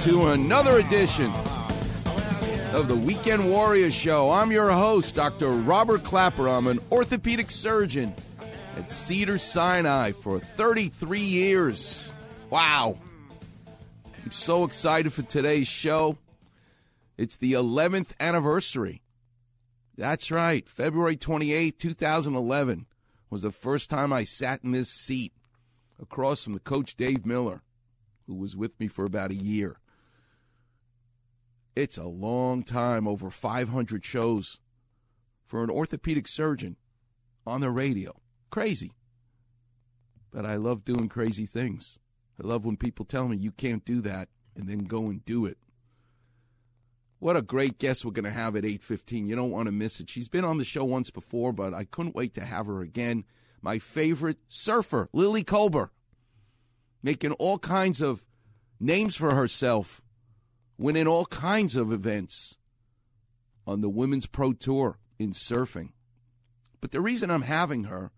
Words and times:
to 0.00 0.26
another 0.26 0.78
edition 0.78 1.32
of 2.72 2.88
the 2.88 2.94
Weekend 2.94 3.50
Warrior 3.50 3.90
Show. 3.90 4.30
I'm 4.30 4.52
your 4.52 4.70
host, 4.70 5.14
Dr. 5.14 5.50
Robert 5.50 6.04
Klapper. 6.04 6.48
I'm 6.48 6.66
an 6.66 6.80
orthopedic 6.92 7.50
surgeon 7.50 8.14
at 8.76 8.90
Cedars-Sinai 8.90 10.12
for 10.12 10.38
33 10.38 11.20
years. 11.20 12.12
Wow. 12.50 12.98
I'm 14.24 14.30
so 14.30 14.64
excited 14.64 15.12
for 15.12 15.22
today's 15.22 15.68
show. 15.68 16.18
It's 17.16 17.36
the 17.36 17.54
11th 17.54 18.10
anniversary. 18.20 19.02
That's 19.96 20.30
right. 20.30 20.68
February 20.68 21.16
28, 21.16 21.78
2011 21.78 22.86
was 23.30 23.42
the 23.42 23.50
first 23.50 23.88
time 23.88 24.12
I 24.12 24.24
sat 24.24 24.62
in 24.62 24.72
this 24.72 24.90
seat 24.90 25.32
across 26.00 26.44
from 26.44 26.52
the 26.52 26.60
coach 26.60 26.96
Dave 26.96 27.24
Miller, 27.24 27.62
who 28.26 28.34
was 28.34 28.54
with 28.54 28.78
me 28.78 28.88
for 28.88 29.04
about 29.04 29.30
a 29.30 29.34
year. 29.34 29.78
It's 31.76 31.98
a 31.98 32.08
long 32.08 32.62
time, 32.62 33.06
over 33.06 33.28
500 33.28 34.02
shows 34.02 34.60
for 35.44 35.62
an 35.62 35.68
orthopedic 35.68 36.26
surgeon 36.26 36.76
on 37.46 37.60
the 37.60 37.70
radio. 37.70 38.16
Crazy. 38.50 38.92
But 40.32 40.46
I 40.46 40.56
love 40.56 40.86
doing 40.86 41.10
crazy 41.10 41.44
things. 41.44 42.00
I 42.42 42.46
love 42.46 42.64
when 42.64 42.78
people 42.78 43.04
tell 43.04 43.28
me 43.28 43.36
you 43.36 43.52
can't 43.52 43.84
do 43.84 44.00
that 44.00 44.30
and 44.56 44.66
then 44.66 44.84
go 44.84 45.06
and 45.06 45.22
do 45.26 45.44
it. 45.44 45.58
What 47.18 47.36
a 47.36 47.42
great 47.42 47.78
guest 47.78 48.04
we're 48.04 48.10
going 48.12 48.24
to 48.24 48.30
have 48.30 48.56
at 48.56 48.64
8:15. 48.64 49.26
You 49.26 49.36
don't 49.36 49.50
want 49.50 49.66
to 49.66 49.72
miss 49.72 50.00
it. 50.00 50.08
She's 50.10 50.28
been 50.28 50.44
on 50.44 50.58
the 50.58 50.64
show 50.64 50.84
once 50.84 51.10
before, 51.10 51.52
but 51.52 51.74
I 51.74 51.84
couldn't 51.84 52.14
wait 52.14 52.34
to 52.34 52.44
have 52.44 52.66
her 52.66 52.80
again. 52.80 53.24
My 53.62 53.78
favorite 53.78 54.38
surfer, 54.48 55.08
Lily 55.12 55.44
Kolber, 55.44 55.90
making 57.02 57.32
all 57.32 57.58
kinds 57.58 58.00
of 58.00 58.24
names 58.78 59.16
for 59.16 59.34
herself 59.34 60.02
winning 60.78 61.06
all 61.06 61.26
kinds 61.26 61.76
of 61.76 61.92
events 61.92 62.58
on 63.66 63.80
the 63.80 63.88
Women's 63.88 64.26
Pro 64.26 64.52
Tour 64.52 64.98
in 65.18 65.32
surfing. 65.32 65.92
But 66.80 66.92
the 66.92 67.00
reason 67.00 67.30
I'm 67.30 67.42
having 67.42 67.84
her 67.84 68.12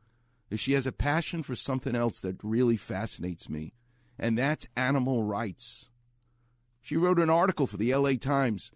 is 0.51 0.61
she 0.61 0.73
has 0.73 0.87
a 0.87 0.93
passion 0.93 1.43
for 1.43 1.55
something 1.55 1.95
else 1.95 2.21
that 2.21 2.43
really 2.43 2.77
fascinates 2.77 3.49
me, 3.49 3.75
and 4.19 4.37
that's 4.37 4.67
animal 4.77 5.25
rights. 5.25 5.91
She 6.81 6.97
wrote 6.97 7.19
an 7.19 7.31
article 7.31 7.67
for 7.67 7.77
the 7.77 7.95
LA 7.95 8.13
Times 8.15 8.73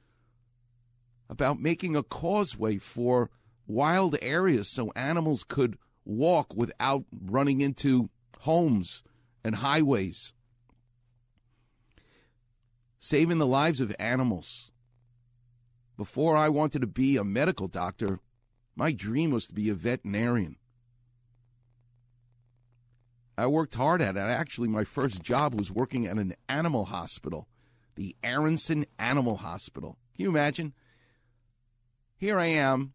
about 1.28 1.60
making 1.60 1.97
a 1.97 2.03
causeway 2.03 2.78
for 2.78 3.31
wild 3.66 4.16
areas 4.20 4.69
so 4.69 4.93
animals 4.94 5.44
could 5.44 5.78
walk 6.04 6.54
without 6.54 7.04
running 7.10 7.60
into 7.60 8.10
homes 8.41 9.03
and 9.44 9.56
highways 9.56 10.34
saving 13.02 13.38
the 13.38 13.46
lives 13.46 13.80
of 13.80 13.92
animals. 13.98 14.70
Before 15.96 16.36
I 16.36 16.48
wanted 16.48 16.82
to 16.82 16.86
be 16.86 17.16
a 17.16 17.24
medical 17.24 17.66
doctor, 17.66 18.20
my 18.76 18.92
dream 18.92 19.32
was 19.32 19.48
to 19.48 19.52
be 19.52 19.68
a 19.68 19.74
veterinarian. 19.74 20.54
I 23.36 23.48
worked 23.48 23.74
hard 23.74 24.00
at 24.00 24.16
it. 24.16 24.20
Actually, 24.20 24.68
my 24.68 24.84
first 24.84 25.20
job 25.20 25.52
was 25.52 25.68
working 25.68 26.06
at 26.06 26.16
an 26.16 26.36
animal 26.48 26.84
hospital, 26.84 27.48
the 27.96 28.14
Aronson 28.22 28.86
Animal 29.00 29.38
Hospital. 29.38 29.98
Can 30.14 30.22
you 30.22 30.28
imagine? 30.28 30.72
Here 32.16 32.38
I 32.38 32.46
am. 32.46 32.92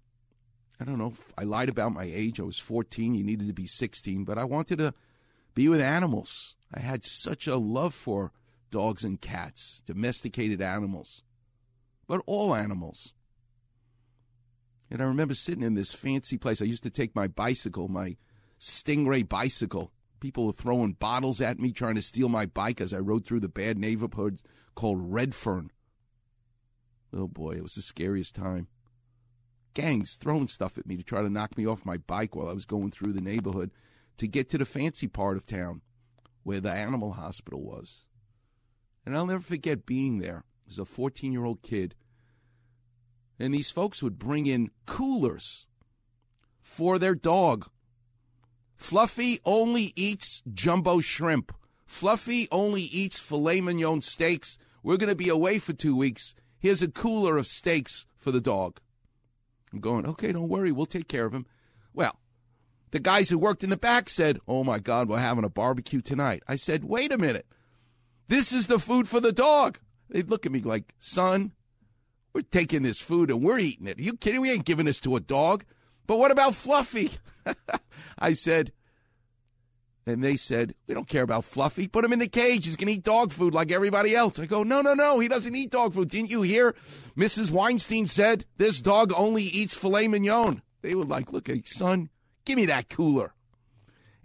I 0.79 0.85
don't 0.85 0.97
know 0.97 1.11
I 1.37 1.43
lied 1.43 1.67
about 1.67 1.91
my 1.91 2.05
age. 2.05 2.39
I 2.39 2.43
was 2.43 2.59
14. 2.59 3.13
You 3.13 3.25
needed 3.25 3.47
to 3.47 3.53
be 3.53 3.67
16, 3.67 4.23
but 4.23 4.37
I 4.37 4.45
wanted 4.45 4.77
to 4.77 4.93
be 5.53 5.67
with 5.67 5.81
animals. 5.81 6.55
I 6.73 6.79
had 6.79 7.03
such 7.03 7.45
a 7.45 7.57
love 7.57 7.93
for 7.93 8.31
dogs 8.69 9.03
and 9.03 9.19
cats, 9.19 9.81
domesticated 9.85 10.61
animals, 10.61 11.23
but 12.07 12.21
all 12.25 12.55
animals. 12.55 13.13
And 14.89 15.01
I 15.01 15.05
remember 15.05 15.33
sitting 15.33 15.63
in 15.63 15.73
this 15.73 15.93
fancy 15.93 16.37
place. 16.37 16.61
I 16.61 16.65
used 16.65 16.83
to 16.83 16.89
take 16.89 17.15
my 17.15 17.27
bicycle, 17.27 17.87
my 17.87 18.15
Stingray 18.59 19.27
bicycle. 19.27 19.91
People 20.19 20.45
were 20.47 20.53
throwing 20.53 20.93
bottles 20.93 21.41
at 21.41 21.59
me, 21.59 21.71
trying 21.71 21.95
to 21.95 22.01
steal 22.01 22.29
my 22.29 22.45
bike 22.45 22.81
as 22.81 22.93
I 22.93 22.99
rode 22.99 23.25
through 23.25 23.41
the 23.41 23.49
bad 23.49 23.77
neighborhood 23.77 24.41
called 24.75 25.13
Redfern. 25.13 25.71
Oh 27.13 27.27
boy, 27.27 27.51
it 27.51 27.63
was 27.63 27.75
the 27.75 27.81
scariest 27.81 28.35
time. 28.35 28.67
Gangs 29.73 30.15
throwing 30.15 30.47
stuff 30.47 30.77
at 30.77 30.87
me 30.87 30.97
to 30.97 31.03
try 31.03 31.21
to 31.21 31.29
knock 31.29 31.57
me 31.57 31.67
off 31.67 31.85
my 31.85 31.97
bike 31.97 32.35
while 32.35 32.49
I 32.49 32.53
was 32.53 32.65
going 32.65 32.91
through 32.91 33.13
the 33.13 33.21
neighborhood 33.21 33.71
to 34.17 34.27
get 34.27 34.49
to 34.49 34.57
the 34.57 34.65
fancy 34.65 35.07
part 35.07 35.37
of 35.37 35.45
town 35.45 35.81
where 36.43 36.59
the 36.59 36.71
animal 36.71 37.13
hospital 37.13 37.61
was. 37.61 38.05
And 39.07 39.15
I'll 39.15 39.25
never 39.25 39.39
forget 39.39 39.85
being 39.85 40.19
there 40.19 40.43
as 40.67 40.77
a 40.77 40.83
14 40.83 41.31
year 41.31 41.45
old 41.45 41.61
kid. 41.61 41.95
And 43.39 43.53
these 43.53 43.71
folks 43.71 44.03
would 44.03 44.19
bring 44.19 44.45
in 44.45 44.69
coolers 44.85 45.65
for 46.59 46.99
their 46.99 47.15
dog. 47.15 47.69
Fluffy 48.75 49.39
only 49.45 49.93
eats 49.95 50.43
jumbo 50.53 50.99
shrimp. 50.99 51.53
Fluffy 51.85 52.49
only 52.51 52.81
eats 52.81 53.17
filet 53.17 53.61
mignon 53.61 54.01
steaks. 54.01 54.57
We're 54.83 54.97
going 54.97 55.07
to 55.07 55.15
be 55.15 55.29
away 55.29 55.57
for 55.59 55.71
two 55.71 55.95
weeks. 55.95 56.35
Here's 56.59 56.81
a 56.81 56.89
cooler 56.89 57.37
of 57.37 57.47
steaks 57.47 58.05
for 58.17 58.33
the 58.33 58.41
dog. 58.41 58.81
I'm 59.71 59.79
going, 59.79 60.05
okay, 60.05 60.33
don't 60.33 60.49
worry. 60.49 60.73
We'll 60.73 60.85
take 60.85 61.07
care 61.07 61.23
of 61.23 61.33
him. 61.33 61.45
Well, 61.93 62.19
the 62.91 62.99
guys 62.99 63.29
who 63.29 63.39
worked 63.39 63.63
in 63.63 63.69
the 63.69 63.77
back 63.77 64.09
said, 64.09 64.39
oh 64.49 64.65
my 64.65 64.79
God, 64.79 65.07
we're 65.07 65.19
having 65.19 65.45
a 65.45 65.49
barbecue 65.49 66.01
tonight. 66.01 66.43
I 66.45 66.57
said, 66.57 66.83
wait 66.83 67.13
a 67.13 67.17
minute. 67.17 67.45
This 68.27 68.51
is 68.51 68.67
the 68.67 68.79
food 68.79 69.07
for 69.07 69.19
the 69.19 69.31
dog. 69.31 69.79
They 70.09 70.21
look 70.21 70.45
at 70.45 70.51
me 70.51 70.61
like, 70.61 70.93
son, 70.99 71.53
we're 72.33 72.41
taking 72.41 72.83
this 72.83 72.99
food 72.99 73.29
and 73.29 73.41
we're 73.41 73.59
eating 73.59 73.87
it. 73.87 73.99
Are 73.99 74.03
you 74.03 74.13
kidding? 74.13 74.41
We 74.41 74.51
ain't 74.51 74.65
giving 74.65 74.85
this 74.85 74.99
to 75.01 75.15
a 75.15 75.19
dog. 75.19 75.63
But 76.05 76.17
what 76.17 76.31
about 76.31 76.55
Fluffy? 76.55 77.11
I 78.19 78.33
said, 78.33 78.71
and 80.05 80.23
they 80.23 80.35
said, 80.35 80.73
we 80.87 80.93
don't 80.93 81.07
care 81.07 81.23
about 81.23 81.45
Fluffy. 81.45 81.87
Put 81.87 82.05
him 82.05 82.13
in 82.13 82.19
the 82.19 82.27
cage. 82.27 82.65
He's 82.65 82.77
going 82.77 82.87
to 82.87 82.93
eat 82.93 83.03
dog 83.03 83.31
food 83.31 83.53
like 83.53 83.71
everybody 83.71 84.15
else. 84.15 84.39
I 84.39 84.45
go, 84.45 84.63
no, 84.63 84.81
no, 84.81 84.93
no. 84.93 85.19
He 85.19 85.27
doesn't 85.27 85.55
eat 85.55 85.71
dog 85.71 85.93
food. 85.93 86.09
Didn't 86.09 86.29
you 86.29 86.41
hear? 86.41 86.75
Mrs. 87.17 87.51
Weinstein 87.51 88.05
said 88.05 88.45
this 88.57 88.81
dog 88.81 89.11
only 89.15 89.43
eats 89.43 89.75
filet 89.75 90.07
mignon. 90.07 90.61
They 90.81 90.95
were 90.95 91.03
like, 91.03 91.33
look, 91.33 91.49
son, 91.65 92.09
give 92.45 92.55
me 92.55 92.65
that 92.67 92.89
cooler 92.89 93.33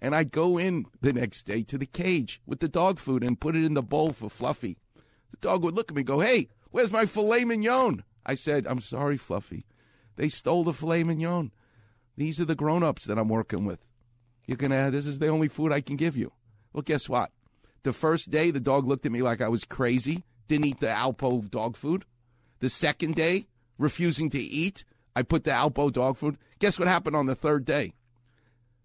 and 0.02 0.16
I'd 0.16 0.32
go 0.32 0.58
in 0.58 0.87
the 1.00 1.12
next 1.12 1.44
day 1.44 1.62
to 1.62 1.78
the 1.78 1.87
cage 1.87 2.43
with 2.44 2.58
the 2.58 2.69
dog 2.69 2.99
food 2.99 3.22
and 3.22 3.40
put 3.40 3.54
it 3.54 3.64
in 3.64 3.75
the 3.75 3.82
bowl 3.82 4.10
for 4.10 4.28
Fluffy. 4.28 4.76
The 5.31 5.37
dog 5.37 5.62
would 5.62 5.76
look 5.76 5.90
at 5.90 5.94
me 5.94 6.00
and 6.00 6.06
go, 6.06 6.19
Hey, 6.19 6.49
where's 6.72 6.90
my 6.90 7.06
filet 7.06 7.44
mignon? 7.44 8.02
I 8.26 8.34
said, 8.34 8.66
I'm 8.66 8.81
sorry, 8.81 9.16
Fluffy. 9.16 9.64
They 10.16 10.28
stole 10.28 10.64
the 10.64 10.72
filet 10.72 11.04
mignon. 11.04 11.52
These 12.16 12.40
are 12.40 12.44
the 12.44 12.56
grown 12.56 12.82
ups 12.82 13.06
that 13.06 13.16
I'm 13.16 13.28
working 13.28 13.64
with. 13.64 13.87
You're 14.44 14.56
gonna 14.56 14.90
this 14.90 15.06
is 15.06 15.20
the 15.20 15.28
only 15.28 15.46
food 15.46 15.72
I 15.72 15.81
can 15.81 15.94
give 15.94 16.16
you. 16.16 16.32
Well, 16.72 16.82
guess 16.82 17.08
what? 17.08 17.31
The 17.84 17.93
first 17.93 18.28
day 18.28 18.50
the 18.50 18.60
dog 18.60 18.88
looked 18.88 19.06
at 19.06 19.12
me 19.12 19.22
like 19.22 19.40
I 19.40 19.49
was 19.49 19.64
crazy, 19.64 20.25
didn't 20.49 20.66
eat 20.66 20.81
the 20.81 20.88
Alpo 20.88 21.49
dog 21.49 21.76
food. 21.76 22.04
The 22.58 22.69
second 22.69 23.14
day, 23.14 23.46
refusing 23.78 24.31
to 24.31 24.40
eat, 24.40 24.84
I 25.14 25.22
put 25.22 25.44
the 25.44 25.52
Alpo 25.52 25.93
dog 25.93 26.16
food. 26.16 26.38
Guess 26.58 26.81
what 26.81 26.88
happened 26.88 27.14
on 27.14 27.26
the 27.26 27.37
third 27.37 27.64
day? 27.64 27.93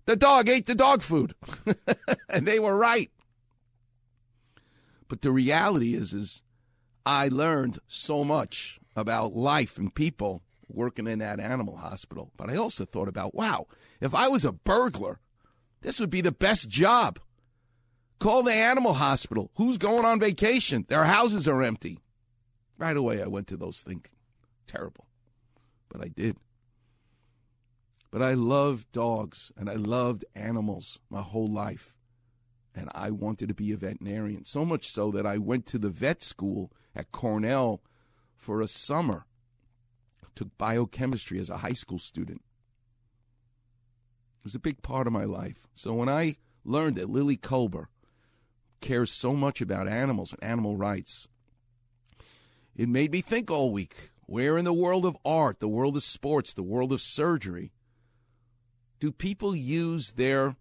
The 0.08 0.16
dog 0.16 0.50
ate 0.50 0.66
the 0.66 0.74
dog 0.74 1.04
food. 1.04 1.36
and 2.30 2.48
they 2.48 2.60
were 2.60 2.76
right. 2.76 3.12
But 5.10 5.22
the 5.22 5.32
reality 5.32 5.94
is 5.94 6.14
is 6.14 6.44
I 7.06 7.28
learned 7.28 7.80
so 7.88 8.24
much 8.24 8.80
about 8.96 9.36
life 9.36 9.78
and 9.78 9.94
people 9.94 10.44
working 10.70 11.08
in 11.08 11.20
that 11.20 11.42
animal 11.42 11.76
hospital. 11.76 12.32
But 12.38 12.50
I 12.50 12.56
also 12.56 12.86
thought 12.86 13.10
about, 13.10 13.36
wow, 13.36 13.68
if 14.00 14.16
I 14.16 14.30
was 14.30 14.46
a 14.46 14.54
burglar, 14.54 15.20
this 15.82 16.00
would 16.00 16.10
be 16.10 16.22
the 16.22 16.32
best 16.32 16.70
job. 16.70 17.20
Call 18.20 18.44
the 18.44 18.54
animal 18.54 18.94
hospital. 18.94 19.52
Who's 19.56 19.78
going 19.78 20.06
on 20.06 20.22
vacation? 20.22 20.86
Their 20.88 21.06
houses 21.06 21.50
are 21.50 21.62
empty. 21.62 22.00
Right 22.78 22.98
away, 22.98 23.22
I 23.22 23.28
went 23.28 23.48
to 23.48 23.58
those 23.58 23.82
thinking. 23.82 24.14
Terrible. 24.66 25.06
But 25.90 26.02
I 26.04 26.08
did. 26.08 26.38
But 28.18 28.26
I 28.26 28.34
loved 28.34 28.92
dogs 28.92 29.52
and 29.56 29.70
I 29.70 29.76
loved 29.76 30.26
animals 30.34 31.00
my 31.08 31.22
whole 31.22 31.52
life. 31.54 31.94
And 32.74 32.90
I 32.96 33.12
wanted 33.12 33.48
to 33.50 33.54
be 33.54 33.72
a 33.72 33.78
veterinarian, 33.78 34.44
so 34.44 34.66
much 34.66 34.88
so 34.88 35.12
that 35.12 35.28
I 35.28 35.38
went 35.38 35.68
to 35.68 35.78
the 35.78 35.92
vet 35.92 36.24
school 36.24 36.72
at 36.96 37.12
Cornell 37.12 37.84
for 38.36 38.60
a 38.60 38.68
summer. 38.68 39.28
took 40.34 40.58
biochemistry 40.58 41.38
as 41.38 41.52
a 41.52 41.58
high 41.58 41.74
school 41.74 42.00
student. 42.00 42.42
It 44.40 44.46
was 44.46 44.56
a 44.56 44.60
big 44.60 44.82
part 44.82 45.06
of 45.06 45.14
my 45.14 45.26
life. 45.26 45.68
So 45.76 45.94
when 45.94 46.10
I 46.10 46.38
learned 46.66 46.96
that 46.96 47.12
Lily 47.12 47.38
Kolber 47.38 47.86
cares 48.82 49.12
so 49.12 49.34
much 49.34 49.62
about 49.62 49.88
animals 49.88 50.34
and 50.34 50.44
animal 50.44 50.76
rights, 50.76 51.28
it 52.76 52.90
made 52.90 53.12
me 53.12 53.22
think 53.22 53.52
all 53.52 53.72
week 53.72 54.10
where 54.26 54.58
in 54.58 54.66
the 54.66 54.74
world 54.74 55.06
of 55.06 55.16
art, 55.24 55.60
the 55.60 55.68
world 55.68 55.96
of 55.96 56.02
sports, 56.02 56.52
the 56.52 56.64
world 56.64 56.92
of 56.92 57.00
surgery, 57.00 57.72
do 59.00 59.12
people 59.12 59.56
use 59.56 60.12
their 60.14 60.56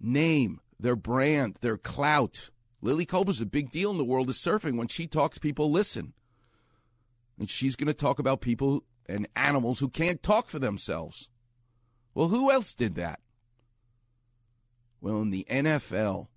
name, 0.00 0.60
their 0.78 0.96
brand, 0.96 1.58
their 1.60 1.76
clout? 1.76 2.50
Lily 2.82 3.06
Kolber's 3.06 3.40
a 3.40 3.46
big 3.46 3.70
deal 3.70 3.90
in 3.90 3.98
the 3.98 4.04
world 4.04 4.28
of 4.28 4.36
surfing. 4.36 4.76
When 4.76 4.88
she 4.88 5.06
talks, 5.06 5.38
people 5.38 5.70
listen. 5.70 6.12
And 7.38 7.50
she's 7.50 7.76
going 7.76 7.88
to 7.88 7.94
talk 7.94 8.18
about 8.18 8.40
people 8.40 8.84
and 9.08 9.28
animals 9.36 9.78
who 9.78 9.88
can't 9.88 10.22
talk 10.22 10.48
for 10.48 10.58
themselves. 10.58 11.28
Well, 12.14 12.28
who 12.28 12.50
else 12.50 12.74
did 12.74 12.94
that? 12.96 13.20
Well, 15.00 15.20
in 15.20 15.30
the 15.30 15.46
NFL, 15.48 16.28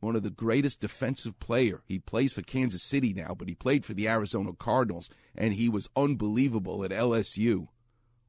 one 0.00 0.16
of 0.16 0.22
the 0.22 0.30
greatest 0.30 0.80
defensive 0.80 1.38
player. 1.38 1.82
He 1.86 1.98
plays 1.98 2.32
for 2.32 2.42
Kansas 2.42 2.82
City 2.82 3.12
now, 3.12 3.34
but 3.36 3.48
he 3.48 3.54
played 3.54 3.84
for 3.84 3.94
the 3.94 4.08
Arizona 4.08 4.52
Cardinals, 4.52 5.10
and 5.34 5.54
he 5.54 5.68
was 5.68 5.88
unbelievable 5.94 6.84
at 6.84 6.90
LSU. 6.90 7.68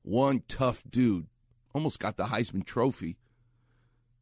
One 0.03 0.43
tough 0.47 0.83
dude, 0.89 1.27
almost 1.73 1.99
got 1.99 2.17
the 2.17 2.25
Heisman 2.25 2.65
Trophy. 2.65 3.17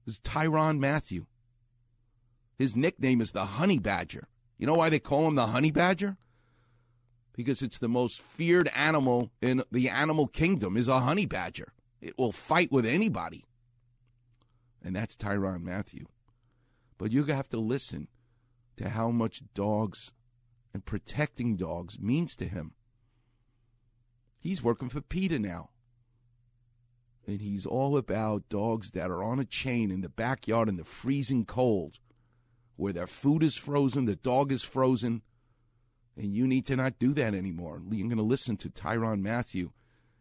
Is 0.06 0.20
Tyrann 0.20 0.80
Mathieu. 0.80 1.26
His 2.58 2.76
nickname 2.76 3.22
is 3.22 3.32
the 3.32 3.46
Honey 3.46 3.80
Badger. 3.80 4.28
You 4.58 4.68
know 4.68 4.74
why 4.74 4.90
they 4.90 5.00
call 5.00 5.28
him 5.28 5.36
the 5.36 5.48
Honey 5.48 5.72
Badger? 5.72 6.18
Because 7.40 7.62
it's 7.62 7.80
the 7.80 7.88
most 7.88 8.20
feared 8.20 8.70
animal 8.76 9.32
in 9.42 9.64
the 9.72 9.88
animal 9.88 10.28
kingdom 10.28 10.76
is 10.76 10.90
a 10.90 11.00
honey 11.00 11.26
badger. 11.26 11.72
It 12.02 12.18
will 12.18 12.34
fight 12.34 12.70
with 12.70 12.86
anybody. 12.86 13.46
And 14.84 14.94
that's 14.94 15.16
Tyrann 15.16 15.64
Mathieu. 15.64 16.08
But 16.98 17.14
you 17.14 17.24
have 17.24 17.48
to 17.50 17.58
listen 17.58 18.10
to 18.76 18.90
how 18.90 19.10
much 19.10 19.42
dogs 19.54 20.12
and 20.74 20.84
protecting 20.84 21.56
dogs 21.56 21.98
means 21.98 22.36
to 22.36 22.46
him. 22.46 22.74
He's 24.40 24.64
working 24.64 24.90
for 24.90 25.02
PETA 25.02 25.40
now. 25.40 25.70
And 27.28 27.42
he's 27.42 27.66
all 27.66 27.98
about 27.98 28.50
dogs 28.50 28.92
that 28.92 29.12
are 29.12 29.24
on 29.24 29.40
a 29.40 29.46
chain 29.46 29.92
in 29.92 30.02
the 30.02 30.10
backyard 30.10 30.68
in 30.68 30.78
the 30.78 30.84
freezing 30.84 31.46
cold, 31.46 32.00
where 32.76 32.94
their 32.94 33.06
food 33.06 33.44
is 33.44 33.56
frozen, 33.56 34.06
the 34.06 34.16
dog 34.16 34.52
is 34.52 34.64
frozen, 34.64 35.22
and 36.16 36.34
you 36.34 36.48
need 36.48 36.66
to 36.68 36.76
not 36.76 36.98
do 36.98 37.14
that 37.14 37.36
anymore. 37.36 37.82
You're 37.90 38.08
going 38.08 38.18
to 38.18 38.24
listen 38.24 38.58
to 38.58 38.70
Tyrann 38.70 39.22
Mathieu. 39.22 39.72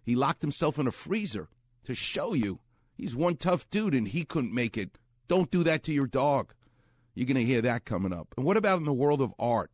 He 0.03 0.15
locked 0.15 0.43
himself 0.43 0.79
in 0.79 0.87
a 0.87 0.93
freezer 0.93 1.49
to 1.85 1.94
show 1.94 2.35
you 2.35 2.61
he's 2.94 3.17
one 3.17 3.37
tough 3.37 3.69
dude 3.70 3.94
and 3.94 4.09
he 4.09 4.25
couldn't 4.25 4.55
make 4.55 4.76
it. 4.76 4.99
Don't 5.29 5.50
do 5.50 5.62
that 5.65 5.82
to 5.85 5.93
your 5.93 6.06
dog. 6.06 6.53
You're 7.15 7.26
going 7.26 7.37
to 7.37 7.44
hear 7.44 7.62
that 7.62 7.85
coming 7.85 8.12
up. 8.12 8.35
And 8.37 8.44
what 8.47 8.56
about 8.56 8.79
in 8.79 8.85
the 8.85 8.93
world 8.93 9.20
of 9.20 9.35
art? 9.38 9.70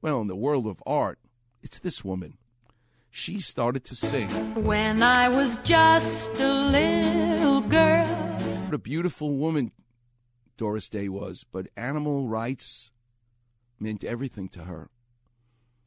Well, 0.00 0.20
in 0.20 0.26
the 0.26 0.36
world 0.36 0.66
of 0.66 0.82
art, 0.84 1.18
it's 1.62 1.78
this 1.78 2.04
woman. 2.04 2.36
She 3.14 3.42
started 3.42 3.84
to 3.84 3.94
sing. 3.94 4.30
When 4.64 5.02
I 5.02 5.28
was 5.28 5.58
just 5.58 6.32
a 6.40 6.50
little 6.50 7.60
girl. 7.60 8.06
What 8.64 8.72
a 8.72 8.78
beautiful 8.78 9.36
woman 9.36 9.70
Doris 10.56 10.88
Day 10.88 11.10
was, 11.10 11.44
but 11.44 11.68
animal 11.76 12.26
rights 12.26 12.90
meant 13.78 14.02
everything 14.02 14.48
to 14.48 14.60
her. 14.60 14.88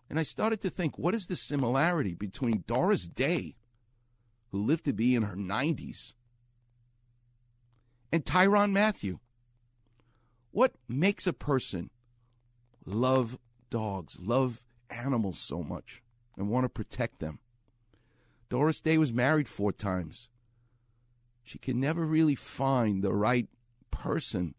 And 0.08 0.20
I 0.20 0.24
started 0.24 0.62
to 0.62 0.70
think, 0.70 1.00
what 1.00 1.16
is 1.16 1.26
the 1.26 1.36
similarity 1.36 2.14
between 2.14 2.64
Doris 2.68 3.08
Day, 3.08 3.56
who 4.52 4.60
lived 4.60 4.86
to 4.86 4.94
be 4.94 5.16
in 5.16 5.24
her 5.24 5.36
90s, 5.36 6.14
and 8.12 8.24
Tyrann 8.24 8.72
Mathieu? 8.72 9.18
What 10.52 10.76
makes 10.88 11.26
a 11.26 11.34
person 11.34 11.90
love 12.86 13.40
dogs, 13.72 14.20
love 14.20 14.64
animals 14.92 15.40
so 15.40 15.64
much, 15.64 16.04
and 16.38 16.50
want 16.50 16.66
to 16.66 16.70
protect 16.70 17.20
them? 17.20 17.40
Doris 18.50 18.80
Day 18.80 18.98
was 18.98 19.12
married 19.12 19.48
four 19.48 19.72
times. 19.72 20.30
She 21.44 21.58
can 21.58 21.80
never 21.80 22.06
really 22.06 22.36
find 22.36 23.04
the 23.04 23.14
right 23.14 23.48
person 23.92 24.56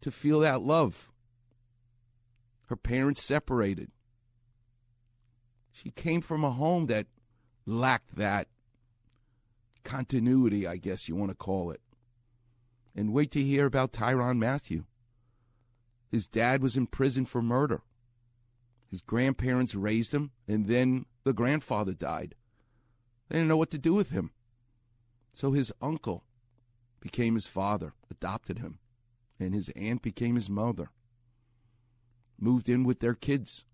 to 0.00 0.10
feel 0.10 0.40
that 0.40 0.62
love. 0.62 1.10
Her 2.66 2.76
parents 2.76 3.22
separated. 3.22 3.90
She 5.72 5.90
came 5.90 6.20
from 6.20 6.44
a 6.44 6.50
home 6.50 6.86
that 6.86 7.06
lacked 7.66 8.16
that 8.16 8.48
continuity, 9.84 10.66
I 10.66 10.76
guess 10.76 11.08
you 11.08 11.16
want 11.16 11.30
to 11.30 11.36
call 11.36 11.70
it. 11.70 11.80
And 12.94 13.12
wait 13.12 13.30
to 13.32 13.42
hear 13.42 13.66
about 13.66 13.92
Tyrann 13.92 14.38
Mathieu. 14.38 14.84
His 16.10 16.26
dad 16.26 16.62
was 16.62 16.76
in 16.76 16.86
prison 16.86 17.26
for 17.26 17.40
murder. 17.40 17.82
His 18.90 19.02
grandparents 19.02 19.74
raised 19.74 20.14
him, 20.14 20.30
and 20.46 20.66
then 20.66 21.06
the 21.24 21.32
grandfather 21.32 21.92
died. 21.92 22.34
They 23.28 23.36
didn't 23.36 23.48
know 23.48 23.56
what 23.56 23.70
to 23.72 23.78
do 23.78 23.94
with 23.94 24.10
him. 24.10 24.30
So 25.32 25.52
his 25.52 25.72
uncle 25.82 26.24
became 27.00 27.34
his 27.34 27.46
father, 27.46 27.92
adopted 28.10 28.58
him, 28.58 28.78
and 29.38 29.54
his 29.54 29.68
aunt 29.76 30.02
became 30.02 30.34
his 30.34 30.48
mother. 30.48 30.90
Moved 32.38 32.68
in 32.68 32.84
with 32.84 33.00
their 33.00 33.14
kids. 33.14 33.66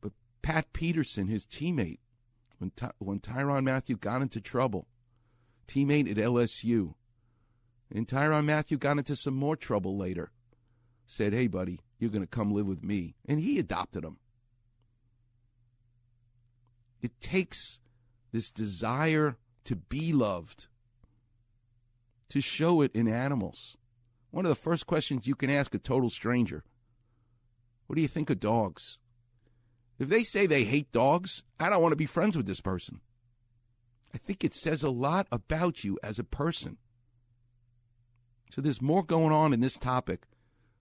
But 0.00 0.12
Pat 0.42 0.72
Peterson, 0.72 1.28
his 1.28 1.46
teammate, 1.46 2.00
when, 2.58 2.70
Ty- 2.70 2.92
when 2.98 3.20
Tyrann 3.20 3.64
Mathieu 3.64 3.96
got 3.96 4.22
into 4.22 4.40
trouble, 4.40 4.88
teammate 5.68 6.10
at 6.10 6.16
LSU, 6.16 6.94
and 7.90 8.08
Tyrann 8.08 8.46
Mathieu 8.46 8.78
got 8.78 8.98
into 8.98 9.14
some 9.14 9.34
more 9.34 9.56
trouble 9.56 9.96
later, 9.96 10.32
said, 11.06 11.32
Hey, 11.32 11.46
buddy, 11.46 11.80
you're 11.98 12.10
going 12.10 12.22
to 12.22 12.26
come 12.26 12.52
live 12.52 12.66
with 12.66 12.84
me. 12.84 13.14
And 13.26 13.40
he 13.40 13.58
adopted 13.58 14.04
him. 14.04 14.18
It 17.02 17.20
takes 17.20 17.80
this 18.32 18.50
desire 18.50 19.36
to 19.64 19.76
be 19.76 20.12
loved 20.12 20.66
to 22.30 22.40
show 22.40 22.80
it 22.80 22.90
in 22.94 23.06
animals. 23.06 23.76
One 24.30 24.44
of 24.44 24.48
the 24.48 24.56
first 24.56 24.86
questions 24.86 25.26
you 25.26 25.34
can 25.34 25.50
ask 25.50 25.74
a 25.74 25.78
total 25.78 26.10
stranger 26.10 26.64
What 27.86 27.96
do 27.96 28.02
you 28.02 28.08
think 28.08 28.30
of 28.30 28.40
dogs? 28.40 28.98
If 29.98 30.08
they 30.08 30.24
say 30.24 30.46
they 30.46 30.64
hate 30.64 30.90
dogs, 30.90 31.44
I 31.60 31.70
don't 31.70 31.80
want 31.80 31.92
to 31.92 31.96
be 31.96 32.06
friends 32.06 32.36
with 32.36 32.46
this 32.46 32.60
person. 32.60 33.00
I 34.12 34.18
think 34.18 34.42
it 34.42 34.54
says 34.54 34.82
a 34.82 34.90
lot 34.90 35.28
about 35.30 35.84
you 35.84 35.98
as 36.02 36.18
a 36.18 36.24
person. 36.24 36.78
So 38.50 38.60
there's 38.60 38.82
more 38.82 39.04
going 39.04 39.32
on 39.32 39.52
in 39.52 39.60
this 39.60 39.78
topic 39.78 40.22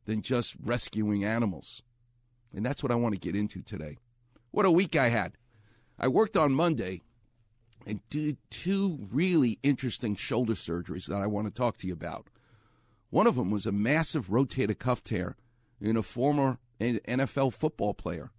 than 0.06 0.22
just 0.22 0.56
rescuing 0.64 1.24
animals. 1.24 1.84
And 2.54 2.66
that's 2.66 2.84
what 2.84 2.92
I 2.92 2.96
want 2.96 3.16
to 3.16 3.20
get 3.20 3.36
into 3.36 3.62
today. 3.62 3.98
What 4.52 4.66
a 4.66 4.72
week 4.72 4.96
I 4.96 5.10
had. 5.10 5.38
I 5.98 6.08
worked 6.08 6.38
on 6.38 6.54
Monday 6.54 7.02
and 7.86 8.08
did 8.10 8.38
two 8.50 9.00
really 9.12 9.60
interesting 9.64 10.16
shoulder 10.16 10.54
surgeries 10.54 11.08
that 11.08 11.22
I 11.22 11.28
want 11.28 11.48
to 11.48 11.54
talk 11.54 11.78
to 11.78 11.88
you 11.88 11.94
about. 11.94 12.28
One 13.10 13.28
of 13.28 13.36
them 13.36 13.52
was 13.52 13.66
a 13.66 13.72
massive 13.72 14.28
rotator 14.28 14.78
cuff 14.78 15.04
tear 15.04 15.36
in 15.80 15.98
a 15.98 16.04
former 16.04 16.58
NFL 16.80 17.54
football 17.54 17.94
player. 17.94 18.32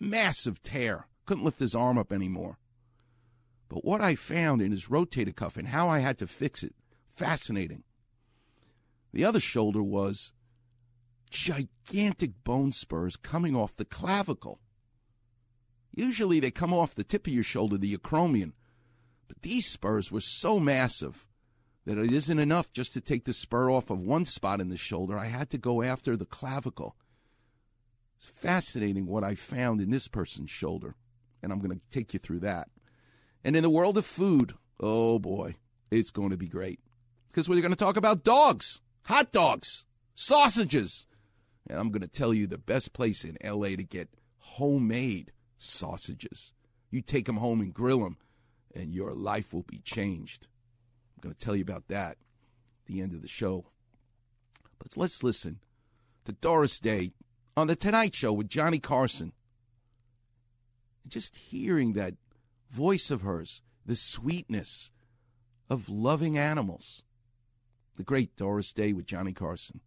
Massive 0.00 0.62
tear. 0.62 1.06
Couldn't 1.26 1.44
lift 1.44 1.58
his 1.58 1.74
arm 1.74 1.98
up 1.98 2.12
anymore. 2.12 2.58
But 3.68 3.84
what 3.84 4.00
I 4.00 4.14
found 4.14 4.62
in 4.62 4.70
his 4.70 4.86
rotator 4.86 5.34
cuff 5.34 5.56
and 5.56 5.68
how 5.68 5.88
I 5.88 5.98
had 5.98 6.18
to 6.18 6.26
fix 6.26 6.62
it, 6.62 6.74
fascinating. 7.10 7.82
The 9.12 9.24
other 9.24 9.40
shoulder 9.40 9.82
was 9.82 10.32
gigantic 11.28 12.44
bone 12.44 12.72
spurs 12.72 13.16
coming 13.16 13.54
off 13.54 13.76
the 13.76 13.84
clavicle. 13.84 14.60
Usually 15.94 16.40
they 16.40 16.50
come 16.50 16.72
off 16.72 16.94
the 16.94 17.04
tip 17.04 17.26
of 17.26 17.32
your 17.32 17.42
shoulder, 17.42 17.76
the 17.76 17.96
acromion. 17.96 18.52
But 19.26 19.42
these 19.42 19.66
spurs 19.66 20.10
were 20.10 20.20
so 20.20 20.58
massive 20.58 21.26
that 21.84 21.98
it 21.98 22.12
isn't 22.12 22.38
enough 22.38 22.72
just 22.72 22.92
to 22.94 23.00
take 23.00 23.24
the 23.24 23.32
spur 23.32 23.70
off 23.70 23.90
of 23.90 23.98
one 23.98 24.24
spot 24.24 24.60
in 24.60 24.68
the 24.68 24.76
shoulder. 24.76 25.18
I 25.18 25.26
had 25.26 25.50
to 25.50 25.58
go 25.58 25.82
after 25.82 26.16
the 26.16 26.26
clavicle. 26.26 26.96
It's 28.18 28.28
fascinating 28.28 29.06
what 29.06 29.24
I 29.24 29.34
found 29.34 29.80
in 29.80 29.90
this 29.90 30.08
person's 30.08 30.50
shoulder, 30.50 30.96
and 31.42 31.52
I'm 31.52 31.60
going 31.60 31.70
to 31.70 31.80
take 31.90 32.12
you 32.12 32.18
through 32.18 32.40
that. 32.40 32.68
And 33.42 33.56
in 33.56 33.62
the 33.62 33.70
world 33.70 33.96
of 33.96 34.04
food, 34.04 34.54
oh 34.80 35.18
boy, 35.18 35.56
it's 35.90 36.10
going 36.10 36.30
to 36.30 36.36
be 36.36 36.48
great. 36.48 36.80
Because 37.28 37.48
we're 37.48 37.60
going 37.60 37.72
to 37.72 37.76
talk 37.76 37.96
about 37.96 38.24
dogs, 38.24 38.80
hot 39.04 39.32
dogs, 39.32 39.84
sausages. 40.14 41.06
And 41.68 41.78
I'm 41.78 41.90
going 41.90 42.02
to 42.02 42.08
tell 42.08 42.32
you 42.32 42.46
the 42.46 42.58
best 42.58 42.92
place 42.92 43.24
in 43.24 43.36
LA 43.44 43.68
to 43.68 43.84
get 43.84 44.08
homemade 44.38 45.32
sausages. 45.58 46.52
You 46.90 47.02
take 47.02 47.26
them 47.26 47.36
home 47.36 47.60
and 47.60 47.74
grill 47.74 48.00
them, 48.00 48.16
and 48.74 48.94
your 48.94 49.12
life 49.12 49.52
will 49.52 49.64
be 49.64 49.80
changed. 49.80 50.48
I'm 51.16 51.20
going 51.20 51.34
to 51.34 51.38
tell 51.38 51.54
you 51.54 51.62
about 51.62 51.88
that 51.88 52.12
at 52.12 52.16
the 52.86 53.00
end 53.02 53.12
of 53.12 53.22
the 53.22 53.28
show. 53.28 53.66
But 54.78 54.96
let's 54.96 55.22
listen 55.22 55.60
to 56.24 56.32
Doris 56.32 56.78
Day 56.78 57.12
on 57.56 57.66
The 57.66 57.76
Tonight 57.76 58.14
Show 58.14 58.32
with 58.32 58.48
Johnny 58.48 58.78
Carson. 58.78 59.32
Just 61.06 61.36
hearing 61.36 61.94
that 61.94 62.14
voice 62.70 63.10
of 63.10 63.22
hers, 63.22 63.62
the 63.84 63.96
sweetness 63.96 64.90
of 65.68 65.88
loving 65.88 66.38
animals. 66.38 67.02
The 67.96 68.04
great 68.04 68.36
Doris 68.36 68.72
Day 68.72 68.92
with 68.92 69.06
Johnny 69.06 69.32
Carson. 69.32 69.80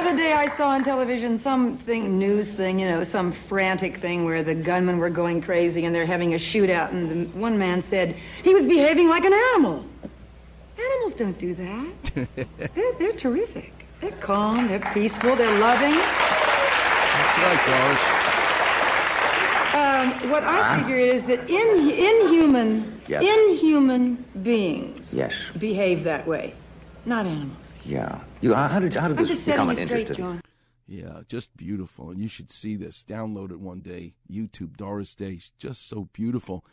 You 0.00 0.06
know, 0.06 0.12
the 0.12 0.22
other 0.22 0.28
day 0.28 0.32
I 0.32 0.56
saw 0.56 0.68
on 0.70 0.82
television 0.82 1.38
something, 1.38 2.18
news 2.18 2.48
thing, 2.48 2.78
you 2.80 2.88
know, 2.88 3.04
some 3.04 3.34
frantic 3.50 4.00
thing 4.00 4.24
where 4.24 4.42
the 4.42 4.54
gunmen 4.54 4.96
were 4.96 5.10
going 5.10 5.42
crazy 5.42 5.84
and 5.84 5.94
they're 5.94 6.06
having 6.06 6.32
a 6.32 6.38
shootout, 6.38 6.90
and 6.92 7.10
the, 7.10 7.38
one 7.38 7.58
man 7.58 7.82
said 7.82 8.16
he 8.42 8.54
was 8.54 8.64
behaving 8.64 9.10
like 9.10 9.24
an 9.26 9.34
animal. 9.34 9.84
Animals 10.78 11.12
don't 11.18 11.38
do 11.38 11.54
that. 11.54 12.28
they're, 12.74 12.92
they're 12.98 13.12
terrific. 13.12 13.74
They're 14.00 14.10
calm, 14.12 14.68
they're 14.68 14.90
peaceful, 14.94 15.36
they're 15.36 15.58
loving. 15.58 15.92
That's 15.92 17.36
right, 17.36 17.66
Doris. 17.66 18.06
Um, 20.24 20.30
what 20.30 20.44
I 20.44 20.78
figure 20.80 20.96
is 20.96 21.22
that 21.24 21.50
in, 21.50 21.90
inhuman, 21.90 23.02
Yes. 23.06 23.22
inhuman 23.22 24.24
beings 24.42 25.08
Yes. 25.12 25.34
behave 25.58 26.04
that 26.04 26.26
way, 26.26 26.54
not 27.04 27.26
animals. 27.26 27.58
Yeah. 27.84 28.20
You, 28.40 28.54
how 28.54 28.68
how 28.68 28.80
did, 28.80 28.94
how 28.94 29.08
did 29.08 29.18
I'm 29.18 29.24
this 29.24 29.34
just 29.36 29.46
become 29.46 29.68
setting 29.68 29.82
an 29.82 29.90
interest? 29.90 30.18
John. 30.18 30.42
Yeah, 30.86 31.20
just 31.28 31.56
beautiful. 31.56 32.10
And 32.10 32.20
you 32.20 32.26
should 32.26 32.50
see 32.50 32.74
this. 32.74 33.04
Download 33.04 33.52
it 33.52 33.60
one 33.60 33.80
day. 33.80 34.14
YouTube, 34.30 34.76
Doris 34.76 35.14
Day. 35.14 35.34
She's 35.34 35.52
just 35.58 35.88
so 35.88 36.08
beautiful, 36.12 36.64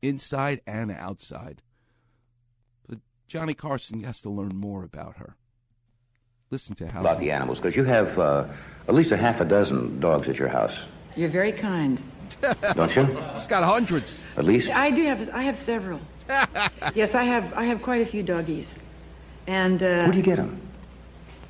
inside 0.00 0.60
and 0.66 0.92
outside. 0.92 1.60
But 2.88 2.98
Johnny 3.26 3.52
Carson 3.54 4.04
has 4.04 4.20
to 4.20 4.30
learn 4.30 4.54
more 4.54 4.84
about 4.84 5.16
her. 5.16 5.36
Listen 6.50 6.76
to 6.76 6.88
how 6.88 7.00
About 7.00 7.18
the 7.18 7.32
animals, 7.32 7.58
because 7.58 7.74
you 7.74 7.82
have 7.82 8.16
uh, 8.16 8.44
at 8.86 8.94
least 8.94 9.10
a 9.10 9.16
half 9.16 9.40
a 9.40 9.44
dozen 9.44 9.98
dogs 9.98 10.28
at 10.28 10.36
your 10.38 10.48
house, 10.48 10.76
You're 11.16 11.30
very 11.30 11.50
kind. 11.50 12.00
don't 12.74 12.94
you? 12.94 13.06
She's 13.34 13.48
got 13.48 13.64
hundreds. 13.64 14.22
At 14.36 14.44
least. 14.44 14.70
I 14.70 14.92
do 14.92 15.02
have. 15.04 15.28
I 15.30 15.42
have 15.42 15.58
several. 15.64 16.00
yes, 16.94 17.14
I 17.14 17.24
have. 17.24 17.52
I 17.54 17.64
have 17.64 17.82
quite 17.82 18.02
a 18.06 18.06
few 18.06 18.22
doggies, 18.22 18.66
and 19.46 19.82
uh, 19.82 19.86
Where 19.86 20.10
do 20.12 20.16
you 20.16 20.22
get 20.22 20.36
them? 20.36 20.60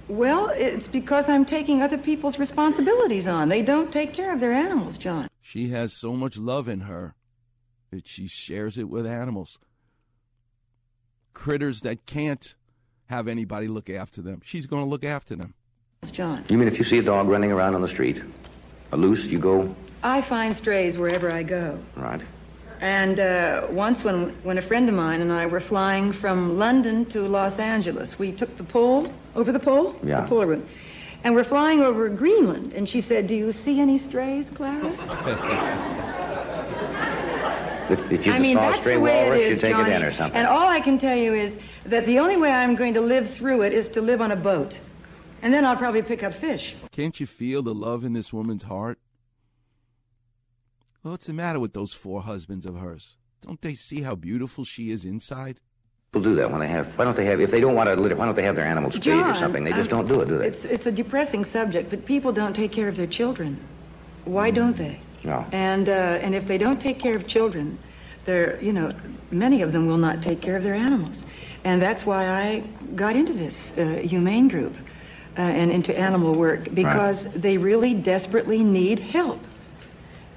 well, 0.09 0.49
it's 0.49 0.87
because 0.87 1.29
I'm 1.29 1.45
taking 1.45 1.83
other 1.83 1.97
people's 1.99 2.39
responsibilities 2.39 3.27
on. 3.27 3.49
They 3.49 3.63
don't 3.63 3.93
take 3.93 4.13
care 4.13 4.33
of 4.33 4.41
their 4.41 4.53
animals, 4.53 4.99
John. 4.99 5.29
She 5.41 5.69
has 5.71 5.99
so 5.99 6.13
much 6.15 6.37
love 6.37 6.69
in 6.69 6.81
her 6.81 7.15
that 7.91 8.07
she 8.09 8.27
shares 8.27 8.77
it 8.79 8.89
with 8.89 9.07
animals. 9.07 9.59
Critters 11.33 11.81
that 11.81 12.07
can't 12.07 12.55
have 13.07 13.29
anybody 13.29 13.67
look 13.69 13.91
after 13.91 14.23
them. 14.23 14.41
She's 14.45 14.67
going 14.67 14.83
to 14.85 14.89
look 14.89 15.05
after 15.05 15.35
them. 15.37 15.55
John. 16.13 16.45
You 16.49 16.59
mean 16.59 16.69
if 16.69 16.79
you 16.79 16.85
see 16.85 16.99
a 16.99 17.03
dog 17.03 17.29
running 17.29 17.51
around 17.51 17.75
on 17.75 17.83
the 17.83 17.89
street, 17.89 18.23
a 18.93 18.97
loose, 18.97 19.25
you 19.25 19.39
go 19.39 19.75
I 20.03 20.21
find 20.21 20.55
strays 20.55 20.99
wherever 20.99 21.31
I 21.31 21.43
go. 21.43 21.79
right? 21.97 22.21
And 22.85 23.19
uh, 23.19 23.67
once, 23.71 24.05
when 24.05 24.37
when 24.43 24.59
a 24.59 24.63
friend 24.63 24.91
of 24.91 24.95
mine 24.95 25.23
and 25.23 25.33
I 25.33 25.47
were 25.47 25.61
flying 25.61 26.13
from 26.13 26.59
London 26.59 27.07
to 27.07 27.23
Los 27.23 27.59
Angeles, 27.59 28.19
we 28.19 28.31
took 28.31 28.55
the 28.59 28.63
pole 28.65 29.11
over 29.35 29.53
the 29.53 29.59
pole, 29.59 29.97
Yeah. 30.05 30.21
the 30.21 30.29
polar 30.29 30.47
route, 30.49 30.67
and 31.25 31.35
we're 31.35 31.45
flying 31.49 31.81
over 31.81 32.11
Greenland. 32.11 32.75
And 32.75 32.87
she 32.87 33.01
said, 33.01 33.27
"Do 33.27 33.35
you 33.35 33.55
see 33.55 33.81
any 33.81 33.97
strays, 33.99 34.51
Clara?" 34.55 34.91
If, 37.91 38.01
if 38.13 38.27
you 38.27 38.33
I 38.33 38.39
mean, 38.39 38.57
saw 38.57 38.69
a 38.69 38.71
that's 38.71 38.81
stray 38.81 38.95
the 38.95 39.01
way 39.01 39.25
walrus, 39.25 39.37
it 39.37 39.43
is, 39.43 39.51
you'd 39.51 39.61
take 39.61 39.73
Johnny. 39.73 39.93
it 39.93 39.97
in 39.97 40.03
or 40.05 40.13
something. 40.15 40.39
And 40.39 40.47
all 40.47 40.69
I 40.69 40.81
can 40.81 40.99
tell 40.99 41.17
you 41.17 41.35
is 41.35 41.55
that 41.85 42.07
the 42.07 42.19
only 42.19 42.39
way 42.39 42.51
I'm 42.51 42.75
going 42.77 42.95
to 42.95 43.01
live 43.03 43.35
through 43.35 43.61
it 43.61 43.75
is 43.75 43.91
to 43.91 44.01
live 44.01 44.23
on 44.23 44.33
a 44.33 44.37
boat, 44.37 44.79
and 45.43 45.53
then 45.53 45.67
I'll 45.67 45.77
probably 45.77 46.01
pick 46.01 46.23
up 46.23 46.33
fish. 46.35 46.75
Can't 46.93 47.21
you 47.21 47.27
feel 47.27 47.63
the 47.63 47.75
love 47.75 48.03
in 48.05 48.15
this 48.15 48.33
woman's 48.33 48.63
heart? 48.63 48.99
Well, 51.05 51.13
what's 51.13 51.27
the 51.27 51.35
matter 51.35 51.61
with 51.61 51.75
those 51.75 51.93
four 51.93 52.23
husbands 52.23 52.65
of 52.65 52.79
hers? 52.79 53.19
Don't 53.43 53.61
they 53.61 53.75
see 53.75 54.01
how 54.01 54.15
beautiful 54.15 54.65
she 54.65 54.91
is 54.91 55.05
inside? 55.05 55.61
People 56.13 56.31
do 56.31 56.35
that 56.37 56.51
when 56.51 56.61
they 56.61 56.69
have. 56.69 56.87
Why 56.97 57.05
don't 57.05 57.15
they 57.15 57.27
have? 57.27 57.43
If 57.43 57.51
they 57.51 57.61
don't 57.61 57.75
want 57.75 57.89
to, 57.89 57.95
litter, 57.95 58.17
why 58.17 58.25
don't 58.25 58.35
they 58.35 58.43
have 58.43 58.57
their 58.57 58.65
animals 58.65 58.95
spayed 58.95 59.27
or 59.27 59.35
something? 59.35 59.65
They 59.65 59.73
just 59.73 59.93
I'm- 59.93 60.07
don't 60.07 60.09
do 60.09 60.21
it, 60.23 60.29
do 60.29 60.39
they? 60.39 60.47
It's 60.47 60.65
it's 60.65 60.87
a 60.87 60.93
depressing 60.93 61.45
subject, 61.45 61.91
but 61.91 62.07
people 62.07 62.33
don't 62.33 62.57
take 62.57 62.73
care 62.73 62.89
of 62.89 62.97
their 62.97 63.07
children. 63.07 63.63
Why 64.25 64.51
don't 64.51 64.79
they? 64.79 64.99
No. 65.25 65.45
And 65.53 65.91
uh, 65.91 65.93
and 65.93 66.35
if 66.35 66.49
they 66.49 66.57
don't 66.57 66.81
take 66.81 66.99
care 66.99 67.15
of 67.15 67.27
children, 67.27 67.79
they're 68.25 68.59
you 68.63 68.73
know 68.73 68.91
many 69.31 69.61
of 69.61 69.73
them 69.73 69.87
will 69.87 69.99
not 69.99 70.23
take 70.23 70.41
care 70.41 70.57
of 70.57 70.63
their 70.63 70.75
animals, 70.75 71.23
and 71.65 71.83
that's 71.83 72.07
why 72.07 72.29
I 72.29 72.61
got 72.95 73.15
into 73.15 73.35
this 73.35 73.57
uh, 73.77 73.85
humane 73.97 74.49
group 74.49 74.75
uh, 75.37 75.43
and 75.43 75.71
into 75.71 75.95
animal 75.99 76.35
work 76.35 76.73
because 76.73 77.29
they 77.35 77.59
really 77.59 77.93
desperately 77.93 78.63
need 78.63 79.01
help. 79.01 79.43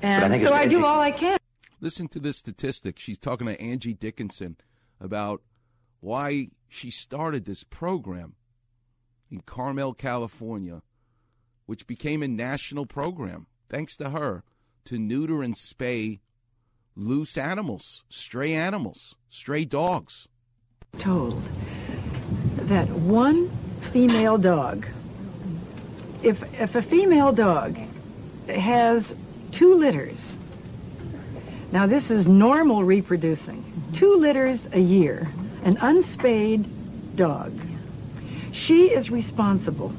And 0.01 0.25
I 0.25 0.29
think 0.29 0.43
so 0.43 0.53
I 0.53 0.67
do 0.67 0.85
all 0.85 0.99
I 0.99 1.11
can. 1.11 1.37
Listen 1.79 2.07
to 2.09 2.19
this 2.19 2.37
statistic. 2.37 2.99
She's 2.99 3.17
talking 3.17 3.47
to 3.47 3.59
Angie 3.61 3.93
Dickinson 3.93 4.57
about 4.99 5.41
why 5.99 6.49
she 6.67 6.89
started 6.89 7.45
this 7.45 7.63
program 7.63 8.35
in 9.29 9.41
Carmel, 9.41 9.93
California, 9.93 10.81
which 11.65 11.87
became 11.87 12.23
a 12.23 12.27
national 12.27 12.85
program, 12.85 13.47
thanks 13.69 13.95
to 13.97 14.09
her, 14.11 14.43
to 14.85 14.97
neuter 14.97 15.43
and 15.43 15.55
spay 15.55 16.19
loose 16.95 17.37
animals, 17.37 18.05
stray 18.09 18.53
animals, 18.53 19.15
stray 19.29 19.65
dogs. 19.65 20.27
told 20.97 21.41
that 22.55 22.89
one 22.89 23.49
female 23.91 24.37
dog, 24.37 24.87
if, 26.23 26.41
if 26.59 26.75
a 26.75 26.81
female 26.81 27.31
dog 27.31 27.77
has 28.47 29.13
two 29.51 29.75
litters, 29.75 30.35
now 31.71 31.85
this 31.85 32.09
is 32.11 32.27
normal 32.27 32.83
reproducing, 32.83 33.63
two 33.93 34.15
litters 34.15 34.67
a 34.73 34.79
year, 34.79 35.29
an 35.63 35.77
unspayed 35.81 36.65
dog, 37.15 37.51
she 38.51 38.89
is 38.91 39.09
responsible 39.09 39.93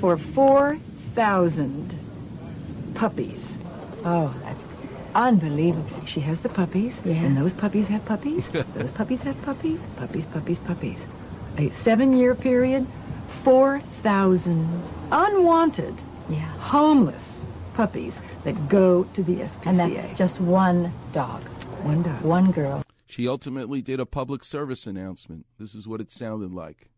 for 0.00 0.16
4,000 0.16 1.94
puppies. 2.94 3.56
Oh, 4.04 4.34
that's 4.44 4.64
unbelievable. 5.14 6.04
She 6.06 6.20
has 6.20 6.40
the 6.40 6.48
puppies, 6.48 7.00
and 7.04 7.36
those 7.36 7.52
puppies 7.52 7.86
have 7.88 8.04
puppies. 8.04 8.48
those 8.74 8.90
puppies 8.92 9.20
have 9.20 9.40
puppies. 9.42 9.80
Puppies, 9.96 10.26
puppies, 10.26 10.58
puppies. 10.60 11.00
A 11.58 11.70
seven-year 11.70 12.34
period, 12.34 12.86
4,000 13.42 14.82
unwanted, 15.10 15.94
homeless 16.60 17.44
puppies 17.74 18.20
that 18.48 18.68
go 18.68 19.04
to 19.04 19.22
the 19.22 19.36
SPCA. 19.36 19.66
And 19.66 19.78
that's 19.78 20.18
just 20.18 20.40
one 20.40 20.90
dog. 21.12 21.42
One 21.82 22.02
dog. 22.02 22.22
One 22.22 22.50
girl. 22.50 22.82
She 23.06 23.28
ultimately 23.28 23.82
did 23.82 24.00
a 24.00 24.06
public 24.06 24.42
service 24.42 24.86
announcement. 24.86 25.44
This 25.58 25.74
is 25.74 25.86
what 25.86 26.00
it 26.00 26.10
sounded 26.10 26.52
like. 26.52 26.88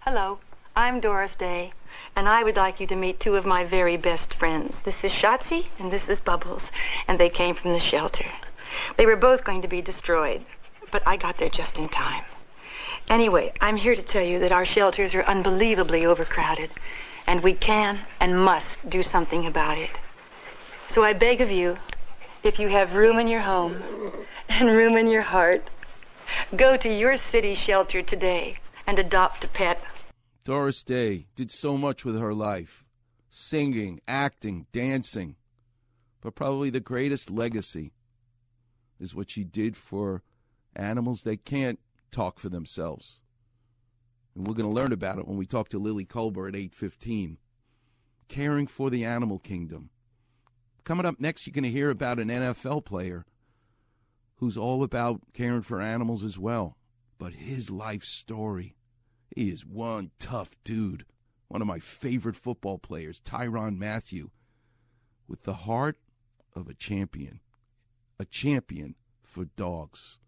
Hello, 0.00 0.38
I'm 0.74 1.00
Doris 1.00 1.34
Day, 1.36 1.72
and 2.14 2.26
I 2.28 2.42
would 2.42 2.56
like 2.56 2.80
you 2.80 2.86
to 2.86 2.96
meet 2.96 3.20
two 3.20 3.34
of 3.34 3.44
my 3.44 3.62
very 3.64 3.98
best 3.98 4.32
friends. 4.34 4.80
This 4.84 5.04
is 5.04 5.12
Shotzi, 5.12 5.66
and 5.78 5.92
this 5.92 6.08
is 6.08 6.18
Bubbles, 6.20 6.70
and 7.08 7.20
they 7.20 7.28
came 7.28 7.54
from 7.54 7.72
the 7.72 7.80
shelter. 7.80 8.26
They 8.96 9.04
were 9.04 9.16
both 9.16 9.44
going 9.44 9.62
to 9.62 9.68
be 9.68 9.82
destroyed, 9.82 10.46
but 10.90 11.02
I 11.06 11.18
got 11.18 11.36
there 11.36 11.50
just 11.50 11.78
in 11.78 11.88
time. 11.88 12.24
Anyway, 13.08 13.52
I'm 13.60 13.76
here 13.76 13.96
to 13.96 14.02
tell 14.02 14.24
you 14.24 14.38
that 14.38 14.52
our 14.52 14.64
shelters 14.64 15.14
are 15.14 15.24
unbelievably 15.24 16.06
overcrowded, 16.06 16.70
and 17.26 17.42
we 17.42 17.52
can 17.52 18.00
and 18.18 18.42
must 18.42 18.78
do 18.88 19.02
something 19.02 19.46
about 19.46 19.76
it. 19.76 19.90
So 20.88 21.04
I 21.04 21.12
beg 21.12 21.40
of 21.40 21.50
you, 21.50 21.76
if 22.42 22.58
you 22.58 22.68
have 22.68 22.92
room 22.92 23.18
in 23.18 23.28
your 23.28 23.40
home 23.40 23.82
and 24.48 24.68
room 24.68 24.96
in 24.96 25.08
your 25.08 25.22
heart, 25.22 25.68
go 26.56 26.76
to 26.76 26.88
your 26.88 27.16
city 27.16 27.54
shelter 27.54 28.02
today 28.02 28.58
and 28.86 28.98
adopt 28.98 29.44
a 29.44 29.48
pet. 29.48 29.82
Doris 30.44 30.82
Day 30.82 31.26
did 31.34 31.50
so 31.50 31.76
much 31.76 32.04
with 32.04 32.18
her 32.18 32.32
life 32.32 32.84
singing, 33.28 34.00
acting, 34.08 34.66
dancing. 34.72 35.36
but 36.22 36.34
probably 36.34 36.70
the 36.70 36.80
greatest 36.80 37.30
legacy 37.30 37.92
is 38.98 39.14
what 39.14 39.30
she 39.30 39.44
did 39.44 39.76
for 39.76 40.22
animals 40.74 41.20
that 41.22 41.44
can't 41.44 41.78
talk 42.10 42.38
for 42.38 42.48
themselves. 42.48 43.20
And 44.34 44.46
we're 44.46 44.54
going 44.54 44.68
to 44.68 44.74
learn 44.74 44.92
about 44.92 45.18
it 45.18 45.26
when 45.26 45.36
we 45.36 45.46
talk 45.46 45.68
to 45.70 45.78
Lily 45.78 46.04
Kolber 46.04 46.48
at 46.48 46.54
8:15. 46.54 47.38
Caring 48.28 48.66
for 48.66 48.90
the 48.90 49.04
animal 49.04 49.38
kingdom. 49.38 49.90
Coming 50.86 51.04
up 51.04 51.18
next, 51.18 51.44
you're 51.44 51.52
going 51.52 51.64
to 51.64 51.70
hear 51.70 51.90
about 51.90 52.20
an 52.20 52.28
NFL 52.28 52.84
player 52.84 53.26
who's 54.36 54.56
all 54.56 54.84
about 54.84 55.20
caring 55.34 55.62
for 55.62 55.80
animals 55.80 56.22
as 56.22 56.38
well. 56.38 56.76
But 57.18 57.32
his 57.32 57.72
life 57.72 58.04
story, 58.04 58.76
he 59.34 59.50
is 59.50 59.66
one 59.66 60.12
tough 60.20 60.52
dude. 60.62 61.04
One 61.48 61.60
of 61.60 61.66
my 61.66 61.80
favorite 61.80 62.36
football 62.36 62.78
players, 62.78 63.20
Tyrann 63.20 63.78
Mathieu, 63.78 64.30
with 65.26 65.42
the 65.42 65.54
heart 65.54 65.98
of 66.54 66.68
a 66.68 66.74
champion. 66.74 67.40
A 68.20 68.24
champion 68.24 68.94
for 69.24 69.46
dogs. 69.56 70.20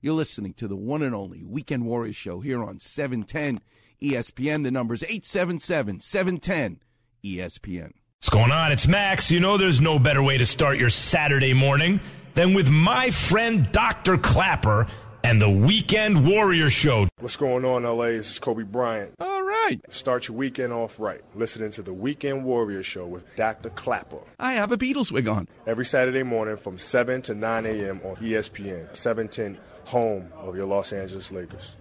You're 0.00 0.14
listening 0.14 0.54
to 0.54 0.68
the 0.68 0.76
one 0.76 1.02
and 1.02 1.14
only 1.14 1.42
Weekend 1.42 1.86
Warriors 1.86 2.14
show 2.14 2.38
here 2.38 2.62
on 2.62 2.78
710 2.78 3.60
ESPN. 4.00 4.62
The 4.62 4.70
number's 4.70 5.02
877 5.02 5.98
710 5.98 6.80
ESPN. 7.24 7.94
What's 8.24 8.32
going 8.32 8.52
on? 8.52 8.72
It's 8.72 8.88
Max. 8.88 9.30
You 9.30 9.38
know 9.38 9.58
there's 9.58 9.82
no 9.82 9.98
better 9.98 10.22
way 10.22 10.38
to 10.38 10.46
start 10.46 10.78
your 10.78 10.88
Saturday 10.88 11.52
morning 11.52 12.00
than 12.32 12.54
with 12.54 12.70
my 12.70 13.10
friend 13.10 13.70
Dr. 13.70 14.16
Klapper 14.16 14.86
and 15.22 15.42
the 15.42 15.50
Weekend 15.50 16.26
Warrior 16.26 16.70
Show. 16.70 17.06
What's 17.18 17.36
going 17.36 17.66
on, 17.66 17.82
LA? 17.82 18.12
This 18.12 18.32
is 18.32 18.38
Kobe 18.38 18.62
Bryant. 18.62 19.12
All 19.20 19.42
right. 19.42 19.78
Start 19.90 20.28
your 20.28 20.38
weekend 20.38 20.72
off 20.72 20.98
right. 20.98 21.20
Listening 21.34 21.70
to 21.72 21.82
the 21.82 21.92
Weekend 21.92 22.44
Warrior 22.44 22.82
Show 22.82 23.04
with 23.06 23.26
Dr. 23.36 23.68
Klapper. 23.68 24.20
I 24.40 24.54
have 24.54 24.72
a 24.72 24.78
Beatles 24.78 25.12
wig 25.12 25.28
on. 25.28 25.46
Every 25.66 25.84
Saturday 25.84 26.22
morning 26.22 26.56
from 26.56 26.78
7 26.78 27.20
to 27.20 27.34
9 27.34 27.66
a.m. 27.66 28.00
on 28.04 28.16
ESPN, 28.16 28.96
710, 28.96 29.58
home 29.84 30.32
of 30.38 30.56
your 30.56 30.64
Los 30.64 30.94
Angeles 30.94 31.30
Lakers. 31.30 31.76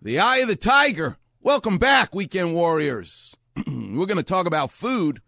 The 0.00 0.20
Eye 0.20 0.38
of 0.38 0.48
the 0.48 0.56
Tiger. 0.56 1.18
Welcome 1.42 1.76
back, 1.76 2.14
Weekend 2.14 2.54
Warriors. 2.54 3.36
We're 3.66 4.06
going 4.06 4.16
to 4.16 4.22
talk 4.22 4.46
about 4.46 4.70
food 4.70 5.20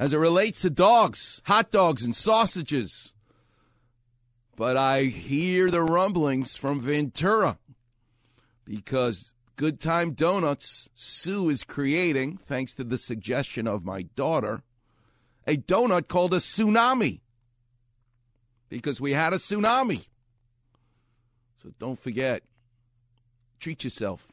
as 0.00 0.14
it 0.14 0.18
relates 0.18 0.62
to 0.62 0.70
dogs, 0.70 1.42
hot 1.44 1.70
dogs, 1.70 2.02
and 2.02 2.16
sausages. 2.16 3.12
But 4.56 4.78
I 4.78 5.04
hear 5.04 5.70
the 5.70 5.82
rumblings 5.82 6.56
from 6.56 6.80
Ventura 6.80 7.58
because 8.64 9.34
Good 9.56 9.78
Time 9.78 10.12
Donuts, 10.12 10.88
Sue 10.94 11.50
is 11.50 11.64
creating, 11.64 12.38
thanks 12.38 12.74
to 12.76 12.84
the 12.84 12.96
suggestion 12.96 13.66
of 13.66 13.84
my 13.84 14.02
daughter, 14.16 14.62
a 15.46 15.58
donut 15.58 16.08
called 16.08 16.32
a 16.32 16.38
tsunami 16.38 17.20
because 18.70 19.02
we 19.02 19.12
had 19.12 19.34
a 19.34 19.36
tsunami. 19.36 20.06
So 21.56 21.68
don't 21.78 21.98
forget, 21.98 22.42
treat 23.58 23.84
yourself. 23.84 24.28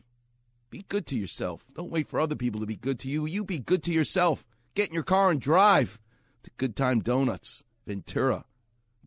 Be 0.69 0.85
good 0.87 1.05
to 1.07 1.17
yourself. 1.17 1.65
Don't 1.73 1.91
wait 1.91 2.07
for 2.07 2.21
other 2.21 2.35
people 2.35 2.61
to 2.61 2.67
be 2.67 2.77
good 2.77 2.99
to 2.99 3.09
you. 3.09 3.25
You 3.25 3.43
be 3.43 3.59
good 3.59 3.83
to 3.83 3.91
yourself. 3.91 4.45
Get 4.77 4.89
in 4.89 4.93
your 4.93 5.01
car 5.01 5.31
and 5.31 5.41
drive 5.41 5.99
to 6.43 6.51
Good 6.57 6.75
Time 6.75 6.99
Donuts, 6.99 7.63
Ventura. 7.87 8.45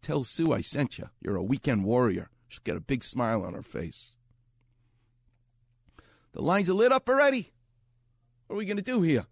Tell 0.02 0.24
Sue 0.24 0.52
I 0.52 0.62
sent 0.62 0.98
you. 0.98 1.10
You're 1.20 1.36
a 1.36 1.44
weekend 1.44 1.84
warrior. 1.84 2.28
She'll 2.48 2.64
get 2.64 2.76
a 2.76 2.80
big 2.80 3.04
smile 3.04 3.44
on 3.44 3.54
her 3.54 3.62
face. 3.62 4.16
The 6.32 6.42
lines 6.42 6.68
are 6.68 6.74
lit 6.74 6.90
up 6.90 7.08
already. 7.08 7.52
What 8.48 8.56
are 8.56 8.58
we 8.58 8.64
going 8.64 8.78
to 8.78 8.82
do 8.82 9.02
here? 9.02 9.26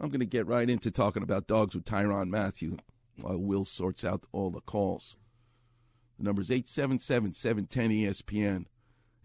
I'm 0.00 0.10
going 0.10 0.20
to 0.20 0.26
get 0.26 0.46
right 0.46 0.70
into 0.70 0.92
talking 0.92 1.24
about 1.24 1.48
dogs 1.48 1.74
with 1.74 1.84
Tyrann 1.84 2.28
Mathieu 2.28 2.76
while 3.20 3.38
Will 3.38 3.64
sorts 3.64 4.04
out 4.04 4.28
all 4.30 4.52
the 4.52 4.60
calls. 4.60 5.16
The 6.18 6.24
number 6.24 6.40
is 6.40 6.52
877 6.52 7.32
710 7.32 7.90
ESPN. 7.90 8.66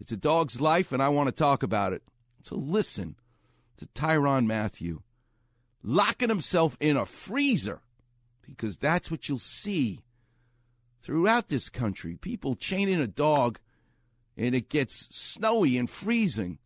It's 0.00 0.10
a 0.10 0.16
dog's 0.16 0.60
life, 0.60 0.90
and 0.90 1.00
I 1.00 1.10
want 1.10 1.28
to 1.28 1.32
talk 1.32 1.62
about 1.62 1.92
it. 1.92 2.02
So 2.42 2.56
listen 2.56 3.14
to 3.76 3.86
Tyrann 3.86 4.46
Mathieu 4.46 4.98
locking 5.82 6.28
himself 6.28 6.76
in 6.80 6.96
a 6.96 7.06
freezer 7.06 7.80
because 8.42 8.76
that's 8.76 9.10
what 9.10 9.28
you'll 9.28 9.38
see 9.38 10.00
throughout 11.00 11.48
this 11.48 11.68
country. 11.68 12.16
People 12.16 12.54
chaining 12.54 13.00
a 13.00 13.06
dog 13.06 13.58
and 14.36 14.54
it 14.54 14.68
gets 14.68 15.08
snowy 15.10 15.76
and 15.76 15.90
freezing, 15.90 16.58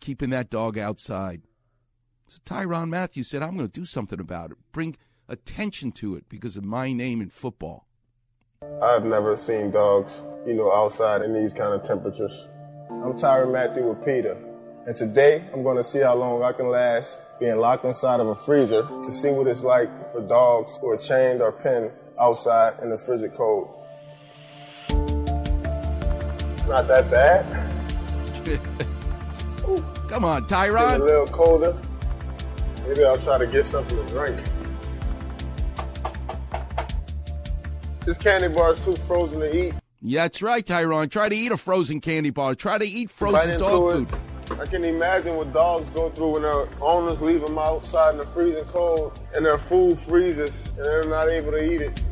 keeping 0.00 0.30
that 0.30 0.50
dog 0.50 0.78
outside. 0.78 1.42
So 2.28 2.38
Tyrann 2.44 2.88
Mathieu 2.88 3.22
said, 3.22 3.42
I'm 3.42 3.56
going 3.56 3.66
to 3.66 3.72
do 3.72 3.84
something 3.84 4.20
about 4.20 4.52
it, 4.52 4.56
bring 4.72 4.96
attention 5.28 5.92
to 5.92 6.16
it 6.16 6.28
because 6.28 6.56
of 6.56 6.64
my 6.64 6.92
name 6.92 7.20
in 7.20 7.28
football. 7.28 7.86
I've 8.82 9.04
never 9.04 9.36
seen 9.36 9.70
dogs, 9.70 10.22
you 10.46 10.54
know, 10.54 10.72
outside 10.72 11.22
in 11.22 11.34
these 11.34 11.52
kind 11.52 11.74
of 11.74 11.82
temperatures. 11.82 12.48
I'm 12.90 13.12
Tyrann 13.14 13.52
Mathieu 13.52 13.88
with 13.88 14.04
PETA, 14.04 14.36
and 14.86 14.94
today 14.96 15.42
I'm 15.52 15.62
going 15.62 15.76
to 15.76 15.84
see 15.84 16.00
how 16.00 16.14
long 16.14 16.42
I 16.42 16.52
can 16.52 16.68
last 16.68 17.18
being 17.40 17.56
locked 17.56 17.84
inside 17.84 18.20
of 18.20 18.28
a 18.28 18.34
freezer 18.34 18.82
to 18.82 19.12
see 19.12 19.30
what 19.30 19.46
it's 19.46 19.62
like 19.64 19.88
for 20.12 20.20
dogs 20.20 20.78
who 20.80 20.90
are 20.90 20.96
chained 20.96 21.42
or 21.42 21.52
pinned 21.52 21.90
outside 22.20 22.74
in 22.82 22.90
the 22.90 22.96
frigid 22.96 23.34
cold. 23.34 23.68
It's 24.88 26.66
not 26.66 26.86
that 26.88 27.10
bad. 27.10 27.44
Come 30.08 30.24
on, 30.24 30.42
It's 30.42 30.52
Tyrann. 30.52 31.00
a 31.00 31.04
little 31.04 31.26
colder. 31.26 31.76
Maybe 32.86 33.04
I'll 33.04 33.18
try 33.18 33.38
to 33.38 33.46
get 33.46 33.64
something 33.64 33.96
to 33.96 34.06
drink. 34.12 34.38
This 38.04 38.18
candy 38.18 38.48
bar 38.48 38.72
is 38.72 38.84
too 38.84 38.92
frozen 38.92 39.40
to 39.40 39.56
eat. 39.68 39.74
Yeah, 40.02 40.24
that's 40.24 40.42
right, 40.42 40.64
Tyrann. 40.64 41.10
Try 41.10 41.30
to 41.30 41.34
eat 41.34 41.50
a 41.50 41.56
frozen 41.56 42.02
candy 42.02 42.28
bar. 42.28 42.54
Try 42.54 42.76
to 42.76 42.84
eat 42.84 43.08
frozen 43.08 43.58
dog 43.58 43.92
food. 43.92 44.08
I 44.50 44.66
can 44.66 44.84
imagine 44.84 45.36
what 45.36 45.52
dogs 45.52 45.88
go 45.90 46.10
through 46.10 46.32
when 46.32 46.42
their 46.42 46.68
owners 46.80 47.20
leave 47.20 47.40
them 47.40 47.58
outside 47.58 48.12
in 48.12 48.18
the 48.18 48.26
freezing 48.26 48.64
cold 48.66 49.18
and 49.34 49.44
their 49.44 49.58
food 49.58 49.98
freezes 49.98 50.68
and 50.76 50.84
they're 50.84 51.04
not 51.04 51.28
able 51.28 51.52
to 51.52 51.64
eat 51.64 51.80
it. 51.80 52.02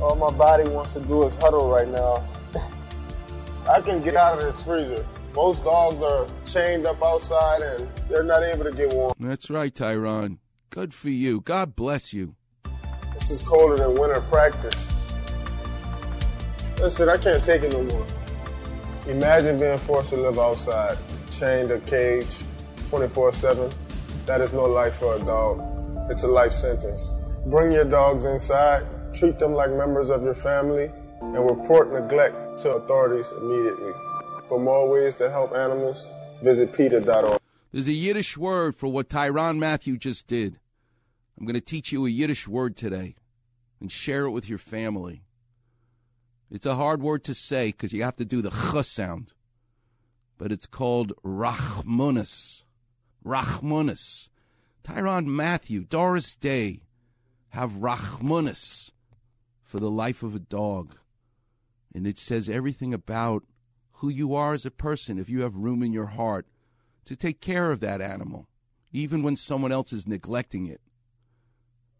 All 0.00 0.16
my 0.16 0.30
body 0.30 0.68
wants 0.68 0.94
to 0.94 1.00
do 1.00 1.24
is 1.24 1.34
huddle 1.36 1.70
right 1.70 1.88
now. 1.88 2.24
I 3.68 3.80
can 3.80 4.02
get 4.02 4.16
out 4.16 4.38
of 4.38 4.44
this 4.44 4.62
freezer. 4.62 5.06
Most 5.34 5.64
dogs 5.64 6.00
are 6.00 6.26
chained 6.46 6.86
up 6.86 7.02
outside 7.02 7.60
and 7.62 7.88
they're 8.08 8.24
not 8.24 8.42
able 8.42 8.64
to 8.64 8.72
get 8.72 8.92
warm. 8.92 9.12
That's 9.20 9.50
right, 9.50 9.74
Tyrann. 9.74 10.38
Good 10.70 10.94
for 10.94 11.10
you. 11.10 11.40
God 11.40 11.76
bless 11.76 12.12
you. 12.12 12.34
This 13.14 13.30
is 13.30 13.40
colder 13.40 13.76
than 13.76 13.94
winter 13.94 14.20
practice. 14.22 14.92
Listen, 16.78 17.08
I 17.08 17.18
can't 17.18 17.42
take 17.42 17.62
it 17.62 17.72
no 17.72 17.82
more. 17.82 18.06
Imagine 19.08 19.58
being 19.58 19.78
forced 19.78 20.10
to 20.10 20.18
live 20.18 20.38
outside, 20.38 20.98
chained 21.30 21.70
a 21.70 21.80
cage 21.80 22.44
24 22.90 23.32
7. 23.32 23.72
That 24.26 24.42
is 24.42 24.52
no 24.52 24.64
life 24.64 24.96
for 24.96 25.16
a 25.16 25.18
dog. 25.20 25.62
It's 26.10 26.24
a 26.24 26.28
life 26.28 26.52
sentence. 26.52 27.14
Bring 27.46 27.72
your 27.72 27.86
dogs 27.86 28.26
inside, 28.26 28.86
treat 29.14 29.38
them 29.38 29.54
like 29.54 29.70
members 29.70 30.10
of 30.10 30.22
your 30.22 30.34
family, 30.34 30.90
and 31.22 31.50
report 31.50 31.90
neglect 31.90 32.58
to 32.60 32.74
authorities 32.74 33.32
immediately. 33.32 33.92
For 34.46 34.60
more 34.60 34.86
ways 34.90 35.14
to 35.14 35.30
help 35.30 35.54
animals, 35.54 36.10
visit 36.42 36.74
PETA.org. 36.74 37.40
There's 37.72 37.88
a 37.88 37.92
Yiddish 37.92 38.36
word 38.36 38.76
for 38.76 38.88
what 38.88 39.08
Tyrann 39.08 39.58
Mathieu 39.58 39.96
just 39.96 40.26
did. 40.26 40.58
I'm 41.38 41.46
going 41.46 41.54
to 41.54 41.62
teach 41.62 41.92
you 41.92 42.04
a 42.04 42.10
Yiddish 42.10 42.46
word 42.46 42.76
today 42.76 43.14
and 43.80 43.90
share 43.90 44.26
it 44.26 44.32
with 44.32 44.50
your 44.50 44.58
family. 44.58 45.22
It's 46.50 46.66
a 46.66 46.76
hard 46.76 47.02
word 47.02 47.24
to 47.24 47.34
say 47.34 47.68
because 47.68 47.92
you 47.92 48.02
have 48.02 48.16
to 48.16 48.24
do 48.24 48.40
the 48.40 48.50
ch 48.50 48.84
sound, 48.84 49.34
but 50.38 50.50
it's 50.50 50.66
called 50.66 51.12
Rachmanus. 51.22 52.64
Rachmanus. 53.24 54.30
Tyrann 54.82 55.26
Mathieu, 55.26 55.84
Doris 55.84 56.34
Day 56.34 56.80
have 57.50 57.72
Rachmanus 57.72 58.92
for 59.62 59.78
the 59.78 59.90
life 59.90 60.22
of 60.22 60.34
a 60.34 60.40
dog. 60.40 60.96
And 61.94 62.06
it 62.06 62.18
says 62.18 62.48
everything 62.48 62.94
about 62.94 63.44
who 63.94 64.08
you 64.08 64.34
are 64.34 64.54
as 64.54 64.64
a 64.64 64.70
person 64.70 65.18
if 65.18 65.28
you 65.28 65.42
have 65.42 65.56
room 65.56 65.82
in 65.82 65.92
your 65.92 66.06
heart 66.06 66.46
to 67.04 67.16
take 67.16 67.40
care 67.40 67.70
of 67.70 67.80
that 67.80 68.00
animal, 68.00 68.48
even 68.92 69.22
when 69.22 69.36
someone 69.36 69.72
else 69.72 69.92
is 69.92 70.06
neglecting 70.06 70.66
it. 70.66 70.80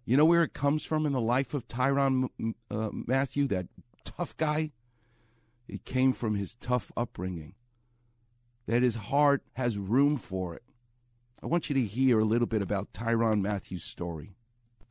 You 0.04 0.16
know 0.16 0.24
where 0.24 0.42
it 0.42 0.54
comes 0.54 0.84
from 0.84 1.04
in 1.04 1.12
the 1.12 1.20
life 1.20 1.52
of 1.52 1.68
Tyrann 1.68 2.28
uh, 2.70 2.88
Mathieu, 2.92 3.46
that 3.48 3.66
tough 4.16 4.36
guy? 4.36 4.70
It 5.68 5.84
came 5.84 6.12
from 6.12 6.34
his 6.34 6.54
tough 6.54 6.90
upbringing, 6.96 7.54
that 8.66 8.82
his 8.82 8.96
heart 8.96 9.42
has 9.54 9.76
room 9.78 10.16
for 10.16 10.54
it. 10.54 10.62
I 11.42 11.46
want 11.46 11.68
you 11.68 11.74
to 11.74 11.82
hear 11.82 12.18
a 12.18 12.24
little 12.24 12.46
bit 12.46 12.62
about 12.62 12.92
Tyrann 12.92 13.40
Mathieu's 13.42 13.84
story. 13.84 14.34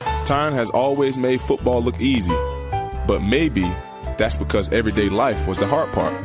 Tyrann 0.01 0.53
has 0.53 0.69
always 0.69 1.17
made 1.17 1.41
football 1.41 1.81
look 1.81 1.99
easy, 1.99 2.35
but 3.07 3.21
maybe 3.21 3.69
that's 4.17 4.37
because 4.37 4.69
everyday 4.71 5.09
life 5.09 5.47
was 5.47 5.57
the 5.57 5.67
hard 5.67 5.91
part. 5.91 6.23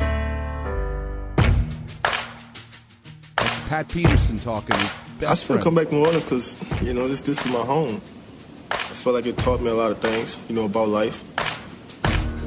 That's 3.35 3.59
Pat 3.69 3.89
Peterson 3.89 4.37
talking. 4.37 4.77
His 4.77 4.89
best 5.19 5.23
I 5.23 5.33
still 5.33 5.47
friend. 5.55 5.63
come 5.63 5.75
back 5.75 5.87
to 5.87 5.95
New 5.95 6.05
Orleans 6.05 6.23
because 6.23 6.81
you 6.81 6.93
know 6.93 7.07
this 7.07 7.21
this 7.21 7.43
is 7.45 7.51
my 7.51 7.61
home. 7.61 8.01
I 8.71 8.75
felt 8.75 9.15
like 9.15 9.25
it 9.25 9.37
taught 9.37 9.61
me 9.61 9.69
a 9.69 9.73
lot 9.73 9.91
of 9.91 9.99
things, 9.99 10.37
you 10.47 10.55
know, 10.55 10.65
about 10.65 10.89
life. 10.89 11.23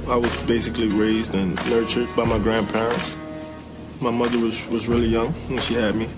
I 0.08 0.14
was 0.14 0.36
basically 0.46 0.86
raised 0.86 1.34
and 1.34 1.56
nurtured 1.68 2.14
by 2.14 2.24
my 2.24 2.38
grandparents. 2.38 3.16
My 4.00 4.12
mother 4.12 4.38
was, 4.38 4.64
was 4.68 4.86
really 4.86 5.08
young 5.08 5.32
when 5.48 5.58
she 5.58 5.74
had 5.74 5.96
me. 5.96 6.08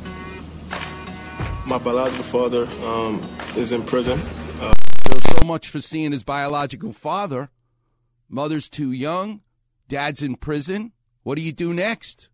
My 1.65 1.79
biological 1.79 2.23
father 2.23 2.69
um, 2.85 3.27
is 3.57 3.73
in 3.73 3.83
prison. 3.83 4.21
Uh, 4.61 4.75
so, 5.07 5.19
so 5.39 5.47
much 5.47 5.71
for 5.71 5.81
seeing 5.81 6.13
his 6.13 6.23
biological 6.23 6.93
father. 6.93 7.49
Mother's 8.29 8.69
too 8.69 8.93
young. 8.93 9.41
Dad's 9.89 10.23
in 10.23 10.37
prison. 10.37 10.93
What 11.23 11.37
do 11.37 11.41
you 11.41 11.53
do 11.53 11.73
next? 11.73 12.29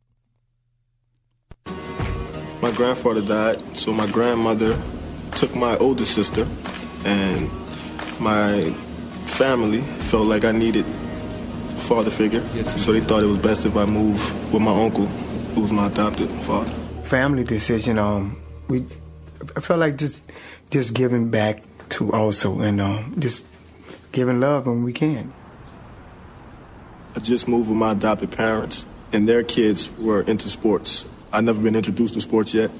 My 1.66 2.72
grandfather 2.74 3.22
died, 3.22 3.76
so 3.76 3.92
my 3.92 4.10
grandmother 4.10 4.76
took 5.36 5.54
my 5.54 5.76
older 5.76 6.04
sister, 6.04 6.48
and 7.04 7.48
my 8.18 8.72
family 9.26 9.82
felt 9.82 10.26
like 10.26 10.44
I 10.44 10.50
needed 10.50 10.84
father 11.78 12.10
figure. 12.10 12.42
Yes, 12.54 12.82
so 12.82 12.92
they 12.92 13.00
thought 13.00 13.22
it 13.22 13.26
was 13.26 13.38
best 13.38 13.66
if 13.66 13.76
I 13.76 13.84
move 13.84 14.52
with 14.52 14.62
my 14.62 14.72
uncle, 14.72 15.06
who 15.06 15.62
was 15.62 15.72
my 15.72 15.87
adopted 15.87 16.28
father. 16.42 16.70
Family 17.02 17.44
decision. 17.44 17.98
Um, 17.98 18.40
we 18.68 18.87
I 19.56 19.60
felt 19.60 19.80
like 19.80 19.96
just 19.96 20.24
just 20.70 20.94
giving 20.94 21.30
back 21.30 21.62
to 21.90 22.12
also, 22.12 22.60
and 22.60 22.80
um, 22.80 23.14
just 23.18 23.44
giving 24.12 24.40
love 24.40 24.66
when 24.66 24.84
we 24.84 24.92
can. 24.92 25.32
I 27.16 27.20
just 27.20 27.46
moved 27.46 27.68
with 27.68 27.78
my 27.78 27.92
adopted 27.92 28.32
parents, 28.32 28.87
and 29.12 29.28
their 29.28 29.44
kids 29.44 29.92
were 29.98 30.22
into 30.22 30.48
sports. 30.48 31.06
I'd 31.32 31.44
never 31.44 31.60
been 31.60 31.76
introduced 31.76 32.14
to 32.14 32.20
sports 32.20 32.54
yet, 32.54 32.70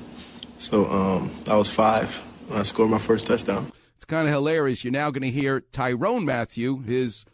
so 0.59 0.87
um, 0.87 1.31
I 1.49 1.57
was 1.57 1.71
five 1.71 2.17
when 2.49 2.59
I 2.59 2.63
scored 2.63 2.91
my 2.91 2.99
first 2.99 3.27
touchdown. 3.27 3.71
It's 3.97 4.05
kind 4.05 4.27
of 4.27 4.35
hilarious. 4.35 4.85
You're 4.85 4.93
now 4.93 5.11
going 5.11 5.23
to 5.23 5.31
hear 5.31 5.61
Tyrann 5.73 6.25
Mathieu, 6.25 6.81
his 6.81 7.25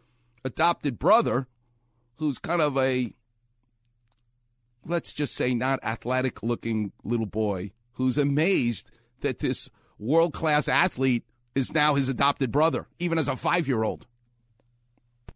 adopted 0.44 0.98
brother, 0.98 1.46
who's 2.16 2.38
kind 2.38 2.61
of 2.61 2.76
a, 2.76 3.12
let's 4.85 5.12
just 5.12 5.35
say, 5.35 5.55
not 5.55 5.83
athletic 5.83 6.42
looking 6.42 6.92
little 7.05 7.26
boy, 7.26 7.72
who's 7.92 8.18
amazed 8.18 8.90
that 9.20 9.38
this 9.38 9.68
world 9.98 10.33
class 10.33 10.68
athlete 10.68 11.24
is 11.55 11.72
now 11.74 11.94
his 11.94 12.09
adopted 12.09 12.50
brother, 12.50 12.87
even 12.98 13.18
as 13.18 13.29
a 13.29 13.37
five 13.37 13.68
year 13.68 13.83
old. 13.83 14.07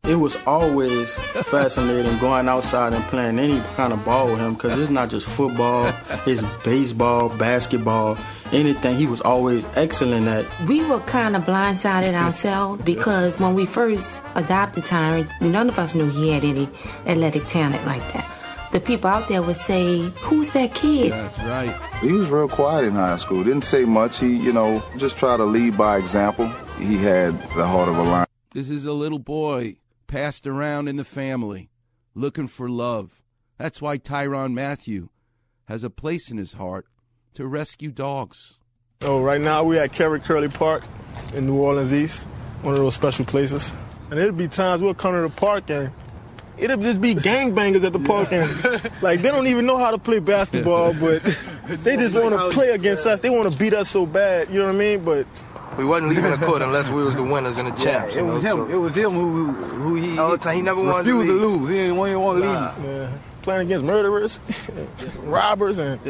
It 0.04 0.16
was 0.16 0.36
always 0.46 1.18
fascinating 1.18 2.18
going 2.18 2.46
outside 2.46 2.92
and 2.92 3.02
playing 3.04 3.38
any 3.38 3.60
kind 3.74 3.92
of 3.92 4.04
ball 4.04 4.26
with 4.26 4.38
him 4.38 4.52
because 4.52 4.78
it's 4.78 4.90
not 4.90 5.08
just 5.08 5.26
football, 5.26 5.92
it's 6.26 6.42
baseball, 6.64 7.30
basketball, 7.30 8.18
anything. 8.54 8.96
He 8.96 9.06
was 9.06 9.20
always 9.20 9.66
excellent 9.74 10.26
at. 10.28 10.46
We 10.66 10.84
were 10.86 11.00
kind 11.00 11.36
of 11.36 11.44
blindsided 11.44 12.14
ourselves 12.14 12.82
because 12.84 13.38
when 13.38 13.54
we 13.54 13.66
first 13.66 14.22
adopted 14.34 14.84
Tyrann, 14.84 15.28
none 15.40 15.68
of 15.68 15.78
us 15.78 15.94
knew 15.94 16.08
he 16.10 16.30
had 16.30 16.44
any 16.44 16.68
athletic 17.06 17.46
talent 17.46 17.84
like 17.86 18.02
that. 18.12 18.30
The 18.72 18.80
people 18.80 19.08
out 19.08 19.28
there 19.28 19.42
would 19.42 19.56
say, 19.56 20.00
"Who's 20.22 20.50
that 20.50 20.74
kid?" 20.74 21.12
That's 21.12 21.38
right. 21.44 21.74
He 22.00 22.10
was 22.10 22.28
real 22.28 22.48
quiet 22.48 22.86
in 22.86 22.94
high 22.94 23.16
school. 23.16 23.44
Didn't 23.44 23.64
say 23.64 23.84
much. 23.84 24.18
He, 24.18 24.36
you 24.36 24.52
know, 24.52 24.82
just 24.96 25.16
tried 25.16 25.36
to 25.36 25.44
lead 25.44 25.76
by 25.78 25.96
example. 25.98 26.48
He 26.78 26.96
had 26.96 27.40
the 27.54 27.66
heart 27.66 27.88
of 27.88 27.96
a 27.96 28.02
lion. 28.02 28.26
This 28.52 28.70
is 28.70 28.84
a 28.84 28.92
little 28.92 29.20
boy 29.20 29.76
passed 30.06 30.46
around 30.46 30.88
in 30.88 30.96
the 30.96 31.04
family, 31.04 31.70
looking 32.14 32.48
for 32.48 32.68
love. 32.68 33.22
That's 33.58 33.80
why 33.80 33.98
Tyrann 33.98 34.54
Mathieu 34.54 35.08
has 35.66 35.84
a 35.84 35.90
place 35.90 36.30
in 36.30 36.36
his 36.36 36.54
heart 36.54 36.86
to 37.34 37.46
rescue 37.46 37.90
dogs. 37.90 38.58
Oh, 39.02 39.20
right 39.22 39.40
now 39.40 39.64
we're 39.64 39.82
at 39.82 39.92
Kerry 39.92 40.20
Curley 40.20 40.48
Park 40.48 40.84
in 41.34 41.46
New 41.46 41.58
Orleans 41.60 41.92
East, 41.92 42.26
one 42.62 42.74
of 42.74 42.80
those 42.80 42.94
special 42.94 43.24
places. 43.24 43.74
And 44.10 44.18
there'll 44.18 44.32
be 44.32 44.48
times 44.48 44.82
we'll 44.82 44.94
come 44.94 45.14
to 45.14 45.22
the 45.22 45.28
park 45.28 45.68
and 45.70 45.90
it'll 46.58 46.76
just 46.78 47.00
be 47.00 47.14
gangbangers 47.14 47.84
at 47.84 47.92
the 47.92 47.98
park 47.98 48.32
and 48.32 48.48
like 49.02 49.20
they 49.20 49.30
don't 49.30 49.46
even 49.48 49.66
know 49.66 49.76
how 49.76 49.90
to 49.90 49.98
play 49.98 50.20
basketball, 50.20 50.94
but 51.00 51.22
they 51.66 51.96
just 51.96 52.14
want 52.14 52.34
to 52.34 52.50
play 52.50 52.70
against 52.70 53.06
us. 53.06 53.20
They 53.20 53.30
want 53.30 53.52
to 53.52 53.58
beat 53.58 53.74
us 53.74 53.90
so 53.90 54.06
bad, 54.06 54.48
you 54.48 54.60
know 54.60 54.66
what 54.66 54.74
I 54.76 54.78
mean? 54.78 55.02
But 55.04 55.26
we 55.76 55.84
wasn't 55.84 56.10
leaving 56.10 56.30
the 56.30 56.36
court 56.46 56.62
unless 56.62 56.88
we 56.88 57.02
was 57.02 57.16
the 57.16 57.24
winners 57.24 57.58
and 57.58 57.66
the 57.66 57.72
champs. 57.72 57.84
Yeah, 57.84 58.04
it 58.04 58.14
you 58.14 58.26
know, 58.26 58.32
was 58.34 58.42
him. 58.44 58.56
so- 58.58 58.68
It 58.68 58.76
was 58.76 58.96
him 58.96 59.10
who 59.10 59.52
who, 59.52 59.52
who 59.52 59.94
he, 59.96 60.18
All 60.18 60.30
the 60.30 60.38
time, 60.38 60.54
he 60.54 60.62
never 60.62 60.80
wanted 60.80 61.04
to 61.10 61.18
refused 61.18 61.26
to, 61.26 61.32
lose. 61.48 61.68
He 61.68 61.74
didn't, 61.74 61.96
he 61.96 62.02
didn't 62.04 62.20
want 62.20 62.42
to 62.42 62.48
leave. 62.48 62.84
Yeah. 62.86 63.18
Playing 63.44 63.66
against 63.66 63.84
murderers, 63.84 64.40
robbers, 65.18 65.76
and 65.76 66.00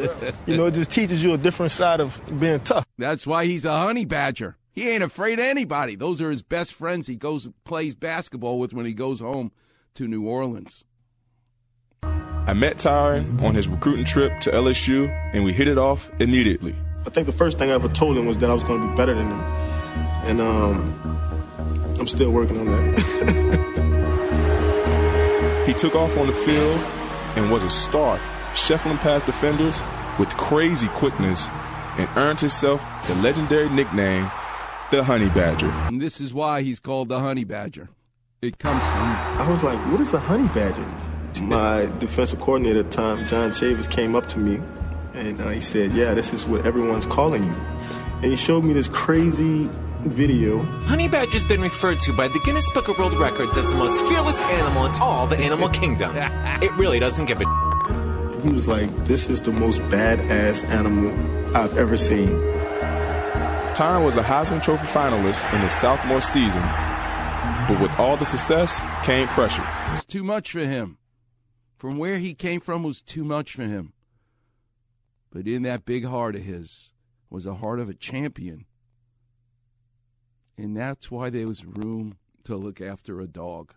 you 0.45 0.55
know, 0.55 0.67
it 0.67 0.73
just 0.73 0.89
teaches 0.89 1.21
you 1.21 1.33
a 1.33 1.37
different 1.37 1.73
side 1.73 1.99
of 1.99 2.17
being 2.39 2.61
tough. 2.61 2.85
That's 2.97 3.27
why 3.27 3.45
he's 3.45 3.65
a 3.65 3.77
honey 3.77 4.05
badger. 4.05 4.55
He 4.71 4.89
ain't 4.89 5.03
afraid 5.03 5.39
of 5.39 5.43
anybody. 5.45 5.97
Those 5.97 6.21
are 6.21 6.29
his 6.29 6.41
best 6.41 6.73
friends. 6.73 7.07
He 7.07 7.17
goes 7.17 7.49
plays 7.65 7.93
basketball 7.93 8.57
with 8.57 8.73
when 8.73 8.85
he 8.85 8.93
goes 8.93 9.19
home 9.19 9.51
to 9.95 10.07
New 10.07 10.25
Orleans. 10.25 10.85
I 12.03 12.53
met 12.53 12.77
Tyrann 12.77 13.41
on 13.43 13.53
his 13.53 13.67
recruiting 13.67 14.05
trip 14.05 14.39
to 14.39 14.51
LSU, 14.51 15.09
and 15.33 15.43
we 15.43 15.51
hit 15.51 15.67
it 15.67 15.77
off 15.77 16.09
immediately. 16.21 16.73
I 17.05 17.09
think 17.09 17.27
the 17.27 17.33
first 17.33 17.57
thing 17.57 17.69
I 17.69 17.73
ever 17.73 17.89
told 17.89 18.17
him 18.17 18.27
was 18.27 18.37
that 18.37 18.49
I 18.49 18.53
was 18.53 18.63
going 18.63 18.81
to 18.81 18.87
be 18.87 18.95
better 18.95 19.13
than 19.13 19.27
him, 19.27 19.41
and 20.23 20.39
um, 20.39 21.97
I'm 21.99 22.07
still 22.07 22.31
working 22.31 22.59
on 22.59 22.67
that. 22.67 23.75
He 25.65 25.73
took 25.73 25.95
off 25.95 26.15
on 26.15 26.27
the 26.27 26.33
field 26.33 26.79
and 27.35 27.51
was 27.51 27.63
a 27.63 27.69
star, 27.69 28.19
shuffling 28.53 28.97
past 28.97 29.25
defenders 29.25 29.81
with 30.19 30.29
crazy 30.37 30.87
quickness, 30.89 31.47
and 31.97 32.09
earned 32.17 32.39
himself 32.39 32.85
the 33.07 33.15
legendary 33.15 33.69
nickname, 33.69 34.31
the 34.91 35.03
Honey 35.03 35.29
Badger. 35.29 35.69
And 35.87 36.01
this 36.01 36.19
is 36.21 36.33
why 36.33 36.61
he's 36.61 36.79
called 36.79 37.09
the 37.09 37.19
honey 37.19 37.43
badger. 37.43 37.89
It 38.41 38.59
comes 38.59 38.83
from 38.83 39.01
I 39.01 39.49
was 39.49 39.63
like, 39.63 39.79
"What 39.91 40.01
is 40.01 40.13
a 40.13 40.19
honey 40.19 40.47
badger?" 40.49 40.85
My 41.41 41.87
defensive 41.99 42.39
coordinator 42.39 42.79
at 42.79 42.85
the 42.85 42.91
time, 42.91 43.25
John 43.27 43.51
Chavis, 43.51 43.89
came 43.89 44.15
up 44.15 44.29
to 44.29 44.39
me, 44.39 44.61
and 45.13 45.39
uh, 45.41 45.49
he 45.49 45.61
said, 45.61 45.93
"Yeah, 45.93 46.13
this 46.13 46.33
is 46.33 46.45
what 46.45 46.65
everyone's 46.65 47.05
calling 47.05 47.43
you." 47.43 47.55
And 48.21 48.25
he 48.25 48.35
showed 48.35 48.63
me 48.63 48.73
this 48.73 48.87
crazy 48.87 49.69
video 50.05 50.63
Honey 50.83 51.07
Badger's 51.07 51.43
been 51.43 51.61
referred 51.61 51.99
to 52.01 52.13
by 52.13 52.27
the 52.27 52.39
Guinness 52.45 52.69
Book 52.71 52.87
of 52.87 52.97
World 52.97 53.13
Records 53.15 53.57
as 53.57 53.65
the 53.69 53.75
most 53.75 53.99
fearless 54.07 54.37
animal 54.37 54.85
in 54.85 54.95
all 55.01 55.27
the 55.27 55.37
animal 55.37 55.69
kingdom. 55.69 56.15
It 56.61 56.71
really 56.77 56.99
doesn't 56.99 57.25
give 57.25 57.41
a 57.41 58.41
He 58.41 58.49
was 58.49 58.67
like, 58.67 58.89
"This 59.05 59.29
is 59.29 59.41
the 59.41 59.51
most 59.51 59.81
badass 59.83 60.63
animal 60.69 61.11
I've 61.55 61.77
ever 61.77 61.97
seen." 61.97 62.29
Tyrann 63.75 64.05
was 64.05 64.15
a 64.15 64.23
Heisman 64.23 64.63
Trophy 64.63 64.87
finalist 64.87 65.51
in 65.53 65.59
his 65.59 65.73
sophomore 65.73 66.21
season, 66.21 66.61
but 67.67 67.77
with 67.81 67.99
all 67.99 68.15
the 68.15 68.23
success 68.23 68.81
came 69.03 69.27
pressure. 69.27 69.67
It 69.89 69.91
was 69.91 70.05
too 70.05 70.23
much 70.23 70.51
for 70.51 70.59
him. 70.59 70.97
From 71.75 71.97
where 71.97 72.19
he 72.19 72.33
came 72.33 72.61
from 72.61 72.83
was 72.83 73.01
too 73.01 73.25
much 73.25 73.51
for 73.51 73.63
him. 73.63 73.91
But 75.29 75.45
in 75.45 75.63
that 75.63 75.83
big 75.83 76.05
heart 76.05 76.35
of 76.35 76.43
his 76.43 76.93
was 77.29 77.45
a 77.45 77.55
heart 77.55 77.81
of 77.81 77.89
a 77.89 77.93
champion. 77.93 78.65
And 80.57 80.75
that's 80.75 81.11
why 81.11 81.29
there 81.29 81.47
was 81.47 81.65
room 81.65 82.17
to 82.45 82.55
look 82.55 82.79
after 82.79 83.19
a 83.19 83.27
dog. 83.27 83.73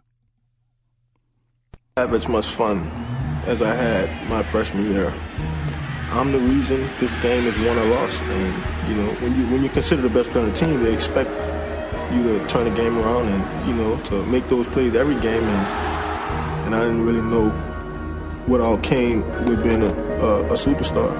have 1.96 2.14
as 2.14 2.28
much 2.28 2.46
fun 2.46 2.86
as 3.46 3.60
I 3.62 3.74
had 3.74 4.28
my 4.28 4.42
freshman 4.42 4.92
year. 4.92 5.12
I'm 6.10 6.32
the 6.32 6.38
reason 6.38 6.88
this 7.00 7.14
game 7.16 7.46
is 7.46 7.58
won 7.66 7.76
or 7.78 7.84
lost, 7.86 8.22
and 8.22 8.88
you 8.88 8.94
know 8.94 9.12
when 9.14 9.38
you 9.38 9.46
when 9.52 9.62
you 9.62 9.68
consider 9.68 10.02
the 10.02 10.08
best 10.08 10.30
player 10.30 10.44
on 10.44 10.50
the 10.50 10.56
team, 10.56 10.82
they 10.82 10.94
expect 10.94 11.30
you 12.14 12.22
to 12.22 12.46
turn 12.46 12.64
the 12.64 12.74
game 12.74 12.96
around 12.98 13.26
and 13.26 13.68
you 13.68 13.74
know 13.74 14.00
to 14.04 14.24
make 14.24 14.48
those 14.48 14.68
plays 14.68 14.94
every 14.94 15.20
game. 15.20 15.42
And 15.42 16.64
and 16.66 16.74
I 16.74 16.80
didn't 16.80 17.04
really 17.04 17.20
know 17.20 17.50
what 18.46 18.60
all 18.60 18.78
came 18.78 19.20
with 19.44 19.62
being 19.62 19.82
a, 19.82 19.92
a, 19.92 20.44
a 20.46 20.54
superstar. 20.54 21.12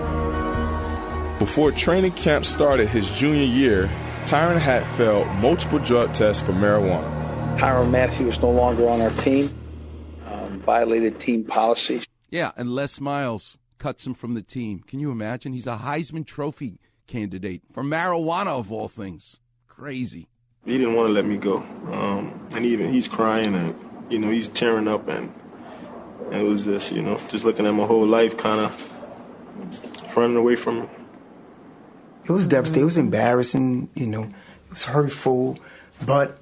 Before 1.38 1.70
training 1.70 2.12
camp 2.12 2.44
started 2.44 2.88
his 2.88 3.10
junior 3.12 3.44
year, 3.44 3.90
Tyrann 4.28 4.58
had 4.58 4.84
failed 4.88 5.26
multiple 5.36 5.78
drug 5.78 6.12
tests 6.12 6.42
for 6.42 6.52
marijuana. 6.52 7.58
Tyrann 7.58 7.90
Mathieu 7.90 8.28
is 8.28 8.38
no 8.42 8.50
longer 8.50 8.86
on 8.86 9.00
our 9.00 9.24
team. 9.24 9.58
Um, 10.26 10.60
violated 10.66 11.18
team 11.20 11.44
policy. 11.44 12.02
Yeah, 12.28 12.52
and 12.54 12.74
Les 12.74 13.00
Miles 13.00 13.56
cuts 13.78 14.06
him 14.06 14.12
from 14.12 14.34
the 14.34 14.42
team. 14.42 14.80
Can 14.80 15.00
you 15.00 15.10
imagine? 15.10 15.54
He's 15.54 15.66
a 15.66 15.78
Heisman 15.78 16.26
Trophy 16.26 16.78
candidate 17.06 17.62
for 17.72 17.82
marijuana 17.82 18.48
of 18.48 18.70
all 18.70 18.86
things. 18.86 19.40
Crazy. 19.66 20.28
He 20.66 20.76
didn't 20.76 20.94
want 20.94 21.06
to 21.06 21.12
let 21.14 21.24
me 21.24 21.38
go, 21.38 21.60
um, 21.90 22.48
and 22.50 22.66
even 22.66 22.92
he's 22.92 23.08
crying 23.08 23.54
and 23.54 23.74
you 24.10 24.18
know 24.18 24.28
he's 24.28 24.48
tearing 24.48 24.88
up, 24.88 25.08
and, 25.08 25.32
and 26.26 26.34
it 26.34 26.44
was 26.44 26.64
just 26.64 26.92
you 26.92 27.00
know 27.00 27.18
just 27.28 27.46
looking 27.46 27.64
at 27.64 27.72
my 27.72 27.86
whole 27.86 28.06
life 28.06 28.36
kind 28.36 28.60
of 28.60 30.14
running 30.14 30.36
away 30.36 30.54
from 30.54 30.80
me. 30.80 30.88
It 32.28 32.32
was 32.32 32.46
devastating. 32.48 32.82
It 32.82 32.86
was 32.86 32.96
embarrassing. 32.96 33.88
You 33.94 34.06
know, 34.06 34.22
it 34.24 34.70
was 34.70 34.84
hurtful, 34.84 35.58
but 36.06 36.38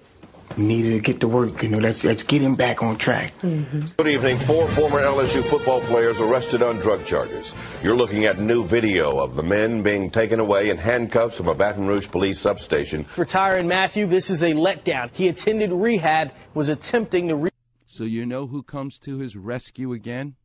needed 0.57 0.92
to 0.92 1.01
get 1.01 1.20
to 1.20 1.29
work. 1.29 1.62
You 1.62 1.68
know, 1.68 1.79
let's 1.79 2.03
let's 2.05 2.22
get 2.22 2.40
him 2.42 2.55
back 2.55 2.83
on 2.83 2.96
track. 2.96 3.33
Mm-hmm. 3.42 3.83
Good 3.96 4.07
evening. 4.09 4.38
Four 4.38 4.68
former 4.68 5.01
LSU 5.01 5.44
football 5.44 5.81
players 5.83 6.18
arrested 6.20 6.62
on 6.62 6.77
drug 6.79 7.05
charges. 7.05 7.55
You're 7.83 7.96
looking 7.96 8.25
at 8.25 8.38
new 8.38 8.64
video 8.64 9.18
of 9.18 9.37
the 9.37 9.42
men 9.42 9.83
being 9.83 10.11
taken 10.11 10.40
away 10.40 10.70
in 10.70 10.79
handcuffs 10.79 11.37
from 11.37 11.49
a 11.49 11.55
Baton 11.55 11.87
Rouge 11.87 12.09
police 12.11 12.40
substation. 12.40 13.05
For 13.05 13.25
Tyrann 13.25 13.66
Mathieu, 13.66 14.07
this 14.07 14.31
is 14.31 14.42
a 14.42 14.53
letdown. 14.55 15.11
He 15.12 15.29
attended 15.29 15.70
rehab, 15.72 16.33
was 16.55 16.68
attempting 16.68 17.29
to. 17.29 17.37
Re- 17.37 17.51
So 17.87 18.05
you 18.05 18.27
know 18.27 18.46
who 18.46 18.62
comes 18.62 18.99
to 19.01 19.18
his 19.18 19.37
rescue 19.37 19.92
again? 19.92 20.37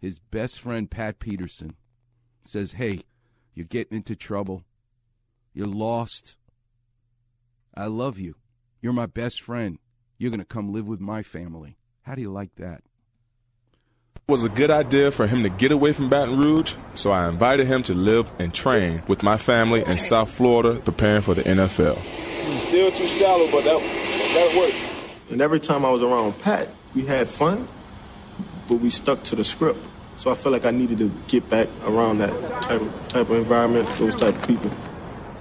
His 0.00 0.18
best 0.18 0.60
friend 0.60 0.90
Pat 0.90 1.18
Peterson 1.18 1.74
says, 2.44 2.72
"Hey, 2.72 3.02
you're 3.58 3.66
getting 3.66 3.96
into 3.96 4.14
trouble. 4.14 4.62
You're 5.52 5.66
lost. 5.66 6.36
I 7.74 7.86
love 7.86 8.16
you. 8.16 8.36
You're 8.80 8.92
my 8.92 9.06
best 9.06 9.40
friend. 9.40 9.80
You're 10.16 10.30
going 10.30 10.38
to 10.38 10.46
come 10.46 10.72
live 10.72 10.86
with 10.86 11.00
my 11.00 11.24
family." 11.24 11.76
How 12.02 12.14
do 12.14 12.22
you 12.22 12.30
like 12.30 12.54
that? 12.54 12.82
It 14.14 14.32
was 14.32 14.44
a 14.44 14.48
good 14.48 14.70
idea 14.70 15.10
for 15.10 15.26
him 15.26 15.42
to 15.42 15.48
get 15.48 15.72
away 15.72 15.92
from 15.92 16.08
Baton 16.08 16.38
Rouge, 16.38 16.74
so 16.94 17.10
I 17.10 17.28
invited 17.28 17.66
him 17.66 17.82
to 17.82 17.94
live 17.94 18.30
and 18.38 18.54
train 18.54 19.02
with 19.08 19.24
my 19.24 19.36
family 19.36 19.82
in 19.84 19.98
South 19.98 20.30
Florida 20.30 20.80
preparing 20.80 21.22
for 21.22 21.34
the 21.34 21.42
NFL. 21.42 21.98
Still 22.68 22.92
too 22.92 23.08
shallow, 23.08 23.50
but 23.50 23.64
that 23.64 23.80
that 23.80 24.56
worked. 24.56 25.32
And 25.32 25.42
every 25.42 25.58
time 25.58 25.84
I 25.84 25.90
was 25.90 26.04
around 26.04 26.38
Pat, 26.38 26.68
we 26.94 27.04
had 27.04 27.28
fun, 27.28 27.66
but 28.68 28.76
we 28.76 28.88
stuck 28.88 29.24
to 29.24 29.36
the 29.36 29.42
script. 29.42 29.80
So 30.18 30.32
I 30.32 30.34
felt 30.34 30.52
like 30.52 30.64
I 30.64 30.72
needed 30.72 30.98
to 30.98 31.12
get 31.28 31.48
back 31.48 31.68
around 31.84 32.18
that 32.18 32.32
type 32.62 32.80
of, 32.80 33.08
type 33.08 33.30
of 33.30 33.36
environment, 33.36 33.88
those 33.98 34.16
type 34.16 34.34
of 34.34 34.48
people. 34.48 34.68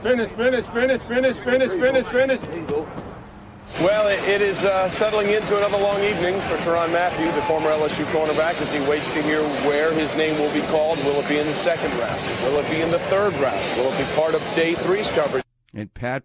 Finish, 0.04 0.30
finish, 0.30 0.66
finish, 0.66 1.02
finish, 1.02 1.38
finish, 1.38 1.72
finish, 1.72 2.06
finish. 2.06 2.42
Well, 3.82 4.08
it, 4.08 4.20
it 4.30 4.40
is 4.40 4.64
uh, 4.64 4.88
settling 4.88 5.32
into 5.32 5.58
another 5.58 5.80
long 5.80 6.00
evening 6.04 6.40
for 6.42 6.58
Tyrann 6.58 6.92
Mathieu, 6.92 7.26
the 7.32 7.42
former 7.44 7.72
LSU 7.72 8.06
cornerback, 8.06 8.62
as 8.62 8.72
he 8.72 8.80
waits 8.88 9.12
to 9.16 9.22
hear 9.24 9.42
where 9.66 9.92
his 9.94 10.16
name 10.16 10.40
will 10.40 10.54
be 10.54 10.62
called. 10.68 11.00
Will 11.00 11.20
it 11.22 11.28
be 11.28 11.40
in 11.40 11.48
the 11.48 11.56
second 11.56 11.90
round? 11.98 12.22
Will 12.44 12.60
it 12.60 12.70
be 12.70 12.80
in 12.80 12.92
the 12.92 13.00
third 13.00 13.34
round? 13.42 13.60
Will 13.78 13.92
it 13.92 13.98
be 13.98 14.06
part 14.14 14.36
of 14.36 14.42
day 14.56 14.76
three's 14.76 15.10
coverage? 15.10 15.44
And 15.74 15.92
Pat 15.96 16.24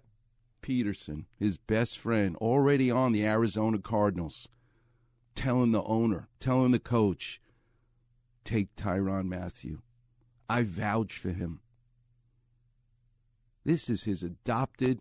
Peterson, 0.60 1.24
his 1.38 1.56
best 1.56 1.98
friend, 1.98 2.36
already 2.36 2.90
on 2.90 3.12
the 3.12 3.24
Arizona 3.24 3.78
Cardinals, 3.78 4.46
telling 5.34 5.72
the 5.72 5.82
owner, 5.84 6.28
telling 6.38 6.72
the 6.72 6.78
coach, 6.78 7.41
take 8.44 8.74
Tyrann 8.76 9.26
Mathieu. 9.26 9.78
I 10.48 10.62
vouch 10.62 11.16
for 11.16 11.30
him. 11.30 11.60
This 13.64 13.88
is 13.88 14.04
his 14.04 14.22
adopted 14.22 15.00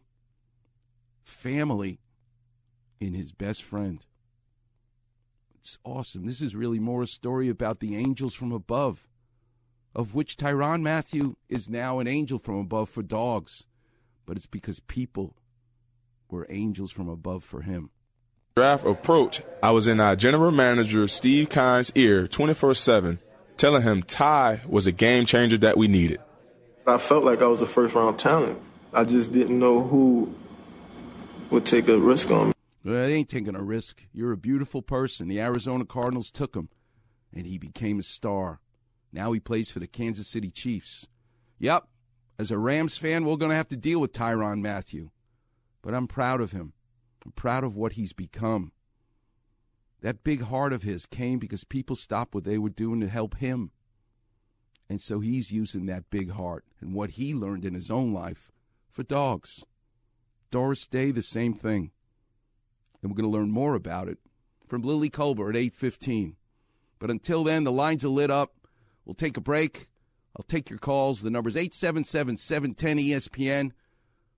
family 1.23 1.99
in 2.99 3.13
his 3.13 3.31
best 3.31 3.63
friend. 3.63 4.05
It's 5.59 5.77
awesome. 5.83 6.25
This 6.25 6.41
is 6.41 6.55
really 6.55 6.79
more 6.79 7.03
a 7.03 7.07
story 7.07 7.49
about 7.49 7.79
the 7.79 7.95
angels 7.95 8.33
from 8.33 8.51
above, 8.51 9.07
of 9.93 10.13
which 10.15 10.37
Tyrann 10.37 10.81
Mathieu 10.81 11.35
is 11.49 11.69
now 11.69 11.99
an 11.99 12.07
angel 12.07 12.39
from 12.39 12.55
above 12.55 12.89
for 12.89 13.03
dogs, 13.03 13.67
but 14.25 14.37
it's 14.37 14.47
because 14.47 14.79
people 14.79 15.35
were 16.29 16.47
angels 16.49 16.91
from 16.91 17.09
above 17.09 17.43
for 17.43 17.61
him. 17.61 17.91
Draft 18.55 18.85
approach, 18.85 19.41
I 19.61 19.71
was 19.71 19.87
in 19.87 19.99
our 19.99 20.15
general 20.15 20.51
manager 20.51 21.07
Steve 21.07 21.49
Keim's 21.49 21.91
ear 21.95 22.27
24 22.27 22.73
7, 22.73 23.19
telling 23.61 23.83
him 23.83 24.01
Ty 24.01 24.61
was 24.67 24.87
a 24.87 24.91
game 24.91 25.27
changer 25.27 25.55
that 25.59 25.77
we 25.77 25.87
needed. 25.87 26.19
I 26.87 26.97
felt 26.97 27.23
like 27.23 27.43
I 27.43 27.47
was 27.47 27.61
a 27.61 27.67
first 27.67 27.93
round 27.93 28.17
talent. 28.17 28.59
I 28.91 29.03
just 29.03 29.31
didn't 29.31 29.59
know 29.59 29.83
who 29.83 30.33
would 31.51 31.63
take 31.63 31.87
a 31.87 31.99
risk 31.99 32.31
on 32.31 32.47
me. 32.47 32.53
Well, 32.83 32.95
it 32.95 33.13
ain't 33.13 33.29
taking 33.29 33.55
a 33.55 33.61
risk. 33.61 34.01
You're 34.13 34.31
a 34.31 34.37
beautiful 34.37 34.81
person. 34.81 35.27
The 35.27 35.39
Arizona 35.39 35.85
Cardinals 35.85 36.31
took 36.31 36.55
him, 36.55 36.69
and 37.31 37.45
he 37.45 37.59
became 37.59 37.99
a 37.99 38.03
star. 38.03 38.61
Now 39.13 39.31
he 39.31 39.39
plays 39.39 39.71
for 39.71 39.77
the 39.77 39.85
Kansas 39.85 40.27
City 40.27 40.49
Chiefs. 40.49 41.07
Yep, 41.59 41.87
as 42.39 42.49
a 42.49 42.57
Rams 42.57 42.97
fan, 42.97 43.25
we're 43.25 43.35
going 43.35 43.51
to 43.51 43.55
have 43.55 43.67
to 43.67 43.77
deal 43.77 43.99
with 43.99 44.11
Tyrann 44.11 44.63
Mathieu. 44.63 45.11
But 45.83 45.93
I'm 45.93 46.07
proud 46.07 46.41
of 46.41 46.51
him. 46.51 46.73
I'm 47.23 47.31
proud 47.33 47.63
of 47.63 47.75
what 47.75 47.93
he's 47.93 48.11
become. 48.11 48.71
That 50.01 50.23
big 50.23 50.43
heart 50.43 50.73
of 50.73 50.83
his 50.83 51.05
came 51.05 51.39
because 51.39 51.63
people 51.63 51.95
stopped 51.95 52.33
what 52.33 52.43
they 52.43 52.57
were 52.57 52.69
doing 52.69 52.99
to 53.01 53.07
help 53.07 53.37
him. 53.37 53.71
And 54.89 55.01
so 55.01 55.19
he's 55.19 55.51
using 55.51 55.85
that 55.85 56.09
big 56.09 56.31
heart 56.31 56.65
and 56.81 56.93
what 56.93 57.11
he 57.11 57.33
learned 57.33 57.63
in 57.63 57.75
his 57.75 57.89
own 57.89 58.13
life 58.13 58.51
for 58.89 59.03
dogs. 59.03 59.63
Doris 60.49 60.87
Day, 60.87 61.11
the 61.11 61.21
same 61.21 61.53
thing. 61.53 61.91
And 63.01 63.11
we're 63.11 63.15
going 63.15 63.31
to 63.31 63.37
learn 63.37 63.51
more 63.51 63.75
about 63.75 64.09
it 64.09 64.17
from 64.67 64.81
Lily 64.81 65.09
Kolber 65.09 65.49
at 65.49 65.55
8:15. 65.55 66.35
But 66.99 67.09
until 67.09 67.43
then, 67.43 67.63
the 67.63 67.71
lines 67.71 68.03
are 68.03 68.09
lit 68.09 68.29
up. 68.29 68.53
We'll 69.05 69.15
take 69.15 69.37
a 69.37 69.41
break. 69.41 69.87
I'll 70.35 70.43
take 70.43 70.69
your 70.69 70.79
calls. 70.79 71.21
The 71.21 71.29
number's 71.29 71.55
877-710-ESPN. 71.55 73.71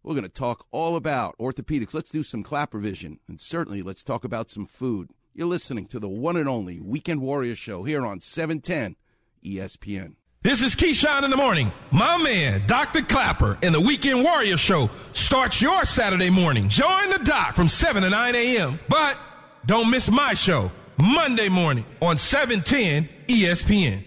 We're 0.01 0.13
going 0.13 0.23
to 0.23 0.29
talk 0.29 0.65
all 0.71 0.95
about 0.95 1.37
orthopedics. 1.39 1.93
Let's 1.93 2.11
do 2.11 2.23
some 2.23 2.43
clap 2.43 2.73
revision. 2.73 3.19
And 3.27 3.39
certainly, 3.39 3.81
let's 3.81 4.03
talk 4.03 4.23
about 4.23 4.49
some 4.49 4.65
food. 4.65 5.11
You're 5.35 5.47
listening 5.47 5.87
to 5.87 5.99
the 5.99 6.07
one 6.07 6.37
and 6.37 6.47
only 6.47 6.79
Weekend 6.79 7.19
Warrior 7.19 7.55
Show 7.55 7.83
here 7.83 8.05
on 8.05 8.17
E 8.17 8.21
710 8.21 8.95
ESPN. 9.43 10.13
This 10.43 10.61
is 10.61 10.75
Keyshawn 10.75 11.23
in 11.23 11.31
the 11.31 11.37
morning. 11.37 11.71
My 11.89 12.17
man, 12.17 12.67
Dr. 12.67 13.01
Klapper, 13.01 13.57
and 13.63 13.73
the 13.73 13.81
Weekend 13.81 14.23
Warrior 14.23 14.57
Show 14.57 14.91
starts 15.13 15.59
your 15.59 15.85
Saturday 15.85 16.29
morning. 16.29 16.69
Join 16.69 17.09
the 17.09 17.17
doc 17.17 17.55
from 17.55 17.67
7 17.67 18.03
to 18.03 18.11
9 18.11 18.35
a.m. 18.35 18.79
But 18.87 19.17
don't 19.65 19.89
miss 19.89 20.07
my 20.07 20.35
show, 20.35 20.71
Monday 21.01 21.49
morning 21.49 21.85
on 21.99 22.15
E 22.15 22.19
710 22.19 23.09
ESPN. 23.27 24.03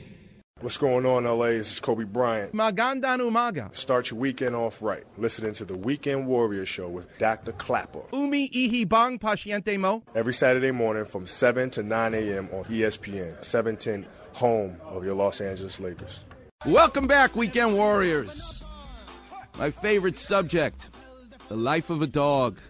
What's 0.62 0.79
going 0.79 1.05
on, 1.05 1.25
LA? 1.25 1.49
This 1.49 1.73
is 1.73 1.81
Kobe 1.81 2.05
Bryant. 2.05 2.55
Magandang 2.55 3.21
umaga. 3.21 3.75
Start 3.75 4.11
your 4.11 4.19
weekend 4.19 4.57
off 4.57 4.81
right. 4.81 5.05
Listening 5.19 5.53
to 5.53 5.66
the 5.66 5.77
Weekend 5.77 6.27
Warrior 6.27 6.64
Show 6.64 6.88
with 6.88 7.07
Dr. 7.19 7.53
Klapper. 7.53 8.01
Umi 8.11 8.49
ihi 8.49 8.88
bang 8.88 9.19
pasyente 9.19 9.79
mo? 9.79 10.03
Every 10.14 10.33
Saturday 10.33 10.71
morning 10.71 11.05
from 11.05 11.27
7 11.27 11.69
to 11.73 11.83
9 11.83 12.14
a.m. 12.14 12.49
on 12.55 12.64
ESPN, 12.64 13.45
710, 13.45 14.07
home 14.33 14.81
of 14.87 15.05
your 15.05 15.14
Los 15.14 15.42
Angeles 15.42 15.79
Lakers. 15.79 16.25
Welcome 16.64 17.07
back, 17.07 17.37
Weekend 17.37 17.75
Warriors. 17.77 18.64
My 19.59 19.71
favorite 19.71 20.16
subject, 20.16 20.88
the 21.49 21.57
life 21.57 21.90
of 21.90 22.01
a 22.01 22.07
dog. 22.07 22.61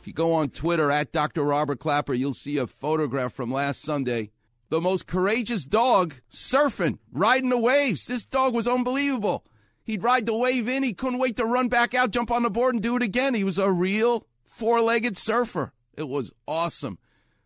If 0.00 0.08
you 0.08 0.12
go 0.12 0.32
on 0.32 0.48
Twitter 0.50 0.90
at 0.90 1.12
Dr. 1.12 1.44
Robert 1.44 1.78
Klapper, 1.78 2.14
you'll 2.14 2.34
see 2.34 2.58
a 2.58 2.66
photograph 2.66 3.32
from 3.32 3.52
last 3.52 3.82
Sunday. 3.82 4.31
The 4.72 4.80
most 4.80 5.06
courageous 5.06 5.66
dog 5.66 6.14
surfing, 6.30 6.98
riding 7.12 7.50
the 7.50 7.58
waves. 7.58 8.06
This 8.06 8.24
dog 8.24 8.54
was 8.54 8.66
unbelievable. 8.66 9.44
He'd 9.84 10.02
ride 10.02 10.24
the 10.24 10.32
wave 10.32 10.66
in, 10.66 10.82
he 10.82 10.94
couldn't 10.94 11.18
wait 11.18 11.36
to 11.36 11.44
run 11.44 11.68
back 11.68 11.92
out, 11.92 12.10
jump 12.10 12.30
on 12.30 12.42
the 12.42 12.48
board, 12.48 12.76
and 12.76 12.82
do 12.82 12.96
it 12.96 13.02
again. 13.02 13.34
He 13.34 13.44
was 13.44 13.58
a 13.58 13.70
real 13.70 14.26
four 14.46 14.80
legged 14.80 15.18
surfer. 15.18 15.74
It 15.92 16.08
was 16.08 16.32
awesome. 16.48 16.98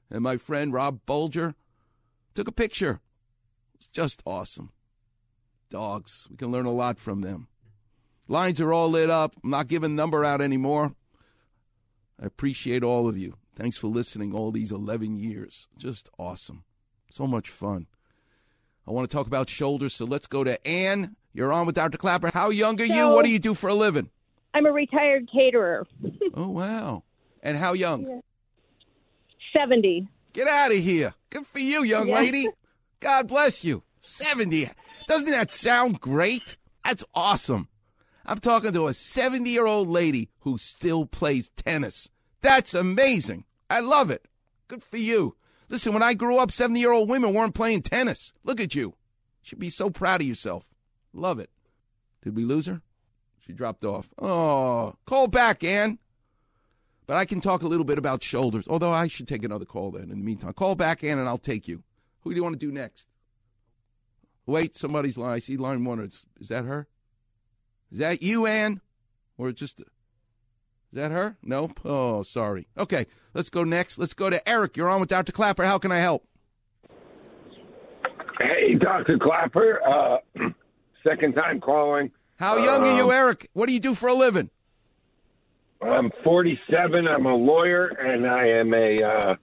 And 0.08 0.22
my 0.22 0.36
friend 0.36 0.72
Rob 0.72 1.00
Bulger 1.04 1.56
took 2.36 2.46
a 2.46 2.52
picture. 2.52 3.00
It's 3.74 3.88
just 3.88 4.22
awesome. 4.24 4.70
Dogs. 5.68 6.28
We 6.30 6.36
can 6.36 6.52
learn 6.52 6.66
a 6.66 6.70
lot 6.70 7.00
from 7.00 7.22
them. 7.22 7.48
Lines 8.28 8.60
are 8.60 8.72
all 8.72 8.88
lit 8.88 9.10
up. 9.10 9.34
I'm 9.42 9.50
not 9.50 9.66
giving 9.66 9.96
number 9.96 10.24
out 10.24 10.40
anymore. 10.40 10.94
I 12.22 12.26
appreciate 12.26 12.84
all 12.84 13.08
of 13.08 13.18
you. 13.18 13.34
Thanks 13.56 13.76
for 13.76 13.88
listening 13.88 14.32
all 14.32 14.52
these 14.52 14.70
11 14.70 15.16
years. 15.16 15.66
Just 15.76 16.08
awesome. 16.20 16.62
So 17.10 17.26
much 17.26 17.48
fun. 17.50 17.86
I 18.86 18.92
want 18.92 19.08
to 19.10 19.14
talk 19.16 19.26
about 19.26 19.48
shoulders, 19.48 19.94
so 19.94 20.04
let's 20.04 20.26
go 20.26 20.44
to 20.44 20.64
Ann. 20.66 21.16
You're 21.32 21.52
on 21.52 21.66
with 21.66 21.74
Dr. 21.74 21.98
Klapper. 21.98 22.30
How 22.32 22.50
young 22.50 22.80
are 22.80 22.84
you? 22.84 23.08
What 23.08 23.24
do 23.24 23.30
you 23.30 23.38
do 23.38 23.54
for 23.54 23.68
a 23.68 23.74
living? 23.74 24.10
I'm 24.54 24.66
a 24.66 24.72
retired 24.72 25.28
caterer. 25.32 25.86
Oh, 26.34 26.48
wow. 26.48 27.02
And 27.42 27.56
how 27.56 27.72
young? 27.72 28.20
70. 29.52 30.08
Get 30.32 30.48
out 30.48 30.70
of 30.72 30.78
here. 30.78 31.14
Good 31.30 31.46
for 31.46 31.58
you, 31.60 31.82
young 31.82 32.08
Yeah. 32.08 32.16
lady. 32.16 32.48
God 33.00 33.28
bless 33.28 33.64
you. 33.64 33.82
70. 34.00 34.70
Doesn't 35.06 35.30
that 35.30 35.50
sound 35.50 36.00
great? 36.00 36.56
That's 36.84 37.04
awesome. 37.14 37.68
I'm 38.24 38.38
talking 38.40 38.72
to 38.72 38.86
a 38.88 38.92
70 38.94 39.48
year 39.50 39.66
old 39.66 39.88
lady 39.88 40.28
who 40.40 40.58
still 40.58 41.06
plays 41.06 41.48
tennis. 41.50 42.10
That's 42.42 42.74
amazing. 42.74 43.44
I 43.70 43.80
love 43.80 44.10
it. 44.10 44.26
Good 44.68 44.82
for 44.82 44.96
you. 44.98 45.36
Listen, 45.68 45.92
when 45.92 46.02
I 46.02 46.14
grew 46.14 46.38
up, 46.38 46.52
70 46.52 46.78
year 46.78 46.92
old 46.92 47.08
women 47.08 47.34
weren't 47.34 47.54
playing 47.54 47.82
tennis. 47.82 48.32
Look 48.44 48.60
at 48.60 48.74
you. 48.74 48.88
You 48.88 48.94
should 49.42 49.58
be 49.58 49.70
so 49.70 49.90
proud 49.90 50.20
of 50.20 50.26
yourself. 50.26 50.64
Love 51.12 51.38
it. 51.38 51.50
Did 52.22 52.36
we 52.36 52.44
lose 52.44 52.66
her? 52.66 52.82
She 53.38 53.52
dropped 53.52 53.84
off. 53.84 54.08
Oh, 54.18 54.94
call 55.06 55.28
back, 55.28 55.62
Ann. 55.62 55.98
But 57.06 57.16
I 57.16 57.24
can 57.24 57.40
talk 57.40 57.62
a 57.62 57.68
little 57.68 57.84
bit 57.84 57.98
about 57.98 58.22
shoulders, 58.22 58.66
although 58.66 58.92
I 58.92 59.06
should 59.06 59.28
take 59.28 59.44
another 59.44 59.64
call 59.64 59.92
then 59.92 60.10
in 60.10 60.18
the 60.18 60.24
meantime. 60.24 60.52
Call 60.52 60.74
back, 60.74 61.04
Ann, 61.04 61.18
and 61.18 61.28
I'll 61.28 61.38
take 61.38 61.68
you. 61.68 61.84
Who 62.22 62.30
do 62.30 62.36
you 62.36 62.42
want 62.42 62.58
to 62.58 62.66
do 62.66 62.72
next? 62.72 63.08
Wait, 64.44 64.76
somebody's 64.76 65.16
line. 65.16 65.34
I 65.34 65.38
see 65.38 65.56
line 65.56 65.84
one. 65.84 66.00
Is, 66.00 66.26
is 66.40 66.48
that 66.48 66.64
her? 66.64 66.88
Is 67.92 67.98
that 67.98 68.22
you, 68.22 68.46
Ann? 68.46 68.80
Or 69.38 69.52
just. 69.52 69.80
Is 70.92 70.96
that 70.96 71.10
her? 71.10 71.36
Nope. 71.42 71.80
Oh, 71.84 72.22
sorry. 72.22 72.68
Okay, 72.78 73.06
let's 73.34 73.50
go 73.50 73.64
next. 73.64 73.98
Let's 73.98 74.14
go 74.14 74.30
to 74.30 74.48
Eric. 74.48 74.76
You're 74.76 74.88
on 74.88 75.00
with 75.00 75.08
Dr. 75.08 75.32
Klapper. 75.32 75.64
How 75.64 75.78
can 75.78 75.92
I 75.92 75.98
help? 75.98 76.24
Hey, 78.38 78.74
Dr. 78.74 79.18
Klapper. 79.18 79.80
Uh, 79.86 80.18
second 81.04 81.34
time 81.34 81.60
calling. 81.60 82.10
How 82.38 82.56
young 82.58 82.84
are 82.84 82.96
you, 82.96 83.04
Um, 83.04 83.10
Eric? 83.10 83.48
What 83.54 83.66
do 83.66 83.72
you 83.72 83.80
do 83.80 83.94
for 83.94 84.08
a 84.08 84.14
living? 84.14 84.50
I'm 85.82 86.10
47. 86.24 87.06
I'm 87.08 87.26
a 87.26 87.34
lawyer, 87.34 87.86
and 87.86 88.26
I 88.26 88.46
am 88.48 88.72
a 88.74 89.02
uh, 89.02 89.36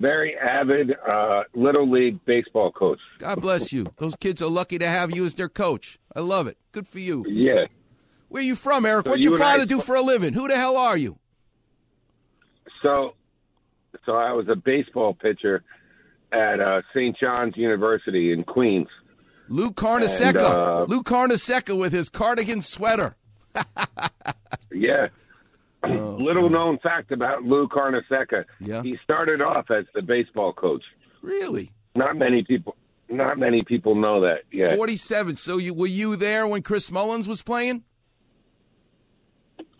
very 0.00 0.36
avid 0.36 0.92
uh, 1.06 1.42
Little 1.54 1.90
League 1.90 2.22
baseball 2.24 2.72
coach. 2.72 2.98
God 3.18 3.40
bless 3.40 3.72
you. 3.72 3.86
Those 3.98 4.14
kids 4.16 4.40
are 4.42 4.48
lucky 4.50 4.78
to 4.78 4.86
have 4.88 5.14
you 5.14 5.24
as 5.24 5.34
their 5.34 5.48
coach. 5.48 5.98
I 6.14 6.20
love 6.20 6.46
it. 6.46 6.56
Good 6.72 6.86
for 6.88 6.98
you. 6.98 7.24
Yeah. 7.28 7.64
Where 8.34 8.40
are 8.40 8.44
you 8.46 8.56
from, 8.56 8.84
Eric? 8.84 9.04
So 9.06 9.10
What's 9.10 9.22
you 9.22 9.30
your 9.30 9.38
and 9.38 9.44
I- 9.44 9.52
father 9.52 9.64
do 9.64 9.78
for 9.78 9.94
a 9.94 10.02
living? 10.02 10.34
Who 10.34 10.48
the 10.48 10.56
hell 10.56 10.76
are 10.76 10.96
you? 10.96 11.20
So, 12.82 13.14
so 14.04 14.16
I 14.16 14.32
was 14.32 14.48
a 14.48 14.56
baseball 14.56 15.14
pitcher 15.14 15.62
at 16.32 16.58
uh, 16.58 16.82
St. 16.92 17.16
John's 17.16 17.56
University 17.56 18.32
in 18.32 18.42
Queens. 18.42 18.88
Lou 19.48 19.70
Carnesecca. 19.70 20.30
And, 20.30 20.36
uh, 20.38 20.84
Lou 20.88 21.04
Carnesecca 21.04 21.78
with 21.78 21.92
his 21.92 22.08
cardigan 22.08 22.60
sweater. 22.60 23.14
Yeah. 24.72 25.06
Oh, 25.84 26.16
Little 26.20 26.50
known 26.50 26.78
fact 26.82 27.12
about 27.12 27.44
Lou 27.44 27.68
Carnesecca. 27.68 28.44
Yeah. 28.58 28.82
He 28.82 28.98
started 29.04 29.40
off 29.40 29.70
as 29.70 29.84
the 29.94 30.02
baseball 30.02 30.52
coach. 30.52 30.82
Really? 31.22 31.70
Not 31.94 32.16
many 32.16 32.42
people. 32.42 32.74
Not 33.08 33.38
many 33.38 33.62
people 33.62 33.94
know 33.94 34.22
that. 34.22 34.40
Yeah. 34.50 34.74
47. 34.74 35.36
So 35.36 35.58
you 35.58 35.72
were 35.72 35.86
you 35.86 36.16
there 36.16 36.48
when 36.48 36.62
Chris 36.62 36.90
Mullins 36.90 37.28
was 37.28 37.40
playing? 37.40 37.84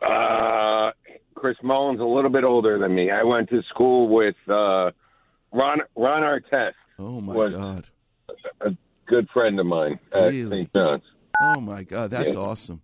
Uh, 0.07 0.91
Chris 1.35 1.57
Mullins 1.63 2.01
a 2.01 2.05
little 2.05 2.31
bit 2.31 2.45
older 2.45 2.79
than 2.79 2.95
me. 2.95 3.11
I 3.11 3.23
went 3.23 3.49
to 3.51 3.63
school 3.71 4.09
with 4.15 4.37
uh, 4.49 4.91
Ron 5.53 5.81
Ron 5.97 6.23
Artest. 6.23 6.73
Oh 6.99 7.21
my 7.21 7.49
God. 7.51 7.87
A 8.61 8.71
good 9.07 9.29
friend 9.33 9.59
of 9.61 9.67
mine 9.67 9.99
at 10.13 10.19
Really? 10.33 10.63
St. 10.65 10.73
John's. 10.75 11.03
Oh 11.43 11.61
my 11.61 11.83
God, 11.83 12.11
that's 12.11 12.35
Yeah. 12.35 12.41
awesome. 12.41 12.81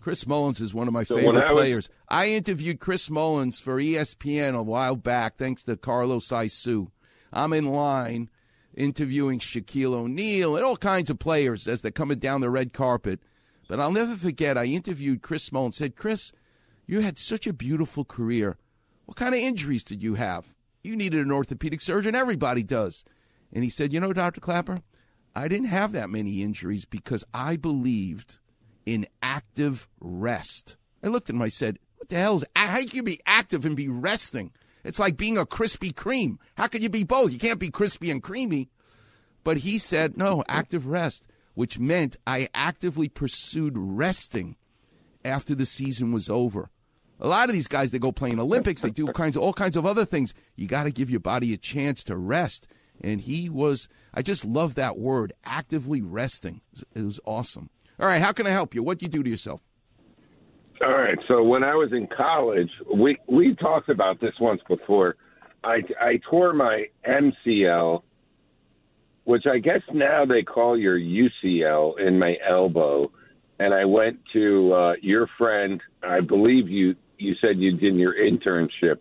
Chris 0.00 0.26
Mullins 0.26 0.60
is 0.60 0.74
one 0.74 0.88
of 0.88 0.94
my 0.94 1.02
So 1.04 1.16
favorite 1.16 1.36
I 1.48 1.52
was- 1.52 1.62
players. 1.62 1.90
I 2.08 2.28
interviewed 2.30 2.80
Chris 2.80 3.08
Mullins 3.10 3.60
for 3.60 3.78
ESPN 3.78 4.54
a 4.56 4.62
while 4.62 4.96
back, 4.96 5.36
thanks 5.36 5.62
to 5.64 5.76
Carlos 5.76 6.28
Isu. 6.28 6.88
I'm 7.32 7.52
in 7.52 7.66
line 7.66 8.28
interviewing 8.74 9.38
Shaquille 9.38 9.92
O'Neal 9.94 10.56
and 10.56 10.64
all 10.64 10.76
kinds 10.76 11.10
of 11.10 11.18
players 11.18 11.68
as 11.68 11.82
they're 11.82 11.90
coming 11.90 12.18
down 12.18 12.40
the 12.40 12.50
red 12.50 12.72
carpet. 12.72 13.20
But 13.72 13.80
I'll 13.80 13.90
never 13.90 14.16
forget, 14.16 14.58
I 14.58 14.66
interviewed 14.66 15.22
Chris 15.22 15.44
Small 15.44 15.64
and 15.64 15.72
Said, 15.72 15.96
Chris, 15.96 16.34
you 16.86 17.00
had 17.00 17.18
such 17.18 17.46
a 17.46 17.54
beautiful 17.54 18.04
career. 18.04 18.58
What 19.06 19.16
kind 19.16 19.34
of 19.34 19.40
injuries 19.40 19.82
did 19.82 20.02
you 20.02 20.16
have? 20.16 20.54
You 20.84 20.94
needed 20.94 21.24
an 21.24 21.32
orthopedic 21.32 21.80
surgeon. 21.80 22.14
Everybody 22.14 22.62
does. 22.62 23.02
And 23.50 23.64
he 23.64 23.70
said, 23.70 23.94
You 23.94 24.00
know, 24.00 24.12
Dr. 24.12 24.42
Klapper, 24.42 24.82
I 25.34 25.48
didn't 25.48 25.68
have 25.68 25.92
that 25.92 26.10
many 26.10 26.42
injuries 26.42 26.84
because 26.84 27.24
I 27.32 27.56
believed 27.56 28.40
in 28.84 29.06
active 29.22 29.88
rest. 30.00 30.76
I 31.02 31.06
looked 31.06 31.30
at 31.30 31.36
him, 31.36 31.40
I 31.40 31.48
said, 31.48 31.78
What 31.96 32.10
the 32.10 32.16
hell 32.16 32.36
is 32.36 32.44
how 32.54 32.76
can 32.76 32.90
you 32.92 33.02
be 33.02 33.20
active 33.24 33.64
and 33.64 33.74
be 33.74 33.88
resting? 33.88 34.52
It's 34.84 35.00
like 35.00 35.16
being 35.16 35.38
a 35.38 35.46
Krispy 35.46 35.94
Kreme. 35.94 36.36
How 36.58 36.66
can 36.66 36.82
you 36.82 36.90
be 36.90 37.04
both? 37.04 37.32
You 37.32 37.38
can't 37.38 37.58
be 37.58 37.70
crispy 37.70 38.10
and 38.10 38.22
creamy. 38.22 38.68
But 39.44 39.56
he 39.56 39.78
said, 39.78 40.18
no, 40.18 40.44
active 40.46 40.86
rest, 40.86 41.26
which 41.54 41.78
meant 41.78 42.16
I 42.26 42.48
actively 42.54 43.08
pursued 43.08 43.74
resting 43.76 44.56
after 45.24 45.54
the 45.54 45.66
season 45.66 46.12
was 46.12 46.28
over. 46.28 46.70
A 47.20 47.28
lot 47.28 47.48
of 47.48 47.52
these 47.52 47.68
guys, 47.68 47.90
they 47.90 47.98
go 47.98 48.10
play 48.10 48.30
in 48.30 48.40
Olympics, 48.40 48.82
they 48.82 48.90
do 48.90 49.06
kinds 49.08 49.36
of 49.36 49.42
all 49.42 49.52
kinds 49.52 49.76
of 49.76 49.86
other 49.86 50.04
things. 50.04 50.34
You 50.56 50.66
got 50.66 50.84
to 50.84 50.90
give 50.90 51.10
your 51.10 51.20
body 51.20 51.52
a 51.54 51.56
chance 51.56 52.02
to 52.04 52.16
rest. 52.16 52.66
And 53.00 53.20
he 53.20 53.48
was, 53.48 53.88
I 54.12 54.22
just 54.22 54.44
love 54.44 54.74
that 54.74 54.98
word, 54.98 55.32
actively 55.44 56.02
resting. 56.02 56.60
It 56.94 57.02
was 57.02 57.20
awesome. 57.24 57.70
All 58.00 58.06
right, 58.06 58.20
how 58.20 58.32
can 58.32 58.46
I 58.46 58.50
help 58.50 58.74
you? 58.74 58.82
What 58.82 58.98
do 58.98 59.06
you 59.06 59.10
do 59.10 59.22
to 59.22 59.30
yourself? 59.30 59.60
All 60.84 60.98
right. 60.98 61.18
So 61.28 61.42
when 61.44 61.62
I 61.62 61.74
was 61.74 61.92
in 61.92 62.08
college, 62.08 62.70
we 62.92 63.16
we 63.28 63.54
talked 63.54 63.88
about 63.88 64.20
this 64.20 64.32
once 64.40 64.60
before. 64.68 65.14
I 65.62 65.82
I 66.00 66.20
tore 66.28 66.52
my 66.52 66.86
MCL, 67.08 68.02
which 69.24 69.44
I 69.46 69.58
guess 69.58 69.82
now 69.92 70.24
they 70.24 70.42
call 70.42 70.76
your 70.78 70.98
UCL 70.98 71.98
in 72.00 72.18
my 72.18 72.36
elbow, 72.48 73.10
and 73.58 73.72
I 73.74 73.84
went 73.84 74.18
to 74.32 74.72
uh, 74.72 74.92
your 75.00 75.28
friend. 75.38 75.80
I 76.02 76.20
believe 76.20 76.68
you 76.68 76.96
you 77.18 77.34
said 77.40 77.58
you 77.58 77.72
did 77.76 77.94
your 77.96 78.14
internship 78.14 78.98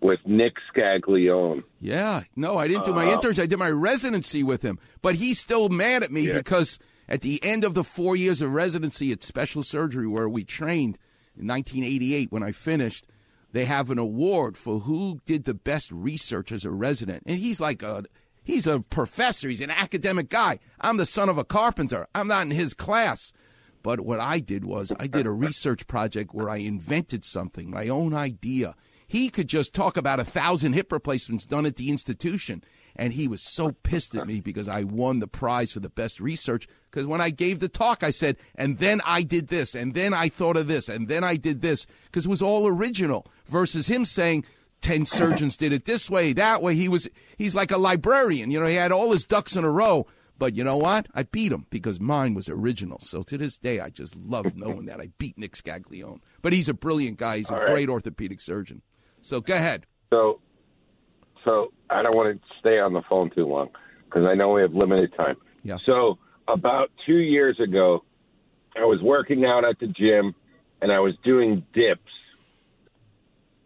with 0.00 0.18
Nick 0.24 0.54
Scaglione. 0.74 1.62
Yeah, 1.78 2.22
no, 2.34 2.56
I 2.56 2.68
didn't 2.68 2.86
do 2.86 2.94
my 2.94 3.04
Uh, 3.06 3.18
internship. 3.18 3.42
I 3.42 3.46
did 3.46 3.58
my 3.58 3.68
residency 3.70 4.42
with 4.42 4.62
him, 4.62 4.78
but 5.02 5.16
he's 5.16 5.38
still 5.38 5.68
mad 5.68 6.02
at 6.02 6.10
me 6.10 6.26
Yeah. 6.26 6.34
because 6.38 6.78
at 7.06 7.20
the 7.20 7.42
end 7.44 7.64
of 7.64 7.74
the 7.74 7.84
four 7.84 8.16
years 8.16 8.40
of 8.40 8.52
residency 8.54 9.12
at 9.12 9.20
special 9.20 9.62
surgery 9.62 10.06
where 10.06 10.28
we 10.28 10.42
trained 10.44 10.96
in 11.36 11.46
1988, 11.46 12.32
when 12.32 12.42
I 12.42 12.52
finished, 12.52 13.06
they 13.52 13.66
have 13.66 13.90
an 13.90 13.98
award 13.98 14.56
for 14.56 14.80
who 14.80 15.20
did 15.26 15.44
the 15.44 15.52
best 15.54 15.90
research 15.92 16.50
as 16.50 16.64
a 16.64 16.70
resident, 16.70 17.24
and 17.26 17.38
he's 17.38 17.60
like 17.60 17.82
a 17.82 18.04
he's 18.50 18.66
a 18.66 18.80
professor, 18.80 19.48
he's 19.48 19.60
an 19.60 19.70
academic 19.70 20.28
guy. 20.28 20.58
I'm 20.80 20.96
the 20.96 21.06
son 21.06 21.28
of 21.28 21.38
a 21.38 21.44
carpenter. 21.44 22.06
I'm 22.14 22.28
not 22.28 22.42
in 22.42 22.50
his 22.50 22.74
class. 22.74 23.32
But 23.82 24.00
what 24.00 24.20
I 24.20 24.40
did 24.40 24.64
was 24.64 24.92
I 25.00 25.06
did 25.06 25.26
a 25.26 25.30
research 25.30 25.86
project 25.86 26.34
where 26.34 26.50
I 26.50 26.56
invented 26.56 27.24
something, 27.24 27.70
my 27.70 27.88
own 27.88 28.12
idea. 28.12 28.74
He 29.06 29.30
could 29.30 29.48
just 29.48 29.74
talk 29.74 29.96
about 29.96 30.20
a 30.20 30.24
thousand 30.24 30.74
hip 30.74 30.92
replacements 30.92 31.46
done 31.46 31.66
at 31.66 31.76
the 31.76 31.90
institution. 31.90 32.62
And 32.94 33.12
he 33.12 33.26
was 33.26 33.40
so 33.40 33.72
pissed 33.82 34.14
at 34.14 34.26
me 34.26 34.40
because 34.40 34.68
I 34.68 34.84
won 34.84 35.20
the 35.20 35.26
prize 35.26 35.72
for 35.72 35.80
the 35.80 35.88
best 35.88 36.20
research. 36.20 36.66
Because 36.90 37.06
when 37.06 37.20
I 37.20 37.30
gave 37.30 37.60
the 37.60 37.68
talk, 37.68 38.04
I 38.04 38.10
said, 38.10 38.36
and 38.54 38.78
then 38.78 39.00
I 39.06 39.22
did 39.22 39.48
this, 39.48 39.74
and 39.74 39.94
then 39.94 40.12
I 40.12 40.28
thought 40.28 40.56
of 40.56 40.66
this, 40.66 40.88
and 40.88 41.08
then 41.08 41.24
I 41.24 41.36
did 41.36 41.62
this. 41.62 41.86
Because 42.04 42.26
it 42.26 42.30
was 42.30 42.42
all 42.42 42.66
original 42.66 43.26
versus 43.46 43.88
him 43.88 44.04
saying, 44.04 44.44
10 44.80 45.04
surgeons 45.04 45.56
did 45.56 45.72
it 45.72 45.84
this 45.84 46.10
way, 46.10 46.32
that 46.32 46.62
way. 46.62 46.74
He 46.74 46.88
was, 46.88 47.08
he's 47.36 47.54
like 47.54 47.70
a 47.70 47.78
librarian. 47.78 48.50
You 48.50 48.60
know, 48.60 48.66
he 48.66 48.74
had 48.74 48.92
all 48.92 49.12
his 49.12 49.26
ducks 49.26 49.56
in 49.56 49.64
a 49.64 49.70
row. 49.70 50.06
But 50.40 50.56
you 50.56 50.64
know 50.64 50.78
what? 50.78 51.06
I 51.14 51.24
beat 51.24 51.52
him 51.52 51.66
because 51.68 52.00
mine 52.00 52.32
was 52.32 52.48
original. 52.48 52.98
So 53.00 53.22
to 53.24 53.36
this 53.36 53.58
day, 53.58 53.78
I 53.78 53.90
just 53.90 54.16
love 54.16 54.56
knowing 54.56 54.86
that 54.86 54.98
I 54.98 55.10
beat 55.18 55.36
Nick 55.36 55.52
Scaglione. 55.52 56.20
But 56.40 56.54
he's 56.54 56.68
a 56.68 56.74
brilliant 56.74 57.18
guy. 57.18 57.36
He's 57.36 57.50
a 57.50 57.56
right. 57.56 57.66
great 57.72 57.88
orthopedic 57.90 58.40
surgeon. 58.40 58.80
So 59.20 59.42
go 59.42 59.52
ahead. 59.52 59.84
So, 60.08 60.40
so 61.44 61.72
I 61.90 62.02
don't 62.02 62.16
want 62.16 62.40
to 62.40 62.48
stay 62.58 62.78
on 62.78 62.94
the 62.94 63.02
phone 63.06 63.30
too 63.30 63.46
long 63.46 63.68
because 64.06 64.24
I 64.26 64.34
know 64.34 64.52
we 64.52 64.62
have 64.62 64.72
limited 64.72 65.12
time. 65.14 65.36
Yeah. 65.62 65.76
So 65.84 66.18
about 66.48 66.90
two 67.04 67.18
years 67.18 67.60
ago, 67.60 68.02
I 68.74 68.84
was 68.84 69.00
working 69.02 69.44
out 69.44 69.66
at 69.66 69.78
the 69.78 69.88
gym 69.88 70.34
and 70.80 70.90
I 70.90 71.00
was 71.00 71.14
doing 71.22 71.66
dips. 71.74 72.00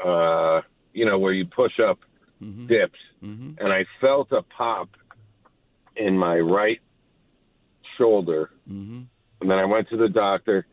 Uh, 0.04 0.62
you 0.94 1.04
know 1.04 1.18
where 1.18 1.32
you 1.32 1.44
push 1.44 1.78
up 1.80 1.98
mm-hmm. 2.42 2.66
dips, 2.66 2.98
mm-hmm. 3.22 3.52
and 3.58 3.72
I 3.72 3.84
felt 4.00 4.32
a 4.32 4.42
pop 4.42 4.88
in 5.96 6.16
my 6.16 6.38
right 6.38 6.80
shoulder, 7.98 8.50
mm-hmm. 8.70 9.02
and 9.40 9.50
then 9.50 9.58
I 9.58 9.64
went 9.66 9.90
to 9.90 9.96
the 9.96 10.08
doctor. 10.08 10.66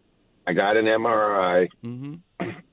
I 0.47 0.53
got 0.53 0.77
an 0.77 0.85
MRI. 0.85 1.67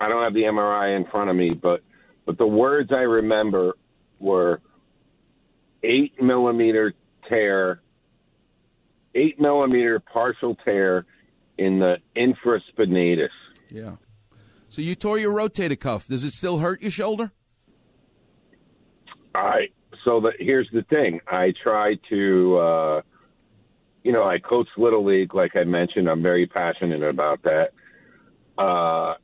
I 0.00 0.08
don't 0.08 0.22
have 0.22 0.34
the 0.34 0.42
MRI 0.42 0.96
in 0.96 1.04
front 1.10 1.30
of 1.30 1.36
me, 1.36 1.50
but 1.50 1.82
but 2.24 2.38
the 2.38 2.46
words 2.46 2.90
I 2.92 3.02
remember 3.02 3.72
were 4.18 4.60
eight 5.82 6.20
millimeter 6.22 6.92
tear, 7.28 7.80
eight 9.14 9.40
millimeter 9.40 10.00
partial 10.00 10.54
tear 10.64 11.06
in 11.56 11.78
the 11.78 11.96
infraspinatus. 12.16 13.28
Yeah. 13.70 13.96
So 14.68 14.82
you 14.82 14.94
tore 14.94 15.18
your 15.18 15.32
rotator 15.32 15.78
cuff. 15.78 16.06
Does 16.06 16.24
it 16.24 16.32
still 16.32 16.58
hurt 16.58 16.82
your 16.82 16.90
shoulder? 16.90 17.32
I 19.38 19.68
so 20.04 20.20
that 20.20 20.34
here's 20.38 20.68
the 20.72 20.82
thing. 20.82 21.20
I 21.26 21.52
try 21.62 21.96
to, 22.08 22.58
uh, 22.58 23.02
you 24.02 24.12
know, 24.12 24.24
I 24.24 24.38
coach 24.38 24.68
little 24.76 25.04
league, 25.04 25.34
like 25.34 25.56
I 25.56 25.64
mentioned. 25.64 26.08
I'm 26.08 26.22
very 26.22 26.46
passionate 26.46 27.02
about 27.02 27.42
that. 27.42 27.72
Uh, 28.56 29.14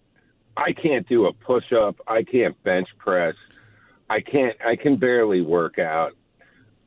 I 0.57 0.73
can't 0.73 1.09
do 1.09 1.27
a 1.27 1.33
push 1.33 1.73
up. 1.73 1.97
I 2.07 2.23
can't 2.23 2.61
bench 2.63 2.89
press. 2.99 3.35
I 4.09 4.21
can't. 4.21 4.57
I 4.65 4.77
can 4.77 4.97
barely 4.97 5.41
work 5.41 5.79
out. 5.79 6.13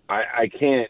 I, 0.10 0.24
I 0.38 0.48
can't. 0.48 0.90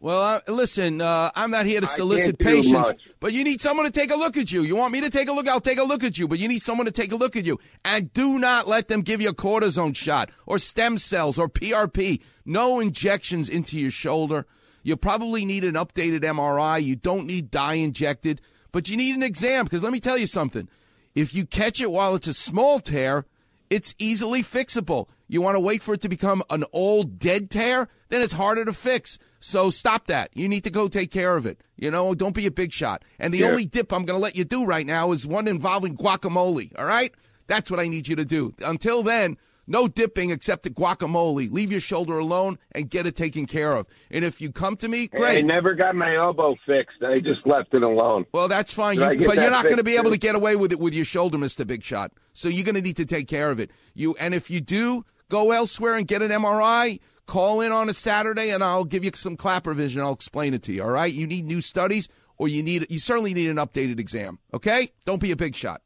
Well, 0.00 0.22
uh, 0.22 0.52
listen, 0.52 1.00
uh, 1.00 1.30
I'm 1.34 1.50
not 1.50 1.66
here 1.66 1.80
to 1.80 1.86
solicit 1.86 2.38
patience, 2.38 2.72
much. 2.72 3.08
but 3.18 3.32
you 3.32 3.42
need 3.42 3.60
someone 3.60 3.84
to 3.84 3.90
take 3.90 4.12
a 4.12 4.16
look 4.16 4.36
at 4.36 4.52
you. 4.52 4.62
You 4.62 4.76
want 4.76 4.92
me 4.92 5.00
to 5.00 5.10
take 5.10 5.28
a 5.28 5.32
look? 5.32 5.48
I'll 5.48 5.60
take 5.60 5.78
a 5.78 5.84
look 5.84 6.04
at 6.04 6.18
you, 6.18 6.28
but 6.28 6.38
you 6.38 6.46
need 6.46 6.62
someone 6.62 6.86
to 6.86 6.92
take 6.92 7.10
a 7.10 7.16
look 7.16 7.34
at 7.34 7.44
you. 7.44 7.58
And 7.84 8.12
do 8.12 8.38
not 8.38 8.68
let 8.68 8.86
them 8.86 9.02
give 9.02 9.20
you 9.20 9.30
a 9.30 9.34
cortisone 9.34 9.96
shot 9.96 10.30
or 10.46 10.58
stem 10.58 10.98
cells 10.98 11.36
or 11.36 11.48
PRP. 11.48 12.22
No 12.44 12.78
injections 12.78 13.48
into 13.48 13.78
your 13.78 13.90
shoulder. 13.90 14.46
You 14.84 14.96
probably 14.96 15.44
need 15.44 15.64
an 15.64 15.74
updated 15.74 16.20
MRI. 16.20 16.82
You 16.82 16.94
don't 16.94 17.26
need 17.26 17.50
dye 17.50 17.74
injected, 17.74 18.40
but 18.70 18.88
you 18.88 18.96
need 18.96 19.16
an 19.16 19.24
exam 19.24 19.64
because 19.64 19.82
let 19.82 19.92
me 19.92 20.00
tell 20.00 20.16
you 20.16 20.26
something. 20.26 20.68
If 21.16 21.34
you 21.34 21.44
catch 21.44 21.80
it 21.80 21.90
while 21.90 22.14
it's 22.14 22.28
a 22.28 22.34
small 22.34 22.78
tear, 22.78 23.26
it's 23.68 23.96
easily 23.98 24.42
fixable. 24.42 25.08
You 25.26 25.42
want 25.42 25.56
to 25.56 25.60
wait 25.60 25.82
for 25.82 25.94
it 25.94 26.00
to 26.02 26.08
become 26.08 26.44
an 26.50 26.64
old 26.72 27.18
dead 27.18 27.50
tear, 27.50 27.88
then 28.08 28.22
it's 28.22 28.32
harder 28.32 28.64
to 28.64 28.72
fix. 28.72 29.18
So 29.40 29.70
stop 29.70 30.06
that. 30.08 30.30
You 30.34 30.48
need 30.48 30.64
to 30.64 30.70
go 30.70 30.88
take 30.88 31.10
care 31.10 31.36
of 31.36 31.46
it. 31.46 31.60
You 31.76 31.90
know, 31.90 32.14
don't 32.14 32.34
be 32.34 32.46
a 32.46 32.50
big 32.50 32.72
shot. 32.72 33.04
And 33.18 33.32
the 33.32 33.38
Yeah. 33.38 33.46
only 33.50 33.64
dip 33.66 33.92
I'm 33.92 34.04
going 34.04 34.18
to 34.18 34.22
let 34.22 34.36
you 34.36 34.44
do 34.44 34.64
right 34.64 34.86
now 34.86 35.12
is 35.12 35.26
one 35.26 35.46
involving 35.46 35.96
guacamole. 35.96 36.72
All 36.78 36.86
right? 36.86 37.12
That's 37.46 37.70
what 37.70 37.80
I 37.80 37.88
need 37.88 38.08
you 38.08 38.16
to 38.16 38.24
do. 38.24 38.54
Until 38.64 39.02
then, 39.02 39.36
no 39.70 39.86
dipping 39.86 40.30
except 40.30 40.62
the 40.64 40.70
guacamole. 40.70 41.50
Leave 41.52 41.70
your 41.70 41.80
shoulder 41.80 42.18
alone 42.18 42.58
and 42.72 42.90
get 42.90 43.06
it 43.06 43.14
taken 43.14 43.46
care 43.46 43.74
of. 43.74 43.86
And 44.10 44.24
if 44.24 44.40
you 44.40 44.50
come 44.50 44.76
to 44.78 44.88
me, 44.88 45.06
great. 45.08 45.38
I 45.38 45.40
never 45.42 45.74
got 45.74 45.94
my 45.94 46.16
elbow 46.16 46.56
fixed. 46.66 47.02
I 47.02 47.20
just 47.20 47.46
left 47.46 47.74
it 47.74 47.82
alone. 47.82 48.24
Well, 48.32 48.48
that's 48.48 48.72
fine. 48.72 48.98
You, 48.98 49.26
but 49.26 49.36
you're 49.36 49.50
not 49.50 49.64
going 49.64 49.76
to 49.76 49.84
be 49.84 49.94
able 49.94 50.04
too? 50.04 50.10
to 50.12 50.18
get 50.18 50.34
away 50.34 50.56
with 50.56 50.72
it 50.72 50.80
with 50.80 50.94
your 50.94 51.04
shoulder, 51.04 51.38
Mister 51.38 51.64
Big 51.64 51.84
Shot. 51.84 52.12
So 52.32 52.48
you're 52.48 52.64
going 52.64 52.74
to 52.76 52.80
need 52.82 52.96
to 52.96 53.04
take 53.06 53.28
care 53.28 53.50
of 53.50 53.60
it. 53.60 53.70
You 53.94 54.16
and 54.18 54.34
if 54.34 54.50
you 54.50 54.60
do 54.60 55.04
go 55.28 55.50
elsewhere 55.52 55.96
and 55.96 56.08
get 56.08 56.22
an 56.22 56.30
MRI, 56.30 56.98
call 57.28 57.60
in 57.60 57.70
on 57.70 57.88
a 57.88 57.94
Saturday, 57.94 58.50
and 58.50 58.64
I'll 58.64 58.84
give 58.84 59.04
you 59.04 59.12
some 59.14 59.36
Klapper 59.36 59.74
vision. 59.74 60.00
I'll 60.00 60.14
explain 60.14 60.54
it 60.54 60.64
to 60.64 60.72
you. 60.72 60.82
All 60.82 60.90
right? 60.90 61.12
You 61.12 61.28
need 61.28 61.44
new 61.44 61.60
studies, 61.60 62.08
or 62.36 62.48
you 62.48 62.64
need 62.64 62.86
you 62.90 62.98
certainly 62.98 63.32
need 63.34 63.50
an 63.50 63.56
updated 63.56 64.00
exam. 64.00 64.40
Okay? 64.52 64.90
Don't 65.04 65.20
be 65.20 65.30
a 65.30 65.36
big 65.36 65.54
shot. 65.54 65.82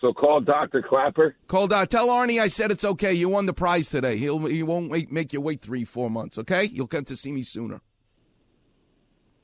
So 0.00 0.12
call 0.12 0.40
Doctor 0.40 0.80
Klapper. 0.80 1.36
Call 1.48 1.66
down. 1.66 1.88
Tell 1.88 2.08
Arnie 2.08 2.40
I 2.40 2.48
said 2.48 2.70
it's 2.70 2.84
okay. 2.84 3.12
You 3.12 3.28
won 3.28 3.46
the 3.46 3.52
prize 3.52 3.90
today. 3.90 4.16
He'll 4.16 4.46
he 4.46 4.62
won't 4.62 4.90
make, 4.90 5.12
make 5.12 5.32
you 5.32 5.40
wait 5.40 5.60
three 5.60 5.84
four 5.84 6.08
months. 6.08 6.38
Okay? 6.38 6.64
You'll 6.64 6.86
come 6.86 7.04
to 7.04 7.16
see 7.16 7.32
me 7.32 7.42
sooner. 7.42 7.80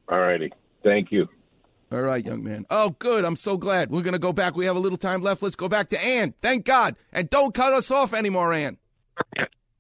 All 0.09 0.21
righty. 0.21 0.53
Thank 0.83 1.11
you. 1.11 1.29
All 1.91 2.01
right, 2.01 2.25
young 2.25 2.43
man. 2.43 2.67
Oh, 2.71 2.91
good. 2.99 3.25
I'm 3.25 3.37
so 3.37 3.57
glad. 3.57 3.91
We're 3.91 4.03
going 4.03 4.15
to 4.15 4.19
go 4.19 4.33
back. 4.33 4.57
We 4.57 4.67
have 4.67 4.75
a 4.75 4.81
little 4.81 4.99
time 4.99 5.23
left. 5.23 5.43
Let's 5.43 5.55
go 5.55 5.69
back 5.69 5.91
to 5.91 6.05
Ann. 6.05 6.35
Thank 6.43 6.65
God. 6.65 6.97
And 7.13 7.31
don't 7.31 7.55
cut 7.55 7.73
us 7.73 7.91
off 7.91 8.13
anymore, 8.13 8.53
Ann. 8.53 8.79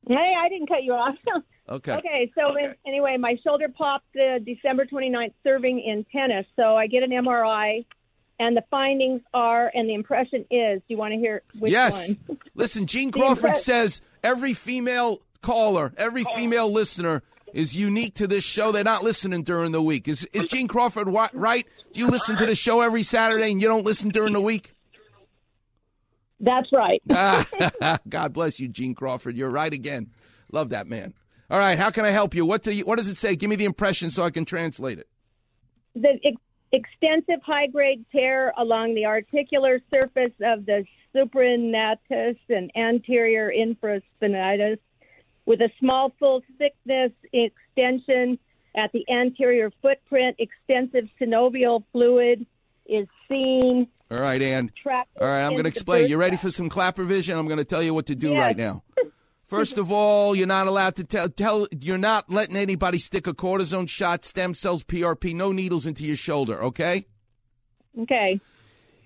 Hey, 0.06 0.34
I 0.38 0.48
didn't 0.48 0.68
cut 0.68 0.82
you 0.82 0.92
off. 0.92 1.16
Okay. 1.66 1.94
Okay, 1.94 2.30
so 2.34 2.54
in- 2.56 2.74
anyway, 2.86 3.16
my 3.18 3.36
shoulder 3.42 3.68
popped 3.74 4.14
uh, 4.16 4.38
December 4.38 4.84
29th 4.84 5.32
serving 5.42 5.80
in 5.80 6.04
tennis. 6.12 6.44
So 6.56 6.76
I 6.76 6.86
get 6.88 7.02
an 7.02 7.10
MRI, 7.10 7.86
and 8.38 8.54
the 8.54 8.62
findings 8.70 9.22
are, 9.32 9.70
and 9.72 9.88
the 9.88 9.94
impression 9.94 10.44
is, 10.50 10.80
do 10.80 10.84
you 10.88 10.98
want 10.98 11.12
to 11.14 11.18
hear 11.18 11.40
which 11.58 11.72
yes. 11.72 12.14
one? 12.26 12.38
Listen, 12.54 12.86
Gene 12.86 13.10
Crawford 13.10 13.52
impre- 13.52 13.56
says 13.56 14.02
every 14.22 14.52
female 14.52 15.22
caller, 15.40 15.94
every 15.96 16.24
female 16.34 16.70
listener 16.70 17.22
is 17.54 17.76
unique 17.76 18.14
to 18.16 18.26
this 18.26 18.44
show. 18.44 18.70
They're 18.70 18.84
not 18.84 19.02
listening 19.02 19.42
during 19.44 19.72
the 19.72 19.82
week. 19.82 20.06
Is, 20.06 20.28
is 20.32 20.44
Gene 20.50 20.68
Crawford 20.68 21.08
right? 21.08 21.66
Do 21.92 22.00
you 22.00 22.08
listen 22.08 22.36
to 22.36 22.46
the 22.46 22.54
show 22.54 22.82
every 22.82 23.04
Saturday 23.04 23.50
and 23.50 23.62
you 23.62 23.68
don't 23.68 23.86
listen 23.86 24.10
during 24.10 24.34
the 24.34 24.40
week? 24.40 24.73
That's 26.40 26.68
right. 26.72 27.00
God 28.08 28.32
bless 28.32 28.60
you, 28.60 28.68
Gene 28.68 28.94
Crawford. 28.94 29.36
You're 29.36 29.50
right 29.50 29.72
again. 29.72 30.10
Love 30.52 30.70
that 30.70 30.86
man. 30.86 31.14
All 31.50 31.58
right, 31.58 31.78
how 31.78 31.90
can 31.90 32.04
I 32.04 32.10
help 32.10 32.34
you? 32.34 32.44
What 32.44 32.62
do 32.62 32.72
you, 32.72 32.84
what 32.84 32.96
does 32.96 33.08
it 33.08 33.18
say? 33.18 33.36
Give 33.36 33.50
me 33.50 33.56
the 33.56 33.64
impression 33.66 34.10
so 34.10 34.22
I 34.24 34.30
can 34.30 34.44
translate 34.44 34.98
it. 34.98 35.08
the 35.94 36.18
ex- 36.24 36.36
extensive 36.72 37.42
high 37.44 37.66
grade 37.68 38.04
tear 38.10 38.52
along 38.58 38.94
the 38.94 39.06
articular 39.06 39.80
surface 39.92 40.34
of 40.42 40.66
the 40.66 40.84
supraspinatus 41.14 42.36
and 42.48 42.70
anterior 42.76 43.52
infraspinatus 43.56 44.78
with 45.46 45.60
a 45.60 45.70
small 45.78 46.12
full 46.18 46.42
thickness 46.58 47.12
extension 47.32 48.38
at 48.76 48.90
the 48.92 49.04
anterior 49.10 49.70
footprint. 49.82 50.36
Extensive 50.38 51.08
synovial 51.20 51.84
fluid 51.92 52.46
is 52.86 53.06
seen. 53.30 53.88
All 54.10 54.18
right, 54.18 54.40
Ann. 54.40 54.70
All 54.86 54.92
right, 55.20 55.42
I'm 55.44 55.52
going 55.52 55.64
to 55.64 55.68
explain. 55.68 56.08
You 56.08 56.16
ready 56.16 56.36
for 56.36 56.50
some 56.50 56.68
Klapper 56.68 57.04
vision? 57.04 57.36
I'm 57.38 57.46
going 57.46 57.58
to 57.58 57.64
tell 57.64 57.82
you 57.82 57.94
what 57.94 58.06
to 58.06 58.14
do 58.14 58.30
Yes. 58.32 58.38
right 58.38 58.56
now. 58.56 58.82
First 59.46 59.76
of 59.78 59.92
all, 59.92 60.34
you're 60.34 60.46
not 60.46 60.66
allowed 60.66 60.96
to 60.96 61.04
tell, 61.04 61.28
tell. 61.28 61.66
You're 61.80 61.98
not 61.98 62.30
letting 62.30 62.56
anybody 62.56 62.98
stick 62.98 63.26
a 63.26 63.34
cortisone 63.34 63.88
shot, 63.88 64.24
stem 64.24 64.54
cells, 64.54 64.82
PRP, 64.84 65.34
no 65.34 65.52
needles 65.52 65.86
into 65.86 66.04
your 66.04 66.16
shoulder. 66.16 66.62
Okay. 66.64 67.06
Okay. 68.00 68.40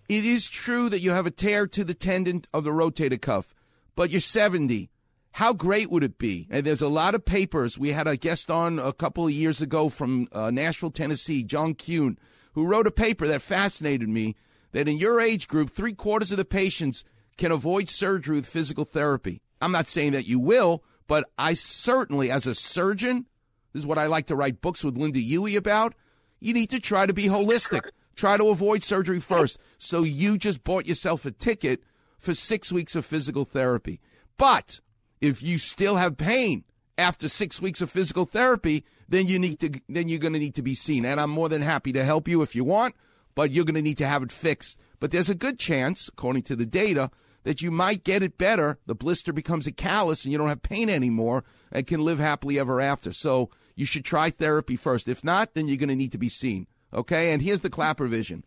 It 0.08 0.24
is 0.24 0.48
true 0.48 0.88
that 0.88 1.00
you 1.00 1.10
have 1.10 1.26
a 1.26 1.30
tear 1.30 1.66
to 1.66 1.84
the 1.84 1.92
tendon 1.94 2.42
of 2.54 2.64
the 2.64 2.70
rotator 2.70 3.20
cuff, 3.20 3.54
but 3.94 4.10
you're 4.10 4.20
70. 4.20 4.90
How 5.32 5.52
great 5.52 5.90
would 5.90 6.02
it 6.02 6.18
be? 6.18 6.48
And 6.50 6.64
there's 6.66 6.80
a 6.82 6.88
lot 6.88 7.14
of 7.14 7.24
papers. 7.26 7.78
We 7.78 7.92
had 7.92 8.06
a 8.08 8.16
guest 8.16 8.50
on 8.50 8.78
a 8.78 8.92
couple 8.92 9.26
of 9.26 9.32
years 9.32 9.60
ago 9.60 9.88
from 9.90 10.28
uh, 10.32 10.50
Nashville, 10.50 10.90
Tennessee, 10.90 11.44
John 11.44 11.74
Kuhn, 11.74 12.18
who 12.58 12.66
wrote 12.66 12.88
a 12.88 12.90
paper 12.90 13.28
that 13.28 13.40
fascinated 13.40 14.08
me 14.08 14.34
that 14.72 14.88
in 14.88 14.98
your 14.98 15.20
age 15.20 15.46
group, 15.46 15.70
three 15.70 15.92
quarters 15.92 16.32
of 16.32 16.38
the 16.38 16.44
patients 16.44 17.04
can 17.36 17.52
avoid 17.52 17.88
surgery 17.88 18.34
with 18.34 18.48
physical 18.48 18.84
therapy. 18.84 19.40
I'm 19.60 19.70
not 19.70 19.86
saying 19.86 20.10
that 20.10 20.26
you 20.26 20.40
will, 20.40 20.82
but 21.06 21.24
I 21.38 21.52
certainly, 21.52 22.32
as 22.32 22.48
a 22.48 22.56
surgeon, 22.56 23.26
this 23.72 23.82
is 23.82 23.86
what 23.86 23.96
I 23.96 24.06
like 24.06 24.26
to 24.26 24.34
write 24.34 24.60
books 24.60 24.82
with 24.82 24.98
Linda 24.98 25.20
Huey 25.20 25.54
about. 25.54 25.94
You 26.40 26.52
need 26.52 26.70
to 26.70 26.80
try 26.80 27.06
to 27.06 27.12
be 27.12 27.26
holistic. 27.26 27.90
Try 28.16 28.36
to 28.36 28.48
avoid 28.48 28.82
surgery 28.82 29.20
first. 29.20 29.60
So 29.78 30.02
you 30.02 30.36
just 30.36 30.64
bought 30.64 30.86
yourself 30.86 31.24
a 31.26 31.30
ticket 31.30 31.84
for 32.18 32.34
six 32.34 32.72
weeks 32.72 32.96
of 32.96 33.06
physical 33.06 33.44
therapy. 33.44 34.00
But 34.36 34.80
if 35.20 35.44
you 35.44 35.58
still 35.58 35.94
have 35.94 36.16
pain 36.16 36.64
after 36.98 37.28
six 37.28 37.62
weeks 37.62 37.80
of 37.80 37.90
physical 37.90 38.26
therapy, 38.26 38.84
then 39.08 39.26
you 39.26 39.38
need 39.38 39.60
to 39.60 39.70
then 39.88 40.08
you're 40.08 40.18
going 40.18 40.32
to 40.34 40.38
need 40.38 40.56
to 40.56 40.62
be 40.62 40.74
seen. 40.74 41.04
And 41.04 41.20
I'm 41.20 41.30
more 41.30 41.48
than 41.48 41.62
happy 41.62 41.92
to 41.92 42.04
help 42.04 42.28
you 42.28 42.42
if 42.42 42.54
you 42.54 42.64
want, 42.64 42.94
but 43.34 43.50
you're 43.50 43.64
going 43.64 43.76
to 43.76 43.82
need 43.82 43.98
to 43.98 44.06
have 44.06 44.22
it 44.22 44.32
fixed. 44.32 44.78
But 45.00 45.12
there's 45.12 45.30
a 45.30 45.34
good 45.34 45.58
chance, 45.58 46.08
according 46.08 46.42
to 46.44 46.56
the 46.56 46.66
data, 46.66 47.10
that 47.44 47.62
you 47.62 47.70
might 47.70 48.04
get 48.04 48.22
it 48.22 48.36
better. 48.36 48.78
The 48.86 48.94
blister 48.94 49.32
becomes 49.32 49.66
a 49.66 49.72
callus 49.72 50.24
and 50.24 50.32
you 50.32 50.38
don't 50.38 50.48
have 50.48 50.62
pain 50.62 50.90
anymore 50.90 51.44
and 51.70 51.86
can 51.86 52.00
live 52.00 52.18
happily 52.18 52.58
ever 52.58 52.80
after. 52.80 53.12
So 53.12 53.50
you 53.76 53.86
should 53.86 54.04
try 54.04 54.30
therapy 54.30 54.76
first. 54.76 55.08
If 55.08 55.22
not, 55.22 55.54
then 55.54 55.68
you're 55.68 55.76
going 55.76 55.88
to 55.88 55.96
need 55.96 56.12
to 56.12 56.18
be 56.18 56.28
seen. 56.28 56.66
Okay? 56.92 57.32
And 57.32 57.40
here's 57.40 57.60
the 57.60 57.70
Klapper 57.70 58.08
vision. 58.08 58.44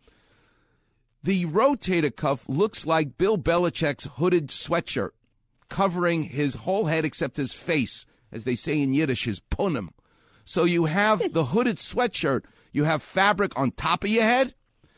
The 1.22 1.46
rotator 1.46 2.14
cuff 2.14 2.48
looks 2.48 2.84
like 2.84 3.16
Bill 3.16 3.38
Belichick's 3.38 4.06
hooded 4.16 4.48
sweatshirt, 4.48 5.10
covering 5.68 6.24
his 6.24 6.56
whole 6.56 6.86
head 6.86 7.04
except 7.04 7.36
his 7.36 7.54
face, 7.54 8.04
as 8.32 8.44
they 8.44 8.54
say 8.54 8.80
in 8.80 8.94
Yiddish, 8.94 9.24
his 9.24 9.40
punim. 9.40 9.90
So 10.44 10.64
you 10.64 10.86
have 10.86 11.22
the 11.32 11.46
hooded 11.46 11.76
sweatshirt, 11.76 12.44
you 12.72 12.84
have 12.84 13.02
fabric 13.02 13.52
on 13.56 13.72
top 13.72 14.04
of 14.04 14.10
your 14.10 14.22
head, 14.22 14.54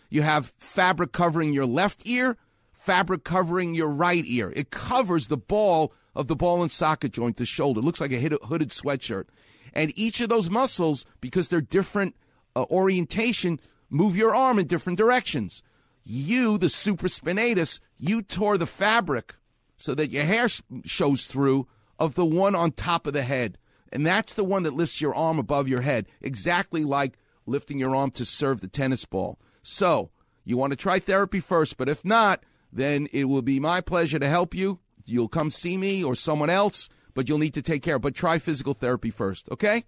you 0.09 0.22
have 0.22 0.53
fabric 0.59 1.12
covering 1.12 1.53
your 1.53 1.66
left 1.66 2.07
ear, 2.07 2.37
fabric 2.72 3.24
covering 3.24 3.74
your 3.74 3.89
right 3.89 4.24
ear. 4.26 4.53
It 4.55 4.70
covers 4.70 5.26
the 5.26 5.37
ball 5.37 5.93
of 6.14 6.28
the 6.28 6.37
ball 6.37 6.62
and 6.62 6.70
socket 6.70 7.12
joint, 7.12 7.37
the 7.37 7.45
shoulder. 7.45 7.80
It 7.80 7.85
looks 7.85 8.01
like 8.01 8.12
a 8.12 8.20
hooded 8.20 8.68
sweatshirt. 8.68 9.24
And 9.72 9.93
each 9.99 10.20
of 10.20 10.28
those 10.28 10.49
muscles, 10.49 11.05
because 11.20 11.49
they're 11.49 11.61
different 11.61 12.14
uh, 12.55 12.64
orientation, 12.70 13.59
move 13.91 14.16
your 14.16 14.35
arm 14.35 14.59
in 14.59 14.66
different 14.66 14.99
directions. 14.99 15.62
You, 16.05 16.59
the 16.59 16.66
supraspinatus, 16.66 17.80
you 17.99 18.22
tore 18.22 18.59
the 18.59 18.66
fabric 18.66 19.35
so 19.76 19.95
that 19.95 20.11
your 20.11 20.24
hair 20.24 20.47
shows 20.85 21.26
through 21.26 21.66
of 21.99 22.15
the 22.15 22.25
one 22.25 22.55
on 22.55 22.73
top 22.73 23.07
of 23.07 23.13
the 23.13 23.23
head. 23.23 23.59
And 23.93 24.07
that's 24.07 24.35
the 24.35 24.45
one 24.45 24.65
that 24.65 24.75
lifts 24.75 25.01
your 25.01 25.15
arm 25.15 25.39
above 25.39 25.69
your 25.69 25.83
head, 25.83 26.07
exactly 26.21 26.85
like 26.85 27.17
lifting 27.47 27.79
your 27.79 27.95
arm 27.95 28.11
to 28.13 28.25
serve 28.25 28.61
the 28.61 28.69
tennis 28.69 29.05
ball. 29.05 29.39
So, 29.63 30.11
you 30.45 30.57
want 30.57 30.73
to 30.73 30.77
try 30.77 30.99
therapy 30.99 31.41
first, 31.41 31.77
but 31.77 31.89
if 31.89 32.05
not, 32.05 32.43
then 32.73 33.09
it 33.13 33.25
will 33.25 33.43
be 33.43 33.61
my 33.61 33.81
pleasure 33.81 34.19
to 34.19 34.29
help 34.29 34.55
you. 34.55 34.81
You'll 35.07 35.29
come 35.29 35.51
see 35.51 35.77
me 35.77 36.03
or 36.03 36.15
someone 36.15 36.51
else, 36.51 36.89
but 37.15 37.29
you'll 37.29 37.39
need 37.39 37.55
to 37.55 37.63
take 37.63 37.83
care. 37.83 37.99
But 37.99 38.15
try 38.15 38.39
physical 38.39 38.75
therapy 38.75 39.11
first, 39.11 39.49
okay? 39.51 39.85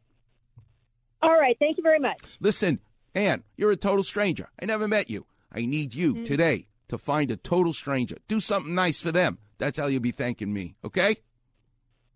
All 1.22 1.38
right. 1.38 1.56
Thank 1.58 1.78
you 1.78 1.82
very 1.82 1.98
much. 1.98 2.18
Listen, 2.40 2.80
Ann, 3.14 3.42
you're 3.56 3.72
a 3.72 3.76
total 3.76 4.04
stranger. 4.04 4.48
I 4.60 4.66
never 4.66 4.86
met 4.86 5.10
you. 5.10 5.26
I 5.52 5.66
need 5.66 5.94
you 5.94 6.16
mm. 6.16 6.24
today 6.24 6.68
to 6.88 6.98
find 6.98 7.30
a 7.30 7.36
total 7.36 7.72
stranger. 7.72 8.16
Do 8.28 8.40
something 8.40 8.74
nice 8.74 9.00
for 9.00 9.10
them. 9.10 9.38
That's 9.58 9.78
how 9.78 9.86
you'll 9.86 10.02
be 10.02 10.10
thanking 10.10 10.52
me, 10.52 10.76
okay? 10.84 11.16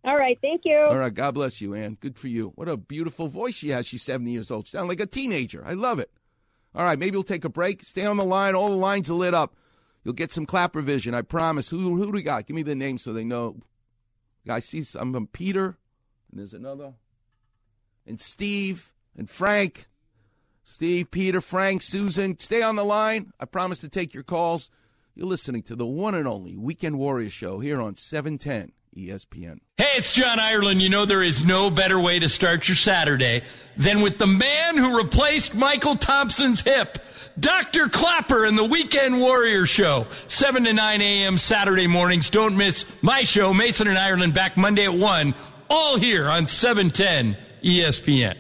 All 0.04 0.16
right. 0.16 0.38
Thank 0.40 0.62
you. 0.64 0.78
All 0.78 0.98
right. 0.98 1.12
God 1.12 1.34
bless 1.34 1.60
you, 1.60 1.74
Ann. 1.74 1.96
Good 2.00 2.18
for 2.18 2.28
you. 2.28 2.52
What 2.54 2.68
a 2.68 2.76
beautiful 2.76 3.28
voice 3.28 3.54
she 3.54 3.68
has. 3.68 3.86
She's 3.86 4.02
70 4.02 4.30
years 4.30 4.50
old. 4.50 4.66
She 4.66 4.72
sounds 4.72 4.88
like 4.88 5.00
a 5.00 5.06
teenager. 5.06 5.62
I 5.64 5.74
love 5.74 5.98
it. 5.98 6.10
All 6.74 6.84
right. 6.84 6.98
Maybe 6.98 7.16
we'll 7.16 7.22
take 7.22 7.44
a 7.44 7.50
break. 7.50 7.82
Stay 7.82 8.06
on 8.06 8.16
the 8.16 8.24
line. 8.24 8.54
All 8.54 8.68
the 8.68 8.76
lines 8.76 9.10
are 9.10 9.14
lit 9.14 9.34
up. 9.34 9.54
You'll 10.02 10.14
get 10.14 10.32
some 10.32 10.46
Klapper 10.46 10.80
vision. 10.80 11.14
I 11.14 11.22
promise. 11.22 11.68
Who, 11.68 11.96
who 11.96 12.06
do 12.06 12.12
we 12.12 12.22
got? 12.22 12.46
Give 12.46 12.54
me 12.54 12.62
the 12.62 12.74
name 12.74 12.96
so 12.96 13.12
they 13.12 13.24
know. 13.24 13.60
I 14.48 14.60
see 14.60 14.82
some 14.82 15.14
um, 15.14 15.26
Peter, 15.26 15.76
and 16.30 16.38
there's 16.38 16.54
another, 16.54 16.94
and 18.06 18.18
Steve, 18.18 18.94
and 19.16 19.28
Frank. 19.28 19.86
Steve, 20.62 21.10
Peter, 21.10 21.40
Frank, 21.40 21.82
Susan, 21.82 22.38
stay 22.38 22.62
on 22.62 22.76
the 22.76 22.84
line. 22.84 23.32
I 23.40 23.44
promise 23.44 23.80
to 23.80 23.88
take 23.88 24.14
your 24.14 24.22
calls. 24.22 24.70
You're 25.14 25.26
listening 25.26 25.62
to 25.64 25.74
the 25.74 25.86
one 25.86 26.14
and 26.14 26.28
only 26.28 26.56
Weekend 26.56 26.96
Warrior 26.98 27.28
Show 27.28 27.58
here 27.58 27.80
on 27.80 27.96
710 27.96 28.72
ESPN. 28.96 29.60
Hey, 29.76 29.92
it's 29.96 30.12
John 30.12 30.38
Ireland. 30.38 30.82
You 30.82 30.88
know, 30.88 31.04
there 31.04 31.22
is 31.22 31.44
no 31.44 31.70
better 31.70 31.98
way 31.98 32.18
to 32.18 32.28
start 32.28 32.68
your 32.68 32.76
Saturday 32.76 33.42
than 33.76 34.00
with 34.00 34.18
the 34.18 34.26
man 34.26 34.76
who 34.76 34.96
replaced 34.96 35.52
Mychal 35.52 35.98
Thompson's 35.98 36.60
hip, 36.60 36.98
Dr. 37.38 37.88
Klapper 37.88 38.44
and 38.44 38.58
the 38.58 38.64
Weekend 38.64 39.20
Warrior 39.20 39.64
Show, 39.64 40.06
7 40.26 40.64
to 40.64 40.72
9 40.72 41.00
a.m. 41.00 41.38
Saturday 41.38 41.86
mornings. 41.86 42.30
Don't 42.30 42.56
miss 42.56 42.84
my 43.00 43.22
show, 43.22 43.54
Mason 43.54 43.86
and 43.86 43.98
Ireland, 43.98 44.34
back 44.34 44.56
Monday 44.56 44.84
at 44.84 44.94
1, 44.94 45.34
all 45.70 45.96
here 45.96 46.28
on 46.28 46.46
710 46.46 47.36
ESPN. 47.62 48.36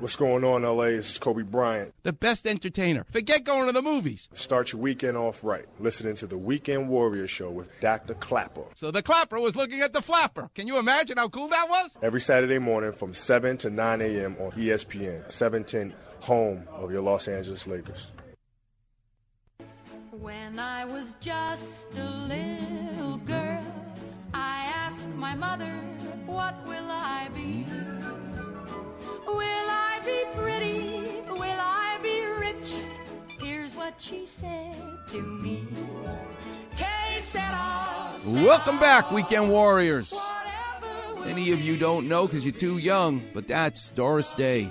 What's 0.00 0.16
going 0.16 0.44
on, 0.44 0.62
LA? 0.62 0.84
This 0.84 1.10
is 1.10 1.18
Kobe 1.18 1.42
Bryant. 1.42 1.92
The 2.04 2.14
best 2.14 2.46
entertainer. 2.46 3.04
Forget 3.10 3.44
going 3.44 3.66
to 3.66 3.72
the 3.72 3.82
movies. 3.82 4.30
Start 4.32 4.72
your 4.72 4.80
weekend 4.80 5.18
off 5.18 5.44
right. 5.44 5.66
Listening 5.78 6.14
to 6.14 6.26
the 6.26 6.38
Weekend 6.38 6.88
Warrior 6.88 7.26
Show 7.26 7.50
with 7.50 7.68
Dr. 7.82 8.14
Klapper. 8.14 8.64
So 8.72 8.90
the 8.90 9.02
clapper 9.02 9.38
was 9.38 9.56
looking 9.56 9.82
at 9.82 9.92
the 9.92 10.00
flapper. 10.00 10.48
Can 10.54 10.66
you 10.66 10.78
imagine 10.78 11.18
how 11.18 11.28
cool 11.28 11.48
that 11.48 11.68
was? 11.68 11.98
Every 12.00 12.22
Saturday 12.22 12.58
morning 12.58 12.92
from 12.92 13.12
7 13.12 13.58
to 13.58 13.68
9 13.68 14.00
a.m. 14.00 14.36
on 14.40 14.52
ESPN, 14.52 15.30
710, 15.30 15.92
home 16.20 16.66
of 16.72 16.90
your 16.90 17.02
Los 17.02 17.28
Angeles 17.28 17.66
Lakers. 17.66 18.10
When 20.12 20.58
I 20.58 20.86
was 20.86 21.14
just 21.20 21.88
a 21.94 22.04
little 22.04 23.18
girl, 23.18 23.66
I 24.32 24.64
asked 24.74 25.10
my 25.10 25.34
mother, 25.34 25.74
What 26.24 26.54
will 26.66 26.90
I 26.90 27.28
be? 27.34 27.66
Will 29.26 29.36
I 29.68 30.00
be 30.04 30.24
pretty? 30.40 31.22
Will 31.28 31.40
I 31.42 31.98
be 32.02 32.24
rich? 32.24 32.72
Here's 33.40 33.74
what 33.74 34.00
she 34.00 34.26
said 34.26 34.76
to 35.08 35.20
me. 35.20 35.66
Welcome 38.26 38.78
back, 38.78 39.10
Weekend 39.10 39.50
Warriors. 39.50 40.14
Many 41.20 41.52
of 41.52 41.60
you 41.60 41.76
don't 41.76 42.08
know 42.08 42.26
because 42.26 42.44
you're 42.44 42.52
too 42.52 42.78
young, 42.78 43.22
but 43.34 43.48
that's 43.48 43.90
Doris 43.90 44.32
Day. 44.32 44.70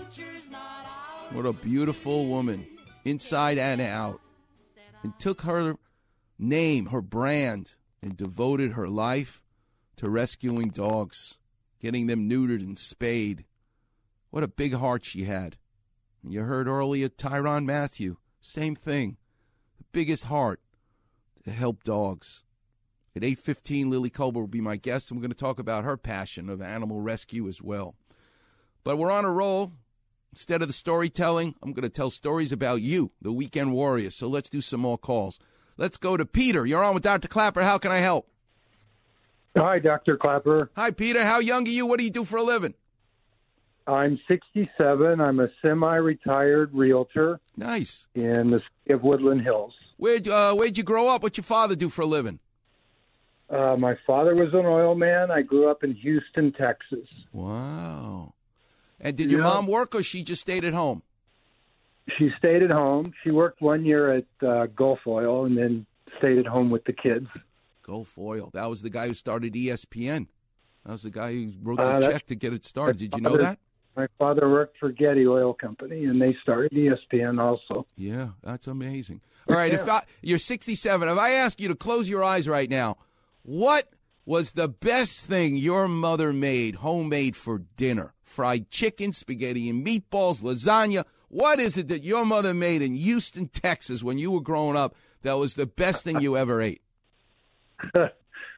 What 1.31 1.45
a 1.45 1.53
beautiful 1.53 2.27
woman, 2.27 2.67
inside 3.05 3.57
and 3.57 3.81
out. 3.81 4.19
And 5.03 5.17
took 5.19 5.41
her 5.41 5.75
name, 6.37 6.87
her 6.87 7.01
brand, 7.01 7.73
and 8.01 8.17
devoted 8.17 8.73
her 8.73 8.87
life 8.87 9.43
to 9.97 10.09
rescuing 10.09 10.69
dogs, 10.69 11.37
getting 11.79 12.07
them 12.07 12.29
neutered 12.29 12.61
and 12.61 12.77
spayed. 12.77 13.45
What 14.31 14.43
a 14.43 14.47
big 14.47 14.73
heart 14.73 15.05
she 15.05 15.23
had. 15.23 15.57
You 16.23 16.43
heard 16.43 16.67
earlier 16.67 17.09
Tyrann 17.09 17.65
Mathieu, 17.65 18.17
same 18.41 18.75
thing. 18.75 19.17
The 19.77 19.85
biggest 19.91 20.25
heart 20.25 20.61
to 21.43 21.51
help 21.51 21.83
dogs. 21.83 22.43
At 23.15 23.23
8:15 23.23 23.89
Lily 23.89 24.09
Kolber 24.09 24.35
will 24.35 24.47
be 24.47 24.61
my 24.61 24.75
guest 24.75 25.09
and 25.09 25.19
we're 25.19 25.23
going 25.23 25.31
to 25.31 25.37
talk 25.37 25.59
about 25.59 25.83
her 25.83 25.97
passion 25.97 26.49
of 26.49 26.61
animal 26.61 27.01
rescue 27.01 27.47
as 27.47 27.61
well. 27.61 27.95
But 28.83 28.97
we're 28.97 29.11
on 29.11 29.25
a 29.25 29.31
roll. 29.31 29.73
Instead 30.31 30.61
of 30.61 30.67
the 30.67 30.73
storytelling, 30.73 31.55
I'm 31.63 31.73
going 31.73 31.83
to 31.83 31.89
tell 31.89 32.11
stories 32.11 32.51
about 32.51 32.81
you, 32.81 33.11
the 33.19 33.31
weekend 33.31 33.73
warriors. 33.73 34.15
So 34.15 34.27
let's 34.27 34.47
do 34.47 34.61
some 34.61 34.79
more 34.79 34.97
calls. 34.97 35.39
Let's 35.75 35.97
go 35.97 36.17
to 36.17 36.25
Peter. 36.25 36.67
You're 36.67 36.83
on 36.83 36.93
with 36.93 37.03
Dr. 37.03 37.27
Klapper. 37.27 37.63
How 37.63 37.79
can 37.79 37.91
I 37.91 37.97
help? 37.97 38.29
Hi, 39.57 39.79
Dr. 39.79 40.17
Klapper. 40.17 40.69
Hi, 40.75 40.91
Peter. 40.91 41.25
How 41.25 41.39
young 41.39 41.67
are 41.67 41.71
you? 41.71 41.87
What 41.87 41.97
do 41.97 42.05
you 42.05 42.11
do 42.11 42.23
for 42.23 42.37
a 42.37 42.43
living? 42.43 42.75
I'm 43.89 44.19
67. 44.27 45.19
I'm 45.19 45.39
a 45.39 45.47
semi-retired 45.61 46.73
realtor. 46.73 47.39
Nice. 47.57 48.07
In 48.13 48.47
the 48.47 48.59
city 48.59 48.93
of 48.93 49.03
Woodland 49.03 49.41
Hills. 49.41 49.73
Where'd, 49.97 50.27
uh, 50.27 50.53
where'd 50.53 50.77
you 50.77 50.83
grow 50.83 51.09
up? 51.09 51.23
What's 51.23 51.37
your 51.37 51.43
father 51.43 51.75
do 51.75 51.89
for 51.89 52.03
a 52.03 52.05
living? 52.05 52.39
Uh, 53.49 53.75
my 53.77 53.95
father 54.05 54.35
was 54.35 54.53
an 54.53 54.65
oil 54.65 54.93
man. 54.93 55.31
I 55.31 55.41
grew 55.41 55.69
up 55.69 55.83
in 55.83 55.95
Houston, 55.95 56.51
Texas. 56.51 57.07
Wow. 57.33 58.35
And 58.99 59.17
did 59.17 59.31
your 59.31 59.41
Yeah. 59.41 59.47
mom 59.47 59.65
work 59.67 59.95
or 59.95 60.03
she 60.03 60.21
just 60.23 60.41
stayed 60.41 60.63
at 60.63 60.73
home? 60.73 61.01
She 62.17 62.29
stayed 62.37 62.61
at 62.63 62.69
home. 62.71 63.11
She 63.23 63.31
worked 63.31 63.59
one 63.61 63.85
year 63.85 64.13
at 64.13 64.25
uh, 64.47 64.67
Gulf 64.67 64.99
Oil 65.07 65.45
and 65.45 65.57
then 65.57 65.85
stayed 66.19 66.37
at 66.37 66.45
home 66.45 66.69
with 66.69 66.83
the 66.85 66.93
kids. 66.93 67.27
Gulf 67.81 68.17
Oil. 68.19 68.51
That 68.53 68.69
was 68.69 68.81
the 68.83 68.89
guy 68.91 69.07
who 69.07 69.13
started 69.15 69.53
ESPN. 69.55 70.27
That 70.85 70.91
was 70.93 71.03
the 71.03 71.09
guy 71.11 71.33
who 71.33 71.53
wrote 71.63 71.77
the 71.77 71.83
Uh, 71.83 72.01
check 72.01 72.25
to 72.27 72.35
get 72.35 72.53
it 72.53 72.65
started. 72.65 72.97
Did 72.99 73.15
you 73.15 73.21
know 73.21 73.37
that? 73.37 73.57
My 73.95 74.07
father 74.17 74.49
worked 74.49 74.77
for 74.77 74.91
Getty 74.91 75.27
Oil 75.27 75.53
Company, 75.53 76.05
and 76.05 76.21
they 76.21 76.35
started 76.41 76.71
ESPN 76.71 77.39
also. 77.39 77.85
Yeah, 77.97 78.29
that's 78.43 78.67
amazing. 78.67 79.21
All 79.49 79.55
right, 79.55 79.73
if 79.73 79.89
I, 79.89 80.03
you're 80.21 80.37
67, 80.37 81.09
if 81.09 81.17
I 81.17 81.31
ask 81.31 81.59
you 81.59 81.67
to 81.69 81.75
close 81.75 82.07
your 82.07 82.23
eyes 82.23 82.47
right 82.47 82.69
now, 82.69 82.97
what 83.41 83.89
was 84.25 84.51
the 84.51 84.67
best 84.67 85.25
thing 85.25 85.57
your 85.57 85.87
mother 85.87 86.31
made 86.31 86.75
homemade 86.75 87.35
for 87.35 87.63
dinner? 87.77 88.13
Fried 88.21 88.69
chicken, 88.69 89.11
spaghetti 89.11 89.69
and 89.69 89.85
meatballs, 89.85 90.43
lasagna. 90.43 91.03
What 91.29 91.59
is 91.59 91.77
it 91.77 91.87
that 91.87 92.03
your 92.03 92.25
mother 92.25 92.53
made 92.53 92.81
in 92.81 92.95
Houston, 92.95 93.47
Texas 93.47 94.03
when 94.03 94.19
you 94.19 94.31
were 94.31 94.41
growing 94.41 94.77
up 94.77 94.95
that 95.23 95.33
was 95.33 95.55
the 95.55 95.65
best 95.65 96.03
thing 96.03 96.21
you 96.21 96.37
ever 96.37 96.61
ate? 96.61 96.81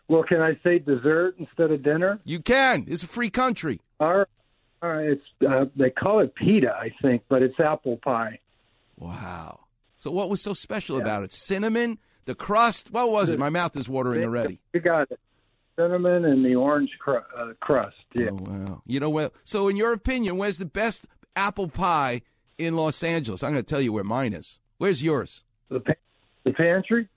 well, 0.07 0.23
can 0.23 0.41
I 0.41 0.59
say 0.63 0.79
dessert 0.79 1.35
instead 1.37 1.71
of 1.71 1.83
dinner? 1.83 2.19
You 2.25 2.41
can. 2.41 2.85
It's 2.87 3.03
a 3.03 3.07
free 3.07 3.29
country. 3.29 3.79
All 3.99 4.17
right. 4.19 4.27
Right. 4.81 5.05
It's 5.09 5.23
uh, 5.47 5.65
they 5.75 5.91
call 5.91 6.21
it 6.21 6.33
pita, 6.33 6.73
I 6.73 6.91
think, 7.01 7.23
but 7.29 7.43
it's 7.43 7.59
apple 7.59 7.97
pie. 7.97 8.39
Wow. 8.97 9.59
So 9.99 10.09
what 10.09 10.29
was 10.29 10.41
so 10.41 10.53
special 10.53 10.99
about 10.99 11.23
it? 11.23 11.33
Cinnamon, 11.33 11.99
the 12.25 12.33
crust. 12.33 12.91
What 12.91 13.11
was 13.11 13.31
it? 13.31 13.37
My 13.37 13.49
mouth 13.49 13.77
is 13.77 13.87
watering 13.87 14.23
already. 14.23 14.59
You 14.73 14.79
got 14.79 15.11
it. 15.11 15.19
Cinnamon 15.75 16.25
and 16.25 16.43
the 16.43 16.55
orange 16.55 16.89
cru- 16.99 17.21
uh, 17.37 17.53
crust. 17.59 17.95
Yeah. 18.13 18.29
Oh 18.31 18.37
wow! 18.41 18.81
You 18.85 18.99
know 18.99 19.09
what? 19.09 19.33
So, 19.43 19.67
in 19.67 19.75
your 19.75 19.93
opinion, 19.93 20.37
where's 20.37 20.57
the 20.57 20.65
best 20.65 21.07
apple 21.35 21.67
pie 21.67 22.23
in 22.57 22.75
Los 22.75 23.03
Angeles? 23.03 23.43
I'm 23.43 23.51
going 23.53 23.63
to 23.63 23.69
tell 23.69 23.81
you 23.81 23.93
where 23.93 24.03
mine 24.03 24.33
is. 24.33 24.59
Where's 24.79 25.03
yours? 25.03 25.43
The 25.69 25.79
pa- 25.79 25.93
the 26.43 26.53
pantry. 26.53 27.07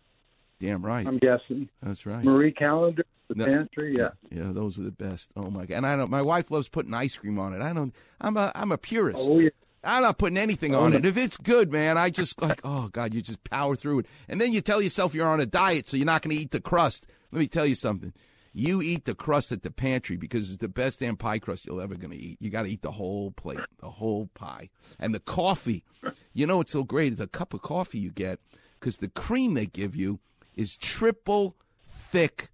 Damn 0.60 0.84
right. 0.84 1.06
I'm 1.06 1.18
guessing. 1.18 1.68
That's 1.82 2.06
right. 2.06 2.22
Marie 2.24 2.52
Callender. 2.52 3.04
The 3.34 3.46
No. 3.46 3.52
pantry. 3.52 3.94
Yeah. 3.98 4.10
Yeah, 4.30 4.52
those 4.52 4.78
are 4.78 4.82
the 4.82 4.90
best. 4.92 5.30
Oh 5.36 5.50
my 5.50 5.66
god! 5.66 5.76
And 5.78 5.86
I 5.86 5.96
don't. 5.96 6.10
My 6.10 6.22
wife 6.22 6.50
loves 6.50 6.68
putting 6.68 6.94
ice 6.94 7.16
cream 7.16 7.38
on 7.38 7.52
it. 7.52 7.60
I 7.62 7.72
don't. 7.72 7.94
I'm 8.20 8.36
a. 8.36 8.52
I'm 8.54 8.72
a 8.72 8.78
purist. 8.78 9.20
Oh 9.22 9.38
yeah. 9.38 9.50
I'm 9.86 10.02
not 10.02 10.16
putting 10.16 10.38
anything 10.38 10.74
Oh, 10.74 10.80
on 10.80 10.94
it. 10.94 11.04
If 11.04 11.18
it's 11.18 11.36
good, 11.36 11.70
man, 11.70 11.98
I 11.98 12.08
just 12.08 12.40
like. 12.40 12.60
Oh 12.64 12.88
god, 12.88 13.12
you 13.12 13.20
just 13.20 13.44
power 13.44 13.76
through 13.76 14.00
it, 14.00 14.06
and 14.28 14.40
then 14.40 14.52
you 14.52 14.60
tell 14.62 14.80
yourself 14.80 15.14
you're 15.14 15.28
on 15.28 15.40
a 15.40 15.46
diet, 15.46 15.86
so 15.86 15.96
you're 15.98 16.06
not 16.06 16.22
going 16.22 16.34
to 16.34 16.42
eat 16.42 16.52
the 16.52 16.60
crust. 16.60 17.06
Let 17.32 17.40
me 17.40 17.46
tell 17.48 17.66
you 17.66 17.74
something. 17.74 18.12
You 18.56 18.80
eat 18.80 19.04
the 19.04 19.16
crust 19.16 19.50
at 19.50 19.62
the 19.64 19.70
pantry 19.72 20.16
because 20.16 20.48
it's 20.48 20.58
the 20.60 20.68
best 20.68 21.00
damn 21.00 21.16
pie 21.16 21.40
crust 21.40 21.66
you're 21.66 21.82
ever 21.82 21.96
going 21.96 22.12
to 22.12 22.16
eat. 22.16 22.38
You 22.40 22.50
got 22.50 22.62
to 22.62 22.68
eat 22.68 22.82
the 22.82 22.92
whole 22.92 23.32
plate, 23.32 23.58
the 23.80 23.90
whole 23.90 24.30
pie, 24.34 24.70
and 25.00 25.12
the 25.12 25.18
coffee. 25.18 25.82
You 26.32 26.46
know 26.46 26.58
what's 26.58 26.70
so 26.72 26.84
great 26.84 27.12
is 27.12 27.18
a 27.20 27.26
cup 27.26 27.52
of 27.52 27.62
coffee 27.62 27.98
you 27.98 28.12
get 28.12 28.38
because 28.78 28.98
the 28.98 29.08
cream 29.08 29.54
they 29.54 29.66
give 29.66 29.96
you 29.96 30.20
is 30.54 30.76
triple 30.76 31.56
thick, 31.88 32.48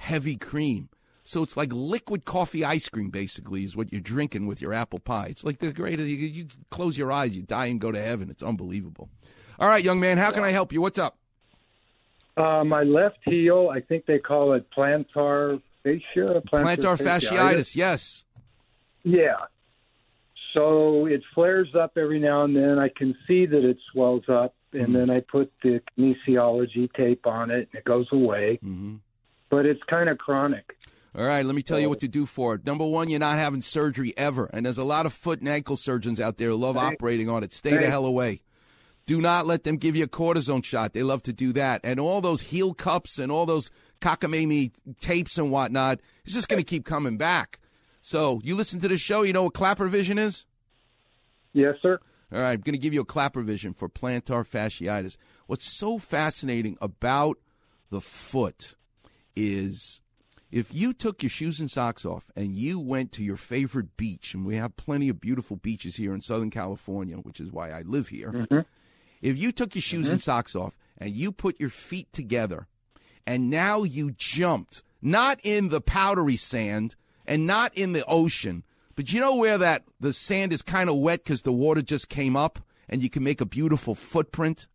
heavy 0.00 0.36
cream. 0.36 0.88
So 1.24 1.42
it's 1.42 1.56
like 1.56 1.70
liquid 1.72 2.24
coffee 2.24 2.64
ice 2.64 2.88
cream, 2.88 3.10
basically, 3.10 3.62
is 3.62 3.76
what 3.76 3.92
you're 3.92 4.00
drinking 4.00 4.46
with 4.46 4.60
your 4.60 4.72
apple 4.72 4.98
pie. 4.98 5.26
It's 5.26 5.44
like 5.44 5.58
the 5.58 5.72
greatest. 5.72 6.08
You, 6.08 6.16
you 6.16 6.46
close 6.70 6.96
your 6.98 7.12
eyes, 7.12 7.36
you 7.36 7.42
die 7.42 7.66
and 7.66 7.78
go 7.80 7.92
to 7.92 8.02
heaven. 8.02 8.30
It's 8.30 8.42
unbelievable. 8.42 9.10
All 9.58 9.68
right, 9.68 9.84
young 9.84 10.00
man, 10.00 10.16
how 10.18 10.32
can 10.32 10.42
I 10.42 10.50
help 10.50 10.72
you? 10.72 10.80
What's 10.80 10.98
up? 10.98 11.18
Uh, 12.36 12.64
my 12.64 12.82
left 12.82 13.18
heel, 13.24 13.70
I 13.72 13.80
think 13.80 14.06
they 14.06 14.18
call 14.18 14.54
it 14.54 14.64
plantar 14.76 15.60
fascia. 15.84 16.42
Plantar 16.50 16.96
fasciitis, 16.96 17.76
yes. 17.76 18.24
Yeah. 19.04 19.36
So 20.54 21.06
it 21.06 21.22
flares 21.34 21.68
up 21.78 21.92
every 21.96 22.18
now 22.18 22.44
and 22.44 22.56
then. 22.56 22.78
I 22.78 22.88
can 22.88 23.14
see 23.28 23.46
that 23.46 23.64
it 23.64 23.76
swells 23.92 24.24
up, 24.28 24.54
and 24.72 24.82
Mm-hmm. 24.82 24.92
then 24.94 25.10
I 25.10 25.20
put 25.20 25.52
the 25.62 25.80
kinesiology 25.98 26.92
tape 26.94 27.26
on 27.26 27.50
it, 27.50 27.68
and 27.70 27.74
it 27.80 27.84
goes 27.84 28.06
away. 28.12 28.58
Mm-hmm. 28.64 28.96
But 29.50 29.66
it's 29.66 29.82
kind 29.88 30.08
of 30.08 30.18
chronic. 30.18 30.76
All 31.16 31.26
right, 31.26 31.44
let 31.44 31.56
me 31.56 31.62
tell 31.62 31.80
you 31.80 31.88
what 31.88 32.00
to 32.00 32.08
do 32.08 32.24
for 32.24 32.54
it. 32.54 32.64
Number 32.64 32.86
one, 32.86 33.10
you're 33.10 33.18
not 33.18 33.36
having 33.36 33.62
surgery 33.62 34.14
ever. 34.16 34.48
And 34.52 34.64
there's 34.64 34.78
a 34.78 34.84
lot 34.84 35.06
of 35.06 35.12
foot 35.12 35.40
and 35.40 35.48
ankle 35.48 35.76
surgeons 35.76 36.20
out 36.20 36.38
there 36.38 36.50
who 36.50 36.56
love 36.56 36.76
operating 36.76 37.28
on 37.28 37.42
it. 37.42 37.52
Stay 37.52 37.76
the 37.76 37.90
hell 37.90 38.06
away. 38.06 38.42
Do 39.06 39.20
not 39.20 39.44
let 39.44 39.64
them 39.64 39.76
give 39.76 39.96
you 39.96 40.04
a 40.04 40.08
cortisone 40.08 40.64
shot. 40.64 40.92
They 40.92 41.02
love 41.02 41.24
to 41.24 41.32
do 41.32 41.52
that. 41.54 41.80
And 41.82 41.98
all 41.98 42.20
those 42.20 42.42
heel 42.42 42.74
cups 42.74 43.18
and 43.18 43.32
all 43.32 43.44
those 43.44 43.72
cockamamie 44.00 44.70
tapes 45.00 45.36
and 45.36 45.50
whatnot 45.50 46.00
is 46.24 46.32
just 46.32 46.48
going 46.48 46.62
to 46.62 46.64
keep 46.64 46.84
coming 46.84 47.16
back. 47.16 47.58
So 48.02 48.40
you 48.44 48.54
listen 48.54 48.78
to 48.80 48.88
the 48.88 48.96
show, 48.96 49.22
you 49.22 49.32
know 49.32 49.42
what 49.44 49.54
Klapper 49.54 49.88
vision 49.88 50.16
is? 50.16 50.46
Yes, 51.52 51.74
sir. 51.82 51.98
All 52.32 52.40
right, 52.40 52.52
I'm 52.52 52.60
going 52.60 52.74
to 52.74 52.78
give 52.78 52.94
you 52.94 53.00
a 53.00 53.04
Klapper 53.04 53.42
vision 53.42 53.72
for 53.72 53.88
plantar 53.88 54.48
fasciitis. 54.48 55.16
What's 55.48 55.76
so 55.76 55.98
fascinating 55.98 56.78
about 56.80 57.38
the 57.90 58.00
foot 58.00 58.76
is 59.36 60.00
if 60.50 60.74
you 60.74 60.92
took 60.92 61.22
your 61.22 61.30
shoes 61.30 61.60
and 61.60 61.70
socks 61.70 62.04
off 62.04 62.30
and 62.34 62.56
you 62.56 62.80
went 62.80 63.12
to 63.12 63.24
your 63.24 63.36
favorite 63.36 63.96
beach, 63.96 64.34
and 64.34 64.44
we 64.44 64.56
have 64.56 64.76
plenty 64.76 65.08
of 65.08 65.20
beautiful 65.20 65.56
beaches 65.56 65.96
here 65.96 66.12
in 66.12 66.20
Southern 66.20 66.50
California, 66.50 67.16
which 67.16 67.40
is 67.40 67.52
why 67.52 67.70
I 67.70 67.82
live 67.82 68.08
here. 68.08 68.32
Mm-hmm. 68.32 68.60
If 69.22 69.38
you 69.38 69.52
took 69.52 69.74
your 69.74 69.82
shoes 69.82 70.08
and 70.08 70.18
mm-hmm. 70.18 70.30
socks 70.30 70.56
off 70.56 70.76
and 70.98 71.10
you 71.10 71.30
put 71.30 71.60
your 71.60 71.68
feet 71.68 72.12
together 72.12 72.66
and 73.26 73.50
now 73.50 73.82
you 73.82 74.10
jumped 74.12 74.82
not 75.02 75.38
in 75.42 75.68
the 75.68 75.80
powdery 75.80 76.36
sand 76.36 76.96
and 77.26 77.46
not 77.46 77.74
in 77.74 77.92
the 77.92 78.04
ocean. 78.06 78.64
But 78.96 79.12
you 79.12 79.20
know 79.20 79.36
where 79.36 79.58
that 79.58 79.84
the 80.00 80.12
sand 80.12 80.52
is 80.52 80.62
kind 80.62 80.90
of 80.90 80.96
wet 80.96 81.24
because 81.24 81.42
the 81.42 81.52
water 81.52 81.80
just 81.80 82.08
came 82.08 82.36
up 82.36 82.58
and 82.88 83.02
you 83.02 83.08
can 83.08 83.22
make 83.22 83.40
a 83.40 83.46
beautiful 83.46 83.94
footprint? 83.94 84.66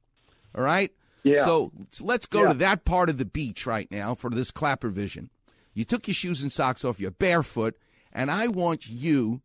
All 0.56 0.64
right? 0.64 0.92
Yeah. 1.26 1.44
So 1.44 1.72
let's- 1.78 2.02
let's 2.02 2.26
go 2.28 2.44
Yeah. 2.44 2.48
to 2.50 2.54
that 2.60 2.86
part 2.86 3.10
of 3.10 3.18
the 3.18 3.26
beach 3.26 3.66
right 3.66 3.90
now 3.90 4.14
for 4.14 4.30
this 4.30 4.52
Klapper 4.52 4.90
vision. 4.90 5.32
You 5.74 5.84
took 5.84 6.08
your 6.08 6.14
shoes 6.16 6.42
and 6.42 6.52
socks 6.52 6.86
off, 6.86 7.00
you're 7.00 7.12
barefoot, 7.12 7.78
and 8.14 8.30
I 8.32 8.48
want 8.48 8.88
you, 8.88 9.42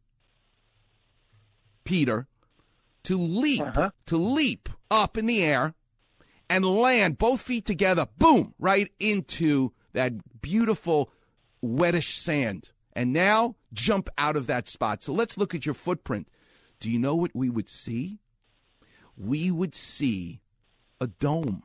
Peter, 1.85 2.29
to 3.05 3.17
leap, 3.17 3.63
uh-huh. 3.63 3.91
to 4.07 4.17
leap 4.17 4.69
up 4.91 5.17
in 5.17 5.27
the 5.27 5.43
air 5.43 5.75
and 6.49 6.65
land 6.65 7.17
both 7.17 7.41
feet 7.41 7.65
together, 7.65 8.07
boom, 8.19 8.55
right 8.59 8.93
into 9.01 9.73
that 9.93 10.41
beautiful 10.41 11.11
wettish 11.63 12.15
sand. 12.15 12.73
And 12.93 13.13
now 13.13 13.57
jump 13.73 14.09
out 14.19 14.37
of 14.37 14.47
that 14.49 14.69
spot. 14.69 15.03
So 15.03 15.13
let's 15.13 15.39
look 15.39 15.55
at 15.55 15.65
your 15.65 15.75
footprint. 15.75 16.29
Do 16.79 16.91
you 16.91 16.99
know 16.99 17.15
what 17.15 17.31
we 17.35 17.49
would 17.49 17.69
see? 17.69 18.19
We 19.17 19.51
would 19.51 19.75
see 19.75 20.41
a 21.01 21.07
dome. 21.07 21.63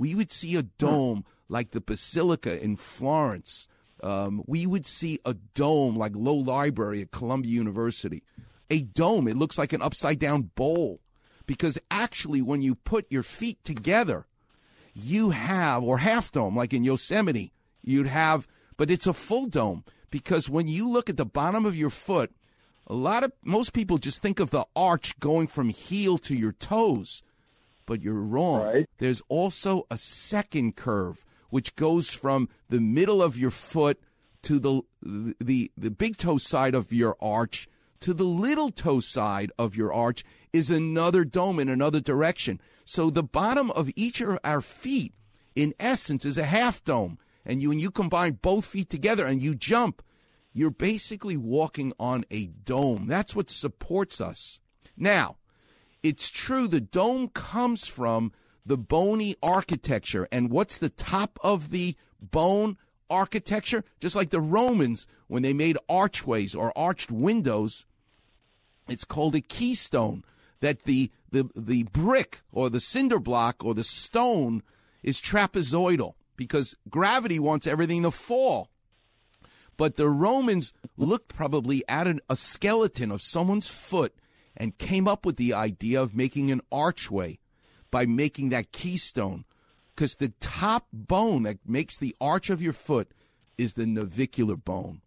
We 0.00 0.14
would 0.14 0.32
see 0.32 0.56
a 0.56 0.62
dome 0.62 1.26
like 1.50 1.72
the 1.72 1.80
Basilica 1.82 2.58
in 2.58 2.76
Florence. 2.76 3.68
Um, 4.02 4.42
we 4.46 4.64
would 4.64 4.86
see 4.86 5.18
a 5.26 5.34
dome 5.52 5.94
like 5.94 6.12
Low 6.14 6.36
Library 6.36 7.02
at 7.02 7.10
Columbia 7.10 7.52
University. 7.52 8.22
A 8.70 8.80
dome, 8.80 9.28
it 9.28 9.36
looks 9.36 9.58
like 9.58 9.74
an 9.74 9.82
upside 9.82 10.18
down 10.18 10.52
bowl. 10.54 11.02
Because 11.44 11.78
actually, 11.90 12.40
when 12.40 12.62
you 12.62 12.76
put 12.76 13.12
your 13.12 13.22
feet 13.22 13.62
together, 13.62 14.24
you 14.94 15.30
have, 15.30 15.82
or 15.82 15.98
half 15.98 16.32
dome, 16.32 16.56
like 16.56 16.72
in 16.72 16.82
Yosemite, 16.82 17.52
you'd 17.82 18.06
have, 18.06 18.48
but 18.78 18.90
it's 18.90 19.06
a 19.06 19.12
full 19.12 19.48
dome. 19.48 19.84
Because 20.10 20.48
when 20.48 20.66
you 20.66 20.88
look 20.88 21.10
at 21.10 21.18
the 21.18 21.26
bottom 21.26 21.66
of 21.66 21.76
your 21.76 21.90
foot, 21.90 22.32
a 22.86 22.94
lot 22.94 23.22
of, 23.22 23.32
most 23.44 23.74
people 23.74 23.98
just 23.98 24.22
think 24.22 24.40
of 24.40 24.48
the 24.48 24.64
arch 24.74 25.20
going 25.20 25.46
from 25.46 25.68
heel 25.68 26.16
to 26.16 26.34
your 26.34 26.52
toes 26.52 27.22
but 27.90 28.02
you're 28.02 28.14
wrong. 28.14 28.60
There's 28.98 29.20
also 29.28 29.84
a 29.90 29.98
second 29.98 30.76
curve 30.76 31.26
which 31.48 31.74
goes 31.74 32.08
from 32.08 32.48
the 32.68 32.78
middle 32.78 33.20
of 33.20 33.36
your 33.36 33.50
foot 33.50 33.98
to 34.42 34.60
the 34.60 34.82
the 35.02 35.72
the 35.76 35.90
big 35.90 36.16
toe 36.16 36.36
side 36.36 36.76
of 36.76 36.92
your 36.92 37.16
arch 37.20 37.68
to 37.98 38.14
the 38.14 38.22
little 38.24 38.70
toe 38.70 39.00
side 39.00 39.50
of 39.58 39.74
your 39.74 39.92
arch 39.92 40.22
is 40.52 40.70
another 40.70 41.24
dome 41.24 41.58
in 41.58 41.68
another 41.68 41.98
direction. 41.98 42.60
So 42.84 43.10
the 43.10 43.24
bottom 43.24 43.72
of 43.72 43.90
each 43.96 44.20
of 44.20 44.38
our 44.44 44.60
feet 44.60 45.12
in 45.56 45.74
essence 45.80 46.24
is 46.24 46.38
a 46.38 46.44
half 46.44 46.84
dome. 46.84 47.18
And 47.44 47.60
you 47.60 47.70
when 47.70 47.80
you 47.80 47.90
combine 47.90 48.38
both 48.40 48.66
feet 48.66 48.88
together 48.88 49.26
and 49.26 49.42
you 49.42 49.56
jump, 49.56 50.00
you're 50.52 50.70
basically 50.70 51.36
walking 51.36 51.92
on 51.98 52.24
a 52.30 52.46
dome. 52.46 53.08
That's 53.08 53.34
what 53.34 53.50
supports 53.50 54.20
us. 54.20 54.60
Now, 54.96 55.38
it's 56.02 56.30
true 56.30 56.68
the 56.68 56.80
dome 56.80 57.28
comes 57.28 57.86
from 57.86 58.32
the 58.64 58.78
bony 58.78 59.36
architecture. 59.42 60.28
And 60.30 60.50
what's 60.50 60.78
the 60.78 60.88
top 60.88 61.38
of 61.42 61.70
the 61.70 61.96
bone 62.20 62.76
architecture? 63.08 63.84
Just 64.00 64.16
like 64.16 64.30
the 64.30 64.40
Romans, 64.40 65.06
when 65.28 65.42
they 65.42 65.52
made 65.52 65.78
archways 65.88 66.54
or 66.54 66.76
arched 66.76 67.10
windows, 67.10 67.86
it's 68.88 69.04
called 69.04 69.34
a 69.34 69.40
keystone. 69.40 70.24
That 70.60 70.82
the, 70.82 71.10
the, 71.30 71.48
the 71.56 71.84
brick 71.84 72.42
or 72.52 72.68
the 72.68 72.80
cinder 72.80 73.18
block 73.18 73.64
or 73.64 73.72
the 73.72 73.84
stone 73.84 74.62
is 75.02 75.18
trapezoidal 75.18 76.14
because 76.36 76.74
gravity 76.90 77.38
wants 77.38 77.66
everything 77.66 78.02
to 78.02 78.10
fall. 78.10 78.68
But 79.78 79.96
the 79.96 80.10
Romans 80.10 80.74
looked 80.98 81.34
probably 81.34 81.82
at 81.88 82.06
an, 82.06 82.20
a 82.28 82.36
skeleton 82.36 83.10
of 83.10 83.22
someone's 83.22 83.70
foot 83.70 84.14
and 84.56 84.78
came 84.78 85.08
up 85.08 85.24
with 85.24 85.36
the 85.36 85.54
idea 85.54 86.00
of 86.00 86.14
making 86.14 86.50
an 86.50 86.60
archway 86.70 87.38
by 87.90 88.06
making 88.06 88.50
that 88.50 88.72
keystone. 88.72 89.44
Because 89.94 90.16
the 90.16 90.32
top 90.40 90.86
bone 90.92 91.42
that 91.42 91.58
makes 91.66 91.98
the 91.98 92.16
arch 92.20 92.50
of 92.50 92.62
your 92.62 92.72
foot 92.72 93.12
is 93.58 93.74
the 93.74 93.86
navicular 93.86 94.56
bone. 94.56 95.02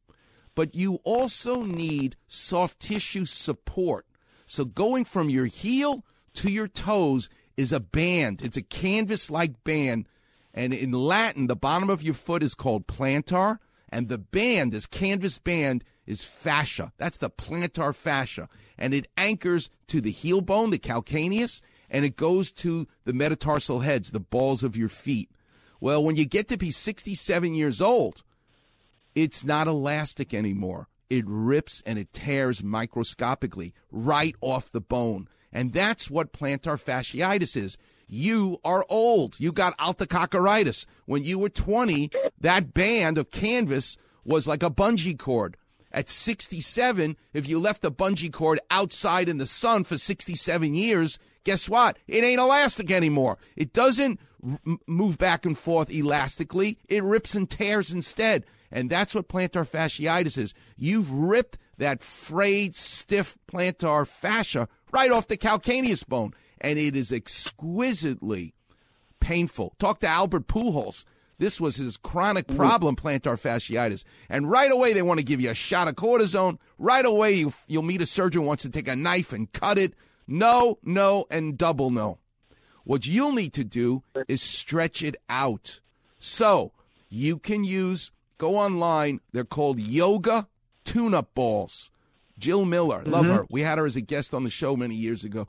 But 0.55 0.75
you 0.75 0.95
also 1.03 1.63
need 1.63 2.15
soft 2.27 2.79
tissue 2.79 3.25
support. 3.25 4.05
So 4.45 4.65
going 4.65 5.05
from 5.05 5.29
your 5.29 5.45
heel 5.47 6.05
to 6.35 6.51
your 6.51 6.67
toes 6.67 7.29
is 7.57 7.73
a 7.73 7.79
band. 7.79 8.41
It's 8.41 8.57
a 8.57 8.61
canvas 8.61 9.31
like 9.31 9.63
band. 9.63 10.07
And 10.53 10.73
in 10.73 10.91
Latin, 10.91 11.47
the 11.47 11.55
bottom 11.55 11.89
of 11.89 12.03
your 12.03 12.13
foot 12.13 12.43
is 12.43 12.53
called 12.53 12.85
plantar, 12.85 13.57
and 13.93 14.09
the 14.09 14.17
band, 14.17 14.71
this 14.71 14.87
canvas 14.87 15.37
band, 15.37 15.83
is 16.07 16.25
fascia. 16.25 16.91
That's 16.97 17.17
the 17.17 17.29
plantar 17.29 17.95
fascia. 17.95 18.49
And 18.75 18.91
it 18.91 19.07
anchors 19.15 19.69
to 19.87 20.01
the 20.01 20.09
heel 20.09 20.41
bone, 20.41 20.71
the 20.71 20.79
calcaneus, 20.79 21.61
and 21.91 22.03
it 22.03 22.15
goes 22.15 22.51
to 22.53 22.87
the 23.05 23.13
metatarsal 23.13 23.81
heads, 23.81 24.09
the 24.09 24.19
balls 24.19 24.63
of 24.63 24.75
your 24.75 24.89
feet. 24.89 25.29
Well, 25.79 26.03
when 26.03 26.15
you 26.15 26.25
get 26.25 26.47
to 26.47 26.57
be 26.57 26.71
67 26.71 27.53
years 27.53 27.81
old, 27.81 28.23
it's 29.13 29.43
not 29.43 29.67
elastic 29.67 30.33
anymore. 30.33 30.87
It 31.11 31.25
rips 31.27 31.83
and 31.85 31.99
it 31.99 32.11
tears 32.13 32.63
microscopically 32.63 33.75
right 33.91 34.35
off 34.41 34.71
the 34.71 34.81
bone. 34.81 35.29
And 35.51 35.71
that's 35.71 36.09
what 36.09 36.33
plantar 36.33 36.83
fasciitis 36.83 37.55
is. 37.55 37.77
You 38.07 38.59
are 38.63 38.85
old. 38.89 39.39
You 39.39 39.51
got 39.51 39.77
altococcoritis. 39.77 40.85
When 41.05 41.23
you 41.23 41.39
were 41.39 41.49
20, 41.49 42.11
that 42.41 42.73
band 42.73 43.17
of 43.17 43.31
canvas 43.31 43.97
was 44.23 44.47
like 44.47 44.63
a 44.63 44.69
bungee 44.69 45.17
cord. 45.17 45.57
At 45.91 46.09
67, 46.09 47.17
if 47.33 47.47
you 47.47 47.59
left 47.59 47.83
the 47.83 47.91
bungee 47.91 48.33
cord 48.33 48.59
outside 48.71 49.29
in 49.29 49.37
the 49.37 49.45
sun 49.45 49.83
for 49.83 49.97
67 49.97 50.73
years, 50.73 51.19
guess 51.43 51.69
what? 51.69 51.97
It 52.07 52.23
ain't 52.23 52.39
elastic 52.39 52.89
anymore. 52.89 53.37
It 53.55 53.73
doesn't 53.73 54.19
r- 54.43 54.77
move 54.87 55.19
back 55.19 55.45
and 55.45 55.57
forth 55.57 55.91
elastically. 55.91 56.79
It 56.87 57.03
rips 57.03 57.35
and 57.35 57.47
tears 57.47 57.93
instead. 57.93 58.45
And 58.71 58.89
that's 58.89 59.13
what 59.13 59.29
plantar 59.29 59.67
fasciitis 59.69 60.35
is. 60.35 60.55
You've 60.75 61.11
ripped 61.11 61.59
that 61.77 62.01
frayed, 62.01 62.75
stiff 62.75 63.37
plantar 63.47 64.07
fascia 64.07 64.67
right 64.91 65.11
off 65.11 65.27
the 65.27 65.37
calcaneus 65.37 66.07
bone. 66.07 66.33
And 66.63 66.79
it 66.79 66.95
is 66.95 67.11
exquisitely 67.11 68.53
painful. 69.19 69.73
Talk 69.79 69.99
to 69.99 70.07
Albert 70.07 70.47
Pujols. 70.47 71.05
This 71.39 71.59
was 71.59 71.75
his 71.75 71.97
chronic 71.97 72.47
problem, 72.47 72.95
plantar 72.95 73.35
fasciitis. 73.39 74.05
And 74.29 74.49
right 74.49 74.71
away, 74.71 74.93
they 74.93 75.01
want 75.01 75.19
to 75.19 75.25
give 75.25 75.41
you 75.41 75.49
a 75.49 75.55
shot 75.55 75.87
of 75.87 75.95
cortisone. 75.95 76.57
Right 76.77 77.05
away, 77.05 77.33
you, 77.33 77.53
you'll 77.67 77.83
meet 77.83 78.01
a 78.01 78.05
surgeon 78.05 78.41
who 78.43 78.47
wants 78.47 78.63
to 78.63 78.69
take 78.69 78.87
a 78.87 78.95
knife 78.95 79.33
and 79.33 79.51
cut 79.51 79.77
it. 79.77 79.93
No, 80.27 80.77
no, 80.83 81.25
and 81.29 81.57
double 81.57 81.89
no. 81.89 82.19
What 82.85 83.07
you'll 83.07 83.33
need 83.33 83.53
to 83.53 83.63
do 83.63 84.03
is 84.27 84.41
stretch 84.41 85.01
it 85.01 85.15
out. 85.27 85.81
So 86.19 86.71
you 87.09 87.39
can 87.39 87.63
use, 87.63 88.11
go 88.37 88.57
online, 88.57 89.19
they're 89.33 89.43
called 89.43 89.79
yoga 89.79 90.47
tune 90.85 91.13
up 91.13 91.33
balls. 91.33 91.91
Jill 92.37 92.65
Miller, 92.65 93.03
love 93.05 93.25
Mhm. 93.25 93.35
her. 93.35 93.45
We 93.49 93.61
had 93.61 93.77
her 93.77 93.85
as 93.85 93.95
a 93.95 94.01
guest 94.01 94.33
on 94.33 94.43
the 94.43 94.49
show 94.49 94.75
many 94.75 94.95
years 94.95 95.23
ago. 95.23 95.47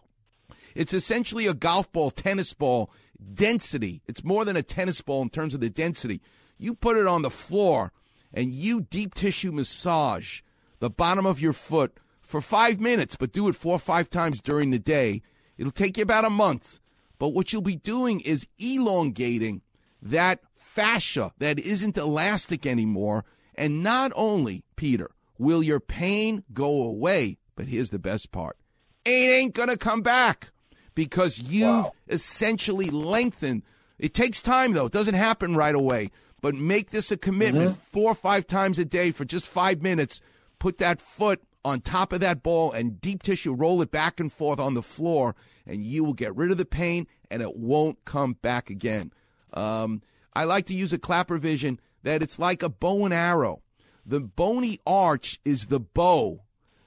It's 0.74 0.92
essentially 0.92 1.46
a 1.46 1.54
golf 1.54 1.90
ball, 1.92 2.10
tennis 2.10 2.54
ball 2.54 2.90
density. 3.32 4.02
It's 4.06 4.24
more 4.24 4.44
than 4.44 4.56
a 4.56 4.62
tennis 4.62 5.00
ball 5.00 5.22
in 5.22 5.30
terms 5.30 5.54
of 5.54 5.60
the 5.60 5.70
density. 5.70 6.20
You 6.58 6.74
put 6.74 6.96
it 6.96 7.06
on 7.06 7.22
the 7.22 7.30
floor 7.30 7.92
and 8.32 8.52
you 8.52 8.82
deep 8.82 9.14
tissue 9.14 9.52
massage 9.52 10.42
the 10.80 10.90
bottom 10.90 11.24
of 11.24 11.40
your 11.40 11.52
foot 11.52 11.98
for 12.20 12.40
five 12.40 12.80
minutes, 12.80 13.16
but 13.16 13.32
do 13.32 13.48
it 13.48 13.54
four 13.54 13.74
or 13.74 13.78
five 13.78 14.10
times 14.10 14.40
during 14.40 14.70
the 14.70 14.78
day. 14.78 15.22
It'll 15.56 15.72
take 15.72 15.96
you 15.96 16.02
about 16.02 16.24
a 16.24 16.30
month. 16.30 16.80
But 17.18 17.28
what 17.28 17.52
you'll 17.52 17.62
be 17.62 17.76
doing 17.76 18.20
is 18.20 18.46
elongating 18.58 19.62
that 20.02 20.40
fascia 20.54 21.32
that 21.38 21.58
isn't 21.58 21.96
elastic 21.96 22.66
anymore. 22.66 23.24
And 23.54 23.82
not 23.82 24.12
only, 24.16 24.64
Peter, 24.74 25.10
will 25.38 25.62
your 25.62 25.80
pain 25.80 26.42
go 26.52 26.82
away, 26.82 27.38
but 27.54 27.68
here's 27.68 27.90
the 27.90 27.98
best 27.98 28.32
part 28.32 28.56
it 29.04 29.10
ain't 29.10 29.54
going 29.54 29.68
to 29.68 29.76
come 29.76 30.02
back 30.02 30.50
because 30.94 31.38
you've 31.38 31.86
essentially 32.08 32.90
lengthened. 32.90 33.62
It 33.98 34.14
takes 34.14 34.42
time, 34.42 34.72
though. 34.72 34.86
It 34.86 34.92
doesn't 34.92 35.14
happen 35.14 35.56
right 35.56 35.74
away. 35.74 36.10
But 36.40 36.54
make 36.54 36.90
this 36.90 37.10
a 37.10 37.16
commitment 37.16 37.76
four 37.76 38.10
or 38.10 38.14
five 38.14 38.46
times 38.46 38.78
a 38.78 38.84
day 38.84 39.10
for 39.10 39.24
just 39.24 39.46
five 39.46 39.80
minutes. 39.82 40.20
Put 40.58 40.78
that 40.78 41.00
foot 41.00 41.42
on 41.64 41.80
top 41.80 42.12
of 42.12 42.20
that 42.20 42.42
ball 42.42 42.70
and 42.72 43.00
deep 43.00 43.22
tissue, 43.22 43.54
roll 43.54 43.80
it 43.80 43.90
back 43.90 44.20
and 44.20 44.30
forth 44.30 44.60
on 44.60 44.74
the 44.74 44.82
floor, 44.82 45.34
and 45.66 45.82
you 45.82 46.04
will 46.04 46.12
get 46.12 46.36
rid 46.36 46.50
of 46.50 46.58
the 46.58 46.66
pain 46.66 47.06
and 47.30 47.40
it 47.40 47.56
won't 47.56 48.04
come 48.04 48.34
back 48.34 48.68
again. 48.68 49.10
Um, 49.54 50.02
I 50.34 50.44
like 50.44 50.66
to 50.66 50.74
use 50.74 50.92
a 50.92 50.98
Klapper 50.98 51.38
vision 51.38 51.80
that 52.02 52.22
it's 52.22 52.38
like 52.38 52.62
a 52.62 52.68
bow 52.68 53.04
and 53.06 53.14
arrow. 53.14 53.62
The 54.04 54.20
bony 54.20 54.80
arch 54.86 55.40
is 55.44 55.66
the 55.66 55.80
bow. 55.80 56.42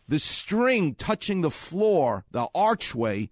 The 0.07 0.19
string 0.19 0.93
touching 0.93 1.41
the 1.41 1.49
floor, 1.49 2.25
the 2.31 2.47
archway, 2.53 3.29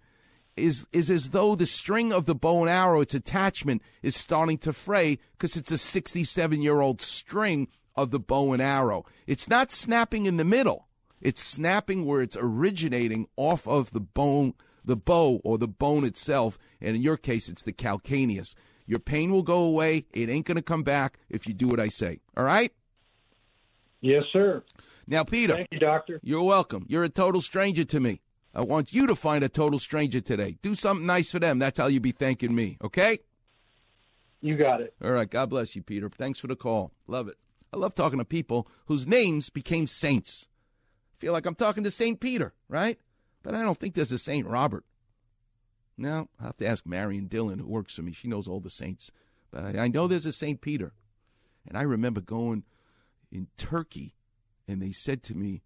is 0.56 0.86
is 0.92 1.10
as 1.10 1.30
though 1.30 1.54
the 1.54 1.66
string 1.66 2.12
of 2.12 2.26
the 2.26 2.34
bow 2.34 2.62
and 2.62 2.70
arrow, 2.70 3.00
its 3.00 3.14
attachment, 3.14 3.82
is 4.02 4.16
starting 4.16 4.58
to 4.58 4.72
fray 4.72 5.18
because 5.32 5.56
it's 5.56 5.70
a 5.70 5.78
67 5.78 6.62
year 6.62 6.80
old 6.80 7.00
string 7.00 7.68
of 7.94 8.10
the 8.10 8.20
bow 8.20 8.52
and 8.52 8.62
arrow. 8.62 9.04
It's 9.26 9.48
not 9.48 9.72
snapping 9.72 10.26
in 10.26 10.36
the 10.36 10.44
middle. 10.44 10.86
It's 11.20 11.42
snapping 11.42 12.04
where 12.04 12.22
it's 12.22 12.36
originating 12.38 13.26
off 13.36 13.66
of 13.66 13.92
the 13.92 14.00
bone, 14.00 14.54
the 14.84 14.96
bow 14.96 15.40
or 15.44 15.58
the 15.58 15.68
bone 15.68 16.04
itself, 16.04 16.58
and 16.80 16.94
in 16.94 17.02
your 17.02 17.16
case, 17.16 17.48
it's 17.48 17.62
the 17.62 17.72
calcaneus. 17.72 18.54
Your 18.86 19.00
pain 19.00 19.32
will 19.32 19.42
go 19.42 19.62
away. 19.62 20.06
It 20.12 20.28
ain't 20.28 20.46
going 20.46 20.56
to 20.56 20.62
come 20.62 20.82
back 20.82 21.18
if 21.28 21.46
you 21.46 21.54
do 21.54 21.66
what 21.66 21.80
I 21.80 21.88
say. 21.88 22.20
All 22.36 22.44
right? 22.44 22.72
Yes, 24.00 24.22
sir. 24.32 24.62
Now, 25.08 25.24
Peter. 25.24 25.54
Thank 25.54 25.68
you, 25.72 25.78
doctor. 25.78 26.20
You're 26.22 26.42
welcome. 26.42 26.84
You're 26.88 27.04
a 27.04 27.08
total 27.08 27.40
stranger 27.40 27.84
to 27.84 27.98
me. 27.98 28.20
I 28.56 28.62
want 28.62 28.94
you 28.94 29.06
to 29.06 29.14
find 29.14 29.44
a 29.44 29.50
total 29.50 29.78
stranger 29.78 30.22
today. 30.22 30.56
Do 30.62 30.74
something 30.74 31.06
nice 31.06 31.30
for 31.30 31.38
them. 31.38 31.58
That's 31.58 31.78
how 31.78 31.88
you 31.88 32.00
be 32.00 32.12
thanking 32.12 32.54
me, 32.54 32.78
okay? 32.82 33.18
You 34.40 34.56
got 34.56 34.80
it. 34.80 34.94
All 35.04 35.10
right. 35.10 35.28
God 35.28 35.50
bless 35.50 35.76
you, 35.76 35.82
Peter. 35.82 36.08
Thanks 36.08 36.38
for 36.38 36.46
the 36.46 36.56
call. 36.56 36.92
Love 37.06 37.28
it. 37.28 37.36
I 37.74 37.76
love 37.76 37.94
talking 37.94 38.18
to 38.18 38.24
people 38.24 38.66
whose 38.86 39.06
names 39.06 39.50
became 39.50 39.86
saints. 39.86 40.48
feel 41.18 41.34
like 41.34 41.44
I'm 41.44 41.54
talking 41.54 41.84
to 41.84 41.90
St. 41.90 42.18
Peter, 42.18 42.54
right? 42.66 42.98
But 43.42 43.54
I 43.54 43.60
don't 43.60 43.78
think 43.78 43.94
there's 43.94 44.12
a 44.12 44.18
St. 44.18 44.46
Robert. 44.46 44.84
No, 45.98 46.28
I'll 46.40 46.46
have 46.46 46.56
to 46.58 46.66
ask 46.66 46.86
Marion 46.86 47.26
Dillon, 47.26 47.58
who 47.58 47.66
works 47.66 47.94
for 47.94 48.02
me. 48.02 48.12
She 48.12 48.28
knows 48.28 48.48
all 48.48 48.60
the 48.60 48.70
saints. 48.70 49.10
But 49.50 49.76
I, 49.76 49.84
I 49.84 49.88
know 49.88 50.06
there's 50.06 50.24
a 50.24 50.32
St. 50.32 50.62
Peter. 50.62 50.94
And 51.68 51.76
I 51.76 51.82
remember 51.82 52.22
going 52.22 52.64
in 53.30 53.48
Turkey, 53.58 54.14
and 54.66 54.80
they 54.80 54.92
said 54.92 55.22
to 55.24 55.34
me, 55.34 55.62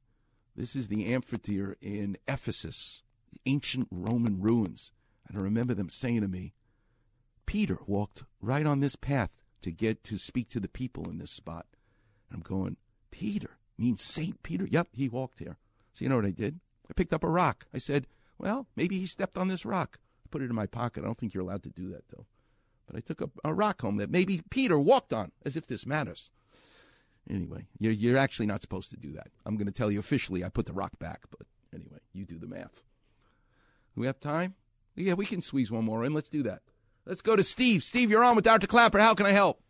This 0.61 0.77
is 0.77 0.89
the 0.89 1.11
amphitheater 1.15 1.79
in 1.81 2.19
Ephesus, 2.29 3.03
ancient 3.47 3.89
Roman 3.91 4.43
ruins. 4.43 4.93
And 5.27 5.39
I 5.39 5.41
remember 5.41 5.73
them 5.73 5.89
saying 5.89 6.21
to 6.21 6.29
me, 6.29 6.53
Peter 7.47 7.79
walked 7.87 8.25
right 8.43 8.67
on 8.67 8.81
this 8.81 8.95
path 8.95 9.43
to 9.63 9.71
get 9.71 10.05
to 10.05 10.19
speak 10.19 10.51
to 10.51 10.61
the 10.61 10.69
people 10.69 11.09
in 11.09 11.17
this 11.17 11.31
spot. 11.31 11.65
And 12.29 12.37
I'm 12.37 12.43
going, 12.43 12.77
Peter 13.11 13.57
means 13.79 14.03
Saint 14.03 14.43
Peter. 14.43 14.67
Yep, 14.67 14.89
he 14.93 15.09
walked 15.09 15.39
here. 15.39 15.57
So 15.95 16.05
you 16.05 16.11
know 16.11 16.17
what 16.17 16.27
I 16.27 16.31
did? 16.31 16.61
I 16.91 16.93
picked 16.93 17.15
up 17.15 17.25
a 17.25 17.31
rock. 17.31 17.65
I 17.73 17.79
said, 17.79 18.07
well, 18.37 18.67
maybe 18.77 18.99
he 18.99 19.07
stepped 19.07 19.39
on 19.39 19.49
this 19.49 19.65
rock. 19.65 19.99
I 20.27 20.29
put 20.31 20.43
it 20.43 20.51
in 20.51 20.55
my 20.55 20.67
pocket. 20.67 21.03
I 21.03 21.07
don't 21.07 21.17
think 21.17 21.33
you're 21.33 21.43
allowed 21.43 21.63
to 21.63 21.71
do 21.71 21.89
that, 21.89 22.05
though. 22.11 22.27
But 22.87 22.97
I 22.97 23.01
took 23.01 23.23
a, 23.23 23.31
a 23.45 23.55
rock 23.55 23.81
home 23.81 23.97
that 23.97 24.11
maybe 24.11 24.43
Peter 24.51 24.79
walked 24.79 25.15
on, 25.15 25.33
as 25.43 25.57
if 25.57 25.67
this 25.67 25.87
matters. 25.87 26.31
Anyway, 27.31 27.67
you're, 27.79 27.93
you're 27.93 28.19
actually 28.19 28.47
not 28.47 28.61
supposed 28.61 28.91
to 28.91 28.97
do 28.97 29.13
that. 29.13 29.29
I'm 29.47 29.57
going 29.57 29.67
to 29.67 29.73
tell 29.73 29.91
you 29.91 30.01
officially 30.01 30.45
I 30.45 30.49
put 30.49 30.67
the 30.67 30.73
rock 30.73 30.99
back, 30.99 31.21
but 31.31 31.47
anyway, 31.73 31.99
you 32.13 32.25
do 32.25 32.39
the 32.39 32.49
math. 32.49 32.83
We 33.95 34.07
have 34.07 34.19
time? 34.19 34.55
Yeah, 34.97 35.15
we 35.15 35.27
can 35.27 35.41
squeeze 35.41 35.71
one 35.71 35.85
more 35.85 36.05
in. 36.05 36.13
Let's 36.13 36.29
do 36.29 36.43
that. 36.43 36.63
Let's 37.07 37.23
go 37.23 37.37
to 37.37 37.43
Steve. 37.43 37.85
Steve, 37.85 38.11
you're 38.11 38.25
on 38.25 38.35
with 38.35 38.45
Dr. 38.45 38.67
Klapper. 38.67 38.99
How 38.99 39.15
can 39.15 39.27
I 39.27 39.31
help? 39.31 39.61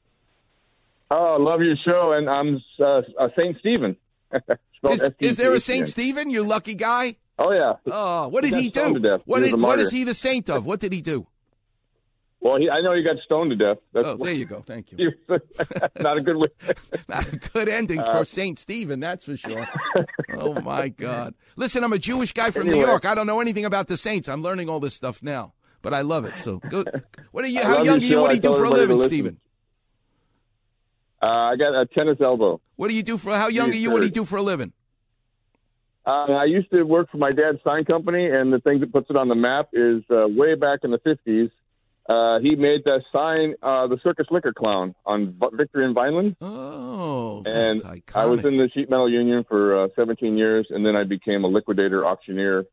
Oh, 1.10 1.36
I 1.38 1.42
love 1.42 1.60
your 1.60 1.76
show, 1.84 2.12
and 2.12 2.30
I'm 2.30 2.62
uh, 2.78 3.02
uh, 3.18 3.28
Saint 3.40 3.58
Stephen. 3.58 3.96
is, 4.88 5.04
is, 5.18 5.36
there 5.36 5.52
a 5.52 5.60
Saint 5.60 5.88
Stephen? 5.88 6.30
You 6.30 6.44
lucky 6.44 6.74
guy. 6.74 7.16
Oh 7.38 7.52
yeah. 7.52 7.74
Oh, 7.86 8.28
what 8.28 8.42
did 8.42 8.54
he, 8.54 8.62
he 8.62 8.68
do? 8.68 9.20
What, 9.24 9.40
did, 9.40 9.60
what 9.60 9.80
is 9.80 9.90
he 9.90 10.04
the 10.04 10.14
saint 10.14 10.48
of? 10.50 10.66
What 10.66 10.78
did 10.78 10.92
he 10.92 11.00
do? 11.00 11.26
Well, 12.40 12.56
he, 12.56 12.70
I 12.70 12.80
know 12.80 12.94
he 12.94 13.02
got 13.02 13.16
stoned 13.24 13.50
to 13.50 13.56
death. 13.56 13.76
That's 13.92 14.06
oh, 14.06 14.16
there 14.16 14.32
you 14.32 14.46
go. 14.46 14.60
Thank 14.60 14.92
you. 14.92 15.12
not 16.00 16.16
a 16.16 16.22
good 16.22 16.36
way. 16.36 16.48
not 17.08 17.30
a 17.30 17.36
good 17.36 17.68
ending 17.68 18.00
uh, 18.00 18.12
for 18.12 18.24
Saint 18.24 18.58
Stephen, 18.58 18.98
that's 18.98 19.26
for 19.26 19.36
sure. 19.36 19.66
oh 20.38 20.58
my 20.60 20.88
God! 20.88 21.34
Listen, 21.56 21.84
I'm 21.84 21.92
a 21.92 21.98
Jewish 21.98 22.32
guy 22.32 22.50
from 22.50 22.62
anyway. 22.62 22.78
New 22.78 22.86
York. 22.86 23.04
I 23.04 23.14
don't 23.14 23.26
know 23.26 23.40
anything 23.40 23.66
about 23.66 23.88
the 23.88 23.96
saints. 23.98 24.26
I'm 24.28 24.42
learning 24.42 24.70
all 24.70 24.80
this 24.80 24.94
stuff 24.94 25.22
now, 25.22 25.52
but 25.82 25.92
I 25.92 26.00
love 26.00 26.24
it. 26.24 26.40
So, 26.40 26.58
go, 26.58 26.84
what 27.30 27.44
are 27.44 27.48
you? 27.48 27.62
How 27.62 27.82
young 27.82 28.02
are 28.02 28.06
you? 28.06 28.20
What 28.20 28.30
do 28.30 28.36
you 28.36 28.40
do 28.40 28.54
for 28.54 28.64
a 28.64 28.70
living. 28.70 28.98
Stephen? 29.00 29.38
Uh, 31.22 31.26
I 31.26 31.56
got 31.56 31.78
a 31.78 31.84
tennis 31.84 32.16
elbow. 32.22 32.62
What 32.76 32.88
do 32.88 32.94
you 32.94 33.02
do 33.02 33.18
for? 33.18 33.34
How 33.34 33.48
young 33.48 33.68
are 33.68 33.72
Yes, 33.74 33.82
you? 33.82 33.90
What 33.90 34.00
do 34.00 34.06
you 34.06 34.12
do 34.12 34.24
for 34.24 34.38
a 34.38 34.42
living? 34.42 34.72
Uh, 36.06 36.32
I 36.32 36.44
used 36.44 36.70
to 36.70 36.82
work 36.84 37.10
for 37.10 37.18
my 37.18 37.30
dad's 37.30 37.58
sign 37.62 37.84
company, 37.84 38.26
and 38.26 38.50
the 38.50 38.60
thing 38.60 38.80
that 38.80 38.90
puts 38.90 39.10
it 39.10 39.16
on 39.16 39.28
the 39.28 39.34
map 39.34 39.68
is 39.74 40.02
uh, 40.10 40.26
way 40.26 40.54
back 40.54 40.80
in 40.82 40.90
the 40.90 40.98
50s. 40.98 41.50
Uh, 42.08 42.40
he 42.40 42.56
made 42.56 42.82
that 42.84 43.02
sign, 43.12 43.54
uh, 43.62 43.86
the 43.86 43.98
Circus 44.02 44.26
Liquor 44.30 44.52
Clown, 44.52 44.94
on 45.06 45.32
V- 45.38 45.46
Victory 45.56 45.84
and 45.84 45.94
Vineland. 45.94 46.34
Oh, 46.40 47.42
and 47.46 47.80
I 48.14 48.26
was 48.26 48.44
in 48.44 48.56
the 48.56 48.68
sheet 48.74 48.90
metal 48.90 49.08
union 49.10 49.44
for 49.48 49.84
uh, 49.84 49.88
17 49.94 50.36
years, 50.36 50.66
and 50.70 50.84
then 50.84 50.96
I 50.96 51.04
became 51.04 51.44
a 51.44 51.46
liquidator 51.46 52.04
auctioneer, 52.04 52.64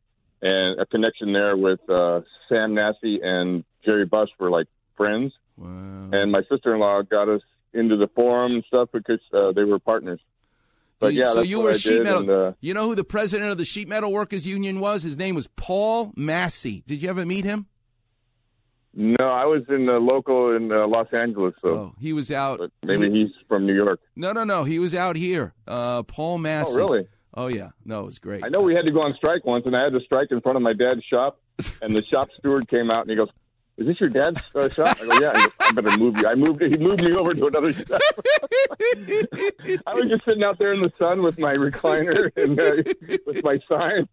and 0.42 0.80
a 0.80 0.86
connection 0.86 1.32
there 1.32 1.56
with 1.56 1.78
uh, 1.88 2.22
Sam 2.48 2.74
Nassi 2.74 3.18
and 3.22 3.64
Jerry 3.84 4.06
Buss 4.06 4.28
were 4.40 4.50
like 4.50 4.66
friends. 4.96 5.32
Wow. 5.56 6.10
And 6.12 6.32
my 6.32 6.42
sister-in-law 6.50 7.02
got 7.02 7.28
us 7.28 7.42
into 7.72 7.96
the 7.96 8.08
forum 8.08 8.52
and 8.52 8.64
stuff 8.66 8.88
because 8.92 9.20
uh, 9.32 9.52
they 9.52 9.64
were 9.64 9.78
partners. 9.78 10.20
But 11.00 11.14
yeah, 11.14 11.26
so 11.26 11.42
you 11.42 11.60
were 11.60 11.74
sheet 11.74 12.02
metal. 12.02 12.20
and, 12.22 12.30
uh, 12.30 12.52
you 12.60 12.74
know 12.74 12.86
who 12.88 12.96
the 12.96 13.04
president 13.04 13.52
of 13.52 13.58
the 13.58 13.64
sheet 13.64 13.86
metal 13.86 14.10
workers 14.12 14.46
union 14.48 14.80
was? 14.80 15.04
His 15.04 15.16
name 15.16 15.36
was 15.36 15.46
Paul 15.54 16.12
Massey. 16.16 16.82
Did 16.86 17.02
you 17.02 17.08
ever 17.08 17.24
meet 17.24 17.44
him? 17.44 17.66
No, 18.94 19.24
I 19.28 19.44
was 19.44 19.62
in 19.68 19.86
the 19.86 19.98
local 19.98 20.54
in 20.56 20.72
uh, 20.72 20.86
Los 20.86 21.08
Angeles, 21.12 21.54
so 21.62 21.68
Oh, 21.68 21.94
he 21.98 22.12
was 22.12 22.30
out. 22.32 22.60
maybe 22.82 23.10
he's 23.10 23.30
from 23.48 23.66
New 23.66 23.74
York. 23.74 24.00
No, 24.16 24.32
no, 24.32 24.44
no. 24.44 24.64
He 24.64 24.78
was 24.78 24.94
out 24.94 25.16
here. 25.16 25.54
Uh, 25.66 26.02
Paul 26.04 26.38
Massey. 26.38 26.72
Oh, 26.74 26.76
really? 26.76 27.08
Oh, 27.34 27.46
yeah. 27.46 27.68
No, 27.84 28.00
it 28.00 28.06
was 28.06 28.18
great. 28.18 28.42
I 28.44 28.48
know 28.48 28.60
we 28.60 28.74
had 28.74 28.84
to 28.86 28.90
go 28.90 29.02
on 29.02 29.14
strike 29.14 29.44
once, 29.44 29.64
and 29.66 29.76
I 29.76 29.84
had 29.84 29.92
to 29.92 30.00
strike 30.00 30.28
in 30.30 30.40
front 30.40 30.56
of 30.56 30.62
my 30.62 30.72
dad's 30.72 31.04
shop, 31.04 31.40
and 31.82 31.94
the 31.94 32.02
shop 32.10 32.28
steward 32.38 32.68
came 32.68 32.90
out 32.90 33.02
and 33.02 33.10
he 33.10 33.16
goes, 33.16 33.28
"Is 33.78 33.86
this 33.86 34.00
your 34.00 34.10
dad's 34.10 34.42
uh, 34.54 34.68
shop?" 34.68 34.98
I 35.00 35.06
go, 35.06 35.18
"Yeah." 35.20 35.32
He 35.36 35.42
goes, 35.44 35.52
I 35.60 35.72
better 35.72 35.96
move 35.98 36.16
you. 36.18 36.26
I 36.26 36.34
moved. 36.34 36.60
He 36.62 36.76
moved 36.76 37.02
me 37.02 37.12
over 37.14 37.32
to 37.34 37.46
another 37.46 37.72
shop. 37.72 37.86
I 39.86 39.94
was 39.94 40.04
just 40.08 40.24
sitting 40.24 40.42
out 40.42 40.58
there 40.58 40.72
in 40.72 40.80
the 40.80 40.92
sun 40.98 41.22
with 41.22 41.38
my 41.38 41.54
recliner 41.54 42.30
and 42.36 42.58
uh, 42.60 43.18
with 43.26 43.42
my 43.42 43.58
sign. 43.68 44.08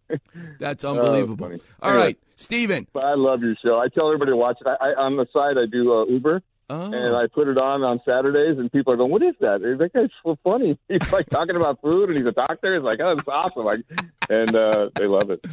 That's 0.58 0.84
Oh, 0.84 0.90
unbelievable. 0.96 1.46
funny. 1.46 1.60
All 1.82 1.90
Anyway, 1.90 2.04
right, 2.04 2.18
Steven. 2.36 2.86
I 2.94 3.14
love 3.14 3.42
your 3.42 3.56
show. 3.56 3.78
I 3.78 3.88
tell 3.88 4.06
everybody 4.08 4.32
to 4.32 4.36
watch 4.36 4.58
it. 4.60 4.66
I, 4.66 4.90
I 4.90 4.94
on 4.94 5.16
the 5.16 5.26
side 5.32 5.58
I 5.58 5.66
do 5.70 5.92
uh, 5.92 6.04
Uber. 6.06 6.42
Oh. 6.68 6.92
And 6.92 7.14
I 7.14 7.28
put 7.28 7.46
it 7.46 7.58
on 7.58 7.84
on 7.84 8.00
Saturdays, 8.04 8.58
and 8.58 8.72
people 8.72 8.92
are 8.92 8.96
going, 8.96 9.12
"What 9.12 9.22
is 9.22 9.34
that? 9.40 9.60
That 9.78 9.92
guy's 9.92 10.08
so 10.24 10.36
funny. 10.42 10.76
He's 10.88 11.12
like 11.12 11.30
talking 11.30 11.54
about 11.54 11.80
food, 11.80 12.08
and 12.10 12.18
he's 12.18 12.26
a 12.26 12.32
doctor. 12.32 12.74
It's 12.74 12.84
like, 12.84 12.98
oh, 13.00 13.12
it's 13.12 13.22
awesome!" 13.28 13.64
Like, 13.64 13.84
and 14.28 14.54
uh, 14.56 14.90
they 14.96 15.06
love 15.06 15.30
it. 15.30 15.44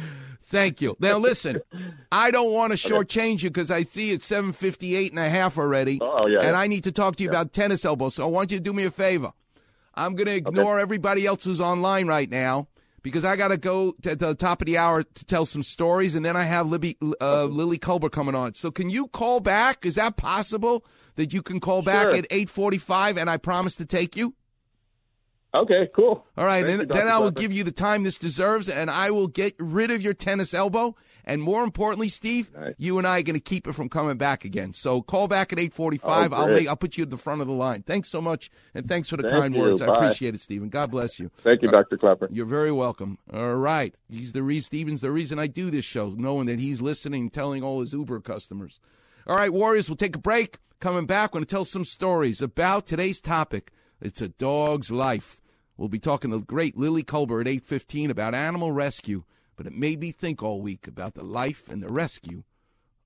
Thank 0.46 0.80
you. 0.80 0.96
Now 1.00 1.18
listen, 1.18 1.60
I 2.12 2.30
don't 2.30 2.52
want 2.52 2.76
to 2.76 2.78
shortchange 2.78 3.42
you 3.42 3.50
because 3.50 3.70
I 3.70 3.82
see 3.82 4.10
it's 4.12 4.26
seven 4.26 4.52
fifty 4.52 4.94
eight 4.94 5.10
and 5.12 5.18
a 5.18 5.28
half 5.28 5.58
already. 5.58 5.98
Oh, 6.00 6.26
yeah, 6.26 6.38
And 6.40 6.48
yeah. 6.50 6.58
I 6.58 6.66
need 6.66 6.84
to 6.84 6.92
talk 6.92 7.16
to 7.16 7.22
you 7.24 7.30
about 7.30 7.52
tennis 7.52 7.84
elbow. 7.84 8.08
So 8.10 8.24
I 8.24 8.26
want 8.28 8.50
you 8.52 8.58
to 8.58 8.62
do 8.62 8.72
me 8.72 8.84
a 8.84 8.90
favor. 8.90 9.32
I'm 9.94 10.14
going 10.16 10.26
to 10.26 10.34
ignore 10.34 10.78
everybody 10.80 11.24
else 11.24 11.44
who's 11.44 11.60
online 11.60 12.08
right 12.08 12.28
now 12.28 12.66
because 13.02 13.24
I 13.24 13.36
got 13.36 13.48
to 13.48 13.56
go 13.56 13.92
to 14.02 14.16
the 14.16 14.34
top 14.34 14.60
of 14.60 14.66
the 14.66 14.76
hour 14.78 15.02
to 15.04 15.24
tell 15.24 15.44
some 15.46 15.62
stories, 15.62 16.14
and 16.16 16.24
then 16.24 16.36
I 16.36 16.42
have 16.42 16.66
Libby, 16.68 16.96
uh, 17.20 17.44
Lily 17.44 17.78
Kolber 17.78 18.10
coming 18.10 18.34
on. 18.34 18.54
So 18.54 18.70
can 18.70 18.90
you 18.90 19.06
call 19.08 19.40
back? 19.40 19.86
Is 19.86 19.94
that 19.94 20.16
possible 20.16 20.84
that 21.16 21.32
you 21.32 21.42
can 21.42 21.60
call 21.60 21.82
back 21.82 22.08
Sure. 22.08 22.16
at 22.16 22.26
eight 22.30 22.50
forty 22.50 22.78
five, 22.78 23.16
and 23.16 23.30
I 23.30 23.36
promise 23.36 23.76
to 23.76 23.86
take 23.86 24.16
you? 24.16 24.34
Okay, 25.54 25.88
cool. 25.94 26.26
All 26.36 26.44
right, 26.44 26.66
and 26.66 26.90
then 26.90 27.08
I 27.08 27.18
will 27.18 27.30
give 27.30 27.52
you 27.52 27.62
the 27.62 27.70
time 27.70 28.02
this 28.02 28.18
deserves, 28.18 28.68
and 28.68 28.90
I 28.90 29.12
will 29.12 29.28
get 29.28 29.54
rid 29.58 29.92
of 29.92 30.02
your 30.02 30.14
tennis 30.14 30.52
elbow. 30.52 30.96
And 31.26 31.40
more 31.40 31.64
importantly, 31.64 32.08
Steve, 32.08 32.50
you 32.76 32.98
and 32.98 33.06
I 33.06 33.20
are 33.20 33.22
going 33.22 33.34
to 33.34 33.40
keep 33.40 33.66
it 33.66 33.72
from 33.72 33.88
coming 33.88 34.18
back 34.18 34.44
again. 34.44 34.74
So 34.74 35.00
call 35.00 35.26
back 35.26 35.52
at 35.52 35.58
eight 35.58 35.72
forty-five. 35.72 36.32
Oh, 36.32 36.36
I'll 36.36 36.48
make. 36.48 36.68
I'll 36.68 36.76
put 36.76 36.98
you 36.98 37.04
at 37.04 37.10
the 37.10 37.16
front 37.16 37.40
of 37.40 37.46
the 37.46 37.54
line. 37.54 37.82
Thanks 37.82 38.10
so 38.10 38.20
much, 38.20 38.50
and 38.74 38.86
thanks 38.86 39.08
for 39.08 39.16
the 39.16 39.22
Thank 39.22 39.34
kind 39.34 39.54
you. 39.54 39.60
words. 39.60 39.80
I 39.80 39.94
appreciate 39.94 40.34
it, 40.34 40.40
Stephen. 40.40 40.68
God 40.68 40.90
bless 40.90 41.18
you. 41.18 41.30
Thank 41.38 41.62
you, 41.62 41.68
Dr. 41.70 41.96
Klapper. 41.96 42.28
You're 42.30 42.46
very 42.46 42.72
welcome. 42.72 43.18
All 43.32 43.54
right, 43.54 43.94
he's 44.08 44.32
the 44.32 44.42
reason. 44.42 44.66
Stephen's 44.66 45.00
the 45.00 45.12
reason 45.12 45.38
I 45.38 45.46
do 45.46 45.70
this 45.70 45.84
show, 45.84 46.10
knowing 46.10 46.46
that 46.46 46.58
he's 46.58 46.82
listening, 46.82 47.22
and 47.22 47.32
telling 47.32 47.62
all 47.62 47.80
his 47.80 47.92
Uber 47.92 48.20
customers. 48.20 48.80
All 49.26 49.36
right, 49.36 49.52
Warriors, 49.52 49.88
we'll 49.88 49.96
take 49.96 50.16
a 50.16 50.18
break. 50.18 50.58
Coming 50.80 51.06
back, 51.06 51.30
we're 51.30 51.38
going 51.38 51.46
to 51.46 51.54
tell 51.54 51.64
some 51.64 51.84
stories 51.84 52.42
about 52.42 52.86
today's 52.86 53.20
topic. 53.20 53.70
It's 54.02 54.20
a 54.20 54.28
dog's 54.28 54.90
life. 54.90 55.40
We'll 55.76 55.88
be 55.88 55.98
talking 55.98 56.30
to 56.30 56.40
great 56.40 56.76
Lily 56.76 57.02
Kolber 57.02 57.40
at 57.40 57.46
8.15 57.46 58.10
about 58.10 58.34
animal 58.34 58.70
rescue, 58.70 59.24
but 59.56 59.66
it 59.66 59.72
made 59.72 60.00
me 60.00 60.12
think 60.12 60.42
all 60.42 60.60
week 60.60 60.86
about 60.86 61.14
the 61.14 61.24
life 61.24 61.68
and 61.68 61.82
the 61.82 61.92
rescue 61.92 62.44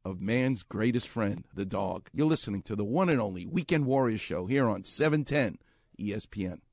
of 0.04 0.20
man's 0.20 0.62
greatest 0.62 1.08
friend, 1.08 1.44
the 1.54 1.64
dog. 1.64 2.08
You're 2.12 2.26
listening 2.26 2.62
to 2.62 2.76
the 2.76 2.84
one 2.84 3.08
and 3.08 3.20
only 3.20 3.46
Weekend 3.46 3.86
Warriors 3.86 4.20
show 4.20 4.46
here 4.46 4.66
on 4.66 4.80
E 4.80 4.84
710 4.84 5.58
ESPN. 5.98 6.60